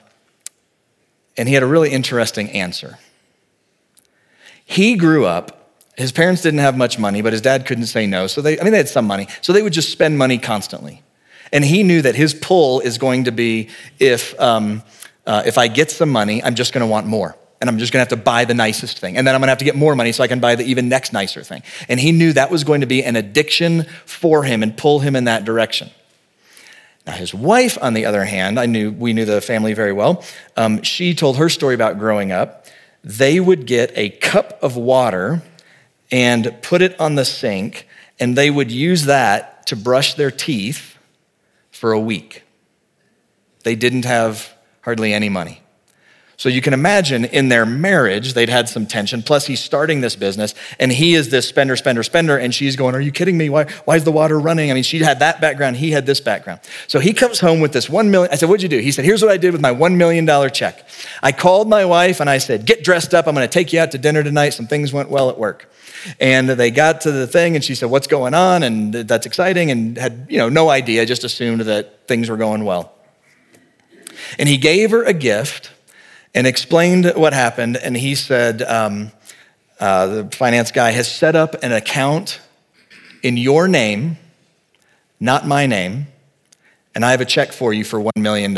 and 1.35 1.47
he 1.47 1.55
had 1.55 1.63
a 1.63 1.67
really 1.67 1.89
interesting 1.89 2.51
answer. 2.51 2.99
He 4.63 4.95
grew 4.95 5.25
up 5.25 5.57
his 6.01 6.11
parents 6.11 6.41
didn't 6.41 6.59
have 6.59 6.77
much 6.77 6.99
money, 6.99 7.21
but 7.21 7.33
his 7.33 7.41
dad 7.41 7.65
couldn't 7.65 7.85
say 7.85 8.05
no. 8.05 8.27
So 8.27 8.41
they, 8.41 8.59
I 8.59 8.63
mean, 8.63 8.71
they 8.71 8.77
had 8.77 8.89
some 8.89 9.05
money. 9.05 9.27
So 9.41 9.53
they 9.53 9.61
would 9.61 9.73
just 9.73 9.91
spend 9.91 10.17
money 10.17 10.37
constantly. 10.37 11.01
And 11.53 11.65
he 11.65 11.83
knew 11.83 12.01
that 12.01 12.15
his 12.15 12.33
pull 12.33 12.79
is 12.79 12.97
going 12.97 13.25
to 13.25 13.31
be 13.31 13.69
if, 13.99 14.39
um, 14.39 14.83
uh, 15.25 15.43
if 15.45 15.57
I 15.57 15.67
get 15.67 15.91
some 15.91 16.09
money, 16.09 16.43
I'm 16.43 16.55
just 16.55 16.73
going 16.73 16.81
to 16.81 16.87
want 16.87 17.07
more. 17.07 17.35
And 17.59 17.69
I'm 17.69 17.77
just 17.77 17.93
going 17.93 18.03
to 18.03 18.09
have 18.09 18.19
to 18.19 18.23
buy 18.23 18.45
the 18.45 18.55
nicest 18.55 18.99
thing. 18.99 19.17
And 19.17 19.27
then 19.27 19.35
I'm 19.35 19.41
going 19.41 19.47
to 19.47 19.51
have 19.51 19.59
to 19.59 19.65
get 19.65 19.75
more 19.75 19.95
money 19.95 20.11
so 20.13 20.23
I 20.23 20.27
can 20.27 20.39
buy 20.39 20.55
the 20.55 20.63
even 20.63 20.89
next 20.89 21.13
nicer 21.13 21.43
thing. 21.43 21.61
And 21.87 21.99
he 21.99 22.11
knew 22.11 22.33
that 22.33 22.49
was 22.49 22.63
going 22.63 22.81
to 22.81 22.87
be 22.87 23.03
an 23.03 23.15
addiction 23.15 23.83
for 24.05 24.43
him 24.43 24.63
and 24.63 24.75
pull 24.75 24.99
him 24.99 25.15
in 25.15 25.25
that 25.25 25.45
direction. 25.45 25.91
Now, 27.05 27.13
his 27.13 27.33
wife, 27.33 27.77
on 27.81 27.93
the 27.93 28.05
other 28.05 28.23
hand, 28.23 28.59
I 28.59 28.65
knew 28.65 28.91
we 28.91 29.13
knew 29.13 29.25
the 29.25 29.41
family 29.41 29.73
very 29.73 29.93
well. 29.93 30.23
Um, 30.55 30.81
she 30.83 31.13
told 31.13 31.37
her 31.37 31.49
story 31.49 31.75
about 31.75 31.99
growing 31.99 32.31
up. 32.31 32.65
They 33.03 33.39
would 33.39 33.65
get 33.65 33.91
a 33.95 34.09
cup 34.09 34.59
of 34.61 34.75
water 34.75 35.41
and 36.11 36.57
put 36.61 36.81
it 36.81 36.99
on 36.99 37.15
the 37.15 37.25
sink, 37.25 37.87
and 38.19 38.37
they 38.37 38.51
would 38.51 38.71
use 38.71 39.05
that 39.05 39.65
to 39.67 39.75
brush 39.75 40.13
their 40.15 40.31
teeth 40.31 40.97
for 41.71 41.91
a 41.91 41.99
week. 41.99 42.43
They 43.63 43.75
didn't 43.75 44.05
have 44.05 44.53
hardly 44.81 45.13
any 45.13 45.29
money. 45.29 45.60
So 46.41 46.49
you 46.49 46.59
can 46.59 46.73
imagine 46.73 47.25
in 47.25 47.49
their 47.49 47.67
marriage, 47.67 48.33
they'd 48.33 48.49
had 48.49 48.67
some 48.67 48.87
tension. 48.87 49.21
Plus, 49.21 49.45
he's 49.45 49.59
starting 49.59 50.01
this 50.01 50.15
business, 50.15 50.55
and 50.79 50.91
he 50.91 51.13
is 51.13 51.29
this 51.29 51.47
spender, 51.47 51.75
spender, 51.75 52.01
spender. 52.01 52.35
And 52.35 52.51
she's 52.51 52.75
going, 52.75 52.95
Are 52.95 52.99
you 52.99 53.11
kidding 53.11 53.37
me? 53.37 53.47
Why, 53.47 53.65
why 53.85 53.95
is 53.95 54.05
the 54.05 54.11
water 54.11 54.39
running? 54.39 54.71
I 54.71 54.73
mean, 54.73 54.81
she 54.81 54.97
had 54.97 55.19
that 55.19 55.39
background, 55.39 55.75
he 55.75 55.91
had 55.91 56.07
this 56.07 56.19
background. 56.19 56.61
So 56.87 56.99
he 56.99 57.13
comes 57.13 57.39
home 57.39 57.59
with 57.59 57.73
this 57.73 57.87
one 57.91 58.09
million. 58.09 58.33
I 58.33 58.37
said, 58.37 58.49
What'd 58.49 58.63
you 58.63 58.69
do? 58.69 58.79
He 58.79 58.91
said, 58.91 59.05
Here's 59.05 59.21
what 59.21 59.29
I 59.29 59.37
did 59.37 59.51
with 59.51 59.61
my 59.61 59.71
$1 59.71 59.95
million 59.97 60.25
check. 60.49 60.83
I 61.21 61.31
called 61.31 61.69
my 61.69 61.85
wife 61.85 62.19
and 62.19 62.27
I 62.27 62.39
said, 62.39 62.65
Get 62.65 62.83
dressed 62.83 63.13
up. 63.13 63.27
I'm 63.27 63.35
going 63.35 63.47
to 63.47 63.53
take 63.53 63.71
you 63.71 63.79
out 63.79 63.91
to 63.91 63.99
dinner 63.99 64.23
tonight. 64.23 64.49
Some 64.49 64.65
things 64.65 64.91
went 64.91 65.11
well 65.11 65.29
at 65.29 65.37
work. 65.37 65.71
And 66.19 66.49
they 66.49 66.71
got 66.71 67.01
to 67.01 67.11
the 67.11 67.27
thing, 67.27 67.53
and 67.53 67.63
she 67.63 67.75
said, 67.75 67.91
What's 67.91 68.07
going 68.07 68.33
on? 68.33 68.63
And 68.63 68.95
that's 68.95 69.27
exciting, 69.27 69.69
and 69.69 69.95
had 69.95 70.25
you 70.27 70.39
know, 70.39 70.49
no 70.49 70.71
idea, 70.71 71.05
just 71.05 71.23
assumed 71.23 71.61
that 71.61 72.07
things 72.07 72.31
were 72.31 72.37
going 72.37 72.65
well. 72.65 72.95
And 74.39 74.49
he 74.49 74.57
gave 74.57 74.89
her 74.89 75.03
a 75.03 75.13
gift 75.13 75.69
and 76.33 76.47
explained 76.47 77.11
what 77.15 77.33
happened. 77.33 77.77
And 77.77 77.95
he 77.95 78.15
said, 78.15 78.61
um, 78.63 79.11
uh, 79.79 80.07
The 80.07 80.29
finance 80.31 80.71
guy 80.71 80.91
has 80.91 81.11
set 81.11 81.35
up 81.35 81.55
an 81.63 81.71
account 81.71 82.39
in 83.23 83.37
your 83.37 83.67
name, 83.67 84.17
not 85.19 85.45
my 85.45 85.65
name, 85.65 86.07
and 86.95 87.05
I 87.05 87.11
have 87.11 87.21
a 87.21 87.25
check 87.25 87.51
for 87.51 87.73
you 87.73 87.83
for 87.83 87.99
$1 87.99 88.09
million. 88.17 88.57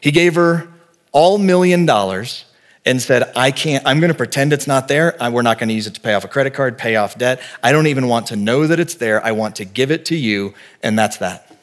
He 0.00 0.10
gave 0.10 0.34
her 0.34 0.68
all 1.12 1.38
million 1.38 1.86
dollars 1.86 2.44
and 2.84 3.00
said, 3.00 3.32
I 3.34 3.50
can't, 3.50 3.86
I'm 3.86 4.00
to 4.12 4.16
pretend 4.16 4.52
it's 4.52 4.66
not 4.66 4.88
there. 4.88 5.16
We're 5.30 5.42
not 5.42 5.58
to 5.68 5.74
use 5.74 5.86
it 5.86 5.94
to 5.94 6.00
pay 6.00 6.12
off 6.12 6.24
a 6.24 6.28
credit 6.28 6.52
card, 6.52 6.76
pay 6.76 6.96
off 6.96 7.16
debt. 7.16 7.40
I 7.62 7.72
don't 7.72 7.86
even 7.86 8.08
want 8.08 8.26
to 8.26 8.36
know 8.36 8.66
that 8.66 8.78
it's 8.78 8.94
there. 8.94 9.24
I 9.24 9.32
want 9.32 9.56
to 9.56 9.64
give 9.64 9.90
it 9.90 10.04
to 10.06 10.16
you, 10.16 10.52
and 10.82 10.98
that's 10.98 11.16
that. 11.18 11.53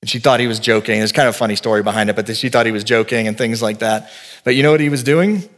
And 0.00 0.08
she 0.08 0.18
thought 0.18 0.40
he 0.40 0.46
was 0.46 0.60
joking. 0.60 0.98
There's 0.98 1.12
kind 1.12 1.28
of 1.28 1.34
a 1.34 1.38
funny 1.38 1.56
story 1.56 1.82
behind 1.82 2.08
it, 2.08 2.16
but 2.16 2.34
she 2.36 2.48
thought 2.48 2.66
he 2.66 2.72
was 2.72 2.84
joking 2.84 3.28
and 3.28 3.36
things 3.36 3.60
like 3.60 3.80
that. 3.80 4.10
But 4.44 4.54
you 4.54 4.62
know 4.62 4.70
what 4.70 4.80
he 4.80 4.88
was 4.88 5.02
doing? 5.02 5.48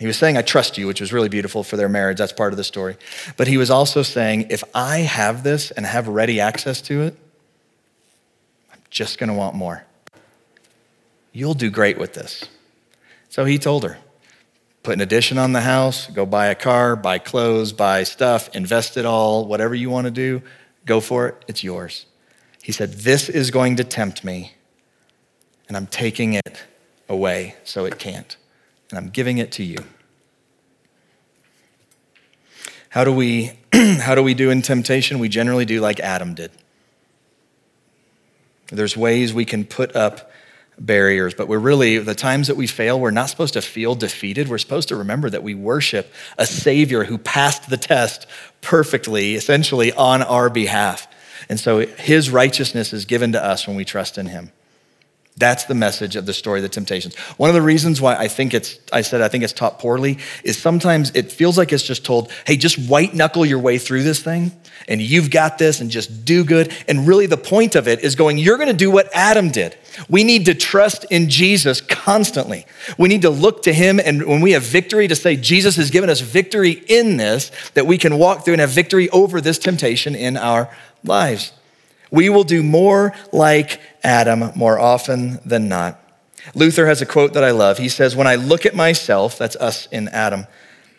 He 0.00 0.06
was 0.06 0.16
saying, 0.16 0.36
I 0.36 0.42
trust 0.42 0.76
you, 0.76 0.88
which 0.88 1.00
was 1.00 1.12
really 1.12 1.28
beautiful 1.28 1.62
for 1.62 1.76
their 1.76 1.88
marriage. 1.88 2.18
That's 2.18 2.32
part 2.32 2.52
of 2.52 2.56
the 2.56 2.64
story. 2.64 2.96
But 3.36 3.46
he 3.46 3.56
was 3.56 3.70
also 3.70 4.02
saying, 4.02 4.48
if 4.50 4.64
I 4.74 4.98
have 4.98 5.44
this 5.44 5.70
and 5.70 5.86
have 5.86 6.08
ready 6.08 6.40
access 6.40 6.80
to 6.82 7.02
it, 7.02 7.16
I'm 8.72 8.80
just 8.90 9.18
going 9.18 9.28
to 9.28 9.36
want 9.36 9.54
more. 9.54 9.84
You'll 11.32 11.54
do 11.54 11.70
great 11.70 11.96
with 11.96 12.14
this. 12.14 12.44
So 13.28 13.44
he 13.44 13.58
told 13.58 13.84
her, 13.84 13.98
put 14.82 14.94
an 14.94 15.00
addition 15.00 15.38
on 15.38 15.52
the 15.52 15.60
house, 15.60 16.08
go 16.08 16.26
buy 16.26 16.46
a 16.46 16.54
car, 16.56 16.96
buy 16.96 17.18
clothes, 17.18 17.72
buy 17.72 18.02
stuff, 18.02 18.48
invest 18.54 18.96
it 18.96 19.04
all, 19.04 19.46
whatever 19.46 19.76
you 19.76 19.90
want 19.90 20.06
to 20.06 20.10
do, 20.10 20.42
go 20.86 21.00
for 21.00 21.28
it, 21.28 21.44
it's 21.46 21.62
yours. 21.62 22.06
He 22.64 22.72
said, 22.72 22.94
This 22.94 23.28
is 23.28 23.50
going 23.50 23.76
to 23.76 23.84
tempt 23.84 24.24
me, 24.24 24.54
and 25.68 25.76
I'm 25.76 25.86
taking 25.86 26.32
it 26.32 26.64
away 27.10 27.56
so 27.62 27.84
it 27.84 27.98
can't, 27.98 28.38
and 28.88 28.98
I'm 28.98 29.10
giving 29.10 29.36
it 29.36 29.52
to 29.52 29.62
you. 29.62 29.76
How 32.88 33.04
do 33.04 33.12
we, 33.12 33.52
how 33.74 34.14
do, 34.14 34.22
we 34.22 34.32
do 34.32 34.48
in 34.48 34.62
temptation? 34.62 35.18
We 35.18 35.28
generally 35.28 35.66
do 35.66 35.82
like 35.82 36.00
Adam 36.00 36.32
did. 36.32 36.52
There's 38.68 38.96
ways 38.96 39.34
we 39.34 39.44
can 39.44 39.66
put 39.66 39.94
up 39.94 40.30
barriers, 40.78 41.34
but 41.34 41.48
we're 41.48 41.58
really, 41.58 41.98
the 41.98 42.14
times 42.14 42.48
that 42.48 42.56
we 42.56 42.66
fail, 42.66 42.98
we're 42.98 43.10
not 43.10 43.28
supposed 43.28 43.52
to 43.54 43.60
feel 43.60 43.94
defeated. 43.94 44.48
We're 44.48 44.56
supposed 44.56 44.88
to 44.88 44.96
remember 44.96 45.28
that 45.28 45.42
we 45.42 45.54
worship 45.54 46.10
a 46.38 46.46
Savior 46.46 47.04
who 47.04 47.18
passed 47.18 47.68
the 47.68 47.76
test 47.76 48.26
perfectly, 48.62 49.34
essentially 49.34 49.92
on 49.92 50.22
our 50.22 50.48
behalf. 50.48 51.06
And 51.48 51.58
so 51.60 51.86
his 51.86 52.30
righteousness 52.30 52.92
is 52.92 53.04
given 53.04 53.32
to 53.32 53.44
us 53.44 53.66
when 53.66 53.76
we 53.76 53.84
trust 53.84 54.18
in 54.18 54.26
him. 54.26 54.50
That's 55.36 55.64
the 55.64 55.74
message 55.74 56.14
of 56.14 56.26
the 56.26 56.32
story 56.32 56.60
of 56.60 56.62
the 56.62 56.68
temptations. 56.68 57.16
One 57.38 57.50
of 57.50 57.54
the 57.54 57.62
reasons 57.62 58.00
why 58.00 58.14
I 58.14 58.28
think 58.28 58.54
it's, 58.54 58.78
I 58.92 59.00
said 59.00 59.20
I 59.20 59.26
think 59.26 59.42
it's 59.42 59.52
taught 59.52 59.80
poorly 59.80 60.18
is 60.44 60.56
sometimes 60.56 61.10
it 61.16 61.32
feels 61.32 61.58
like 61.58 61.72
it's 61.72 61.82
just 61.82 62.04
told, 62.04 62.30
hey, 62.46 62.56
just 62.56 62.78
white 62.88 63.14
knuckle 63.14 63.44
your 63.44 63.58
way 63.58 63.78
through 63.78 64.04
this 64.04 64.22
thing 64.22 64.52
and 64.86 65.00
you've 65.00 65.32
got 65.32 65.58
this 65.58 65.80
and 65.80 65.90
just 65.90 66.24
do 66.24 66.44
good. 66.44 66.72
And 66.86 67.08
really 67.08 67.26
the 67.26 67.36
point 67.36 67.74
of 67.74 67.88
it 67.88 68.04
is 68.04 68.14
going, 68.14 68.38
you're 68.38 68.58
gonna 68.58 68.72
do 68.72 68.92
what 68.92 69.08
Adam 69.12 69.50
did. 69.50 69.76
We 70.08 70.22
need 70.22 70.46
to 70.46 70.54
trust 70.54 71.04
in 71.10 71.28
Jesus 71.28 71.80
constantly. 71.80 72.64
We 72.96 73.08
need 73.08 73.22
to 73.22 73.30
look 73.30 73.64
to 73.64 73.72
him 73.72 73.98
and 73.98 74.24
when 74.26 74.40
we 74.40 74.52
have 74.52 74.62
victory 74.62 75.08
to 75.08 75.16
say, 75.16 75.34
Jesus 75.34 75.74
has 75.76 75.90
given 75.90 76.10
us 76.10 76.20
victory 76.20 76.84
in 76.86 77.16
this, 77.16 77.50
that 77.74 77.86
we 77.86 77.98
can 77.98 78.18
walk 78.18 78.44
through 78.44 78.54
and 78.54 78.60
have 78.60 78.70
victory 78.70 79.10
over 79.10 79.40
this 79.40 79.58
temptation 79.58 80.14
in 80.14 80.36
our 80.36 80.70
lives. 81.04 81.52
We 82.10 82.28
will 82.28 82.44
do 82.44 82.62
more 82.62 83.14
like 83.32 83.80
Adam 84.02 84.52
more 84.54 84.78
often 84.78 85.40
than 85.44 85.68
not. 85.68 86.00
Luther 86.54 86.86
has 86.86 87.00
a 87.00 87.06
quote 87.06 87.32
that 87.32 87.44
I 87.44 87.50
love. 87.52 87.78
He 87.78 87.88
says, 87.88 88.14
When 88.14 88.26
I 88.26 88.34
look 88.34 88.66
at 88.66 88.74
myself, 88.74 89.38
that's 89.38 89.56
us 89.56 89.86
in 89.86 90.08
Adam, 90.08 90.46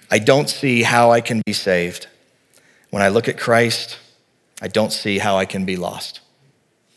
I 0.10 0.20
don't 0.20 0.49
see 0.49 0.84
how 0.84 1.12
I 1.12 1.22
can 1.22 1.41
be 1.45 1.53
saved. 1.53 2.08
When 2.89 3.01
I 3.01 3.10
look 3.10 3.28
at 3.28 3.38
Christ, 3.38 3.99
I 4.62 4.68
don't 4.68 4.91
see 4.91 5.20
how 5.20 5.38
I 5.38 5.45
can 5.45 5.66
be 5.66 5.76
lost. 5.76 6.22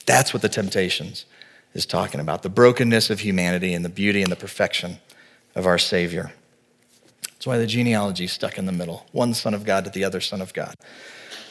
That's 0.06 0.32
what 0.32 0.42
the 0.42 0.48
temptations 0.48 1.26
is 1.74 1.84
talking 1.84 2.20
about 2.20 2.42
the 2.42 2.48
brokenness 2.48 3.10
of 3.10 3.20
humanity 3.20 3.74
and 3.74 3.84
the 3.84 3.90
beauty 3.90 4.22
and 4.22 4.32
the 4.32 4.36
perfection 4.36 4.98
of 5.54 5.66
our 5.66 5.78
Savior. 5.78 6.32
That's 7.22 7.46
why 7.46 7.58
the 7.58 7.66
genealogy 7.66 8.24
is 8.24 8.32
stuck 8.32 8.58
in 8.58 8.66
the 8.66 8.72
middle 8.72 9.06
one 9.12 9.34
Son 9.34 9.54
of 9.54 9.64
God 9.64 9.84
to 9.84 9.90
the 9.90 10.04
other 10.04 10.20
Son 10.20 10.40
of 10.40 10.52
God. 10.54 10.74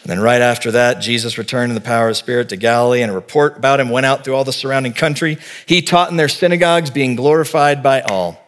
And 0.03 0.11
then 0.11 0.19
right 0.19 0.41
after 0.41 0.71
that, 0.71 1.01
Jesus 1.01 1.37
returned 1.37 1.71
in 1.71 1.75
the 1.75 1.81
power 1.81 2.07
of 2.07 2.11
the 2.11 2.15
Spirit 2.15 2.49
to 2.49 2.55
Galilee, 2.55 3.01
and 3.01 3.11
a 3.11 3.15
report 3.15 3.57
about 3.57 3.79
him 3.79 3.89
went 3.89 4.05
out 4.05 4.23
through 4.23 4.35
all 4.35 4.43
the 4.43 4.53
surrounding 4.53 4.93
country. 4.93 5.37
He 5.65 5.81
taught 5.81 6.11
in 6.11 6.17
their 6.17 6.29
synagogues, 6.29 6.89
being 6.89 7.15
glorified 7.15 7.83
by 7.83 8.01
all. 8.01 8.41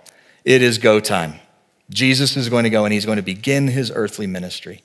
It 0.46 0.62
is 0.62 0.78
go 0.78 1.00
time. 1.00 1.36
Jesus 1.90 2.38
is 2.38 2.50
going 2.50 2.64
to 2.64 2.70
go 2.70 2.86
and 2.86 2.94
he's 2.94 3.06
going 3.06 3.18
to 3.18 3.24
begin 3.24 3.68
his 3.68 3.92
earthly 3.94 4.28
ministry. 4.28 4.84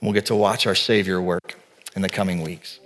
And 0.00 0.06
we'll 0.06 0.14
get 0.14 0.26
to 0.26 0.34
watch 0.34 0.66
our 0.66 0.74
Savior 0.74 1.20
work 1.20 1.56
in 1.94 2.02
the 2.02 2.08
coming 2.08 2.42
weeks. 2.42 2.80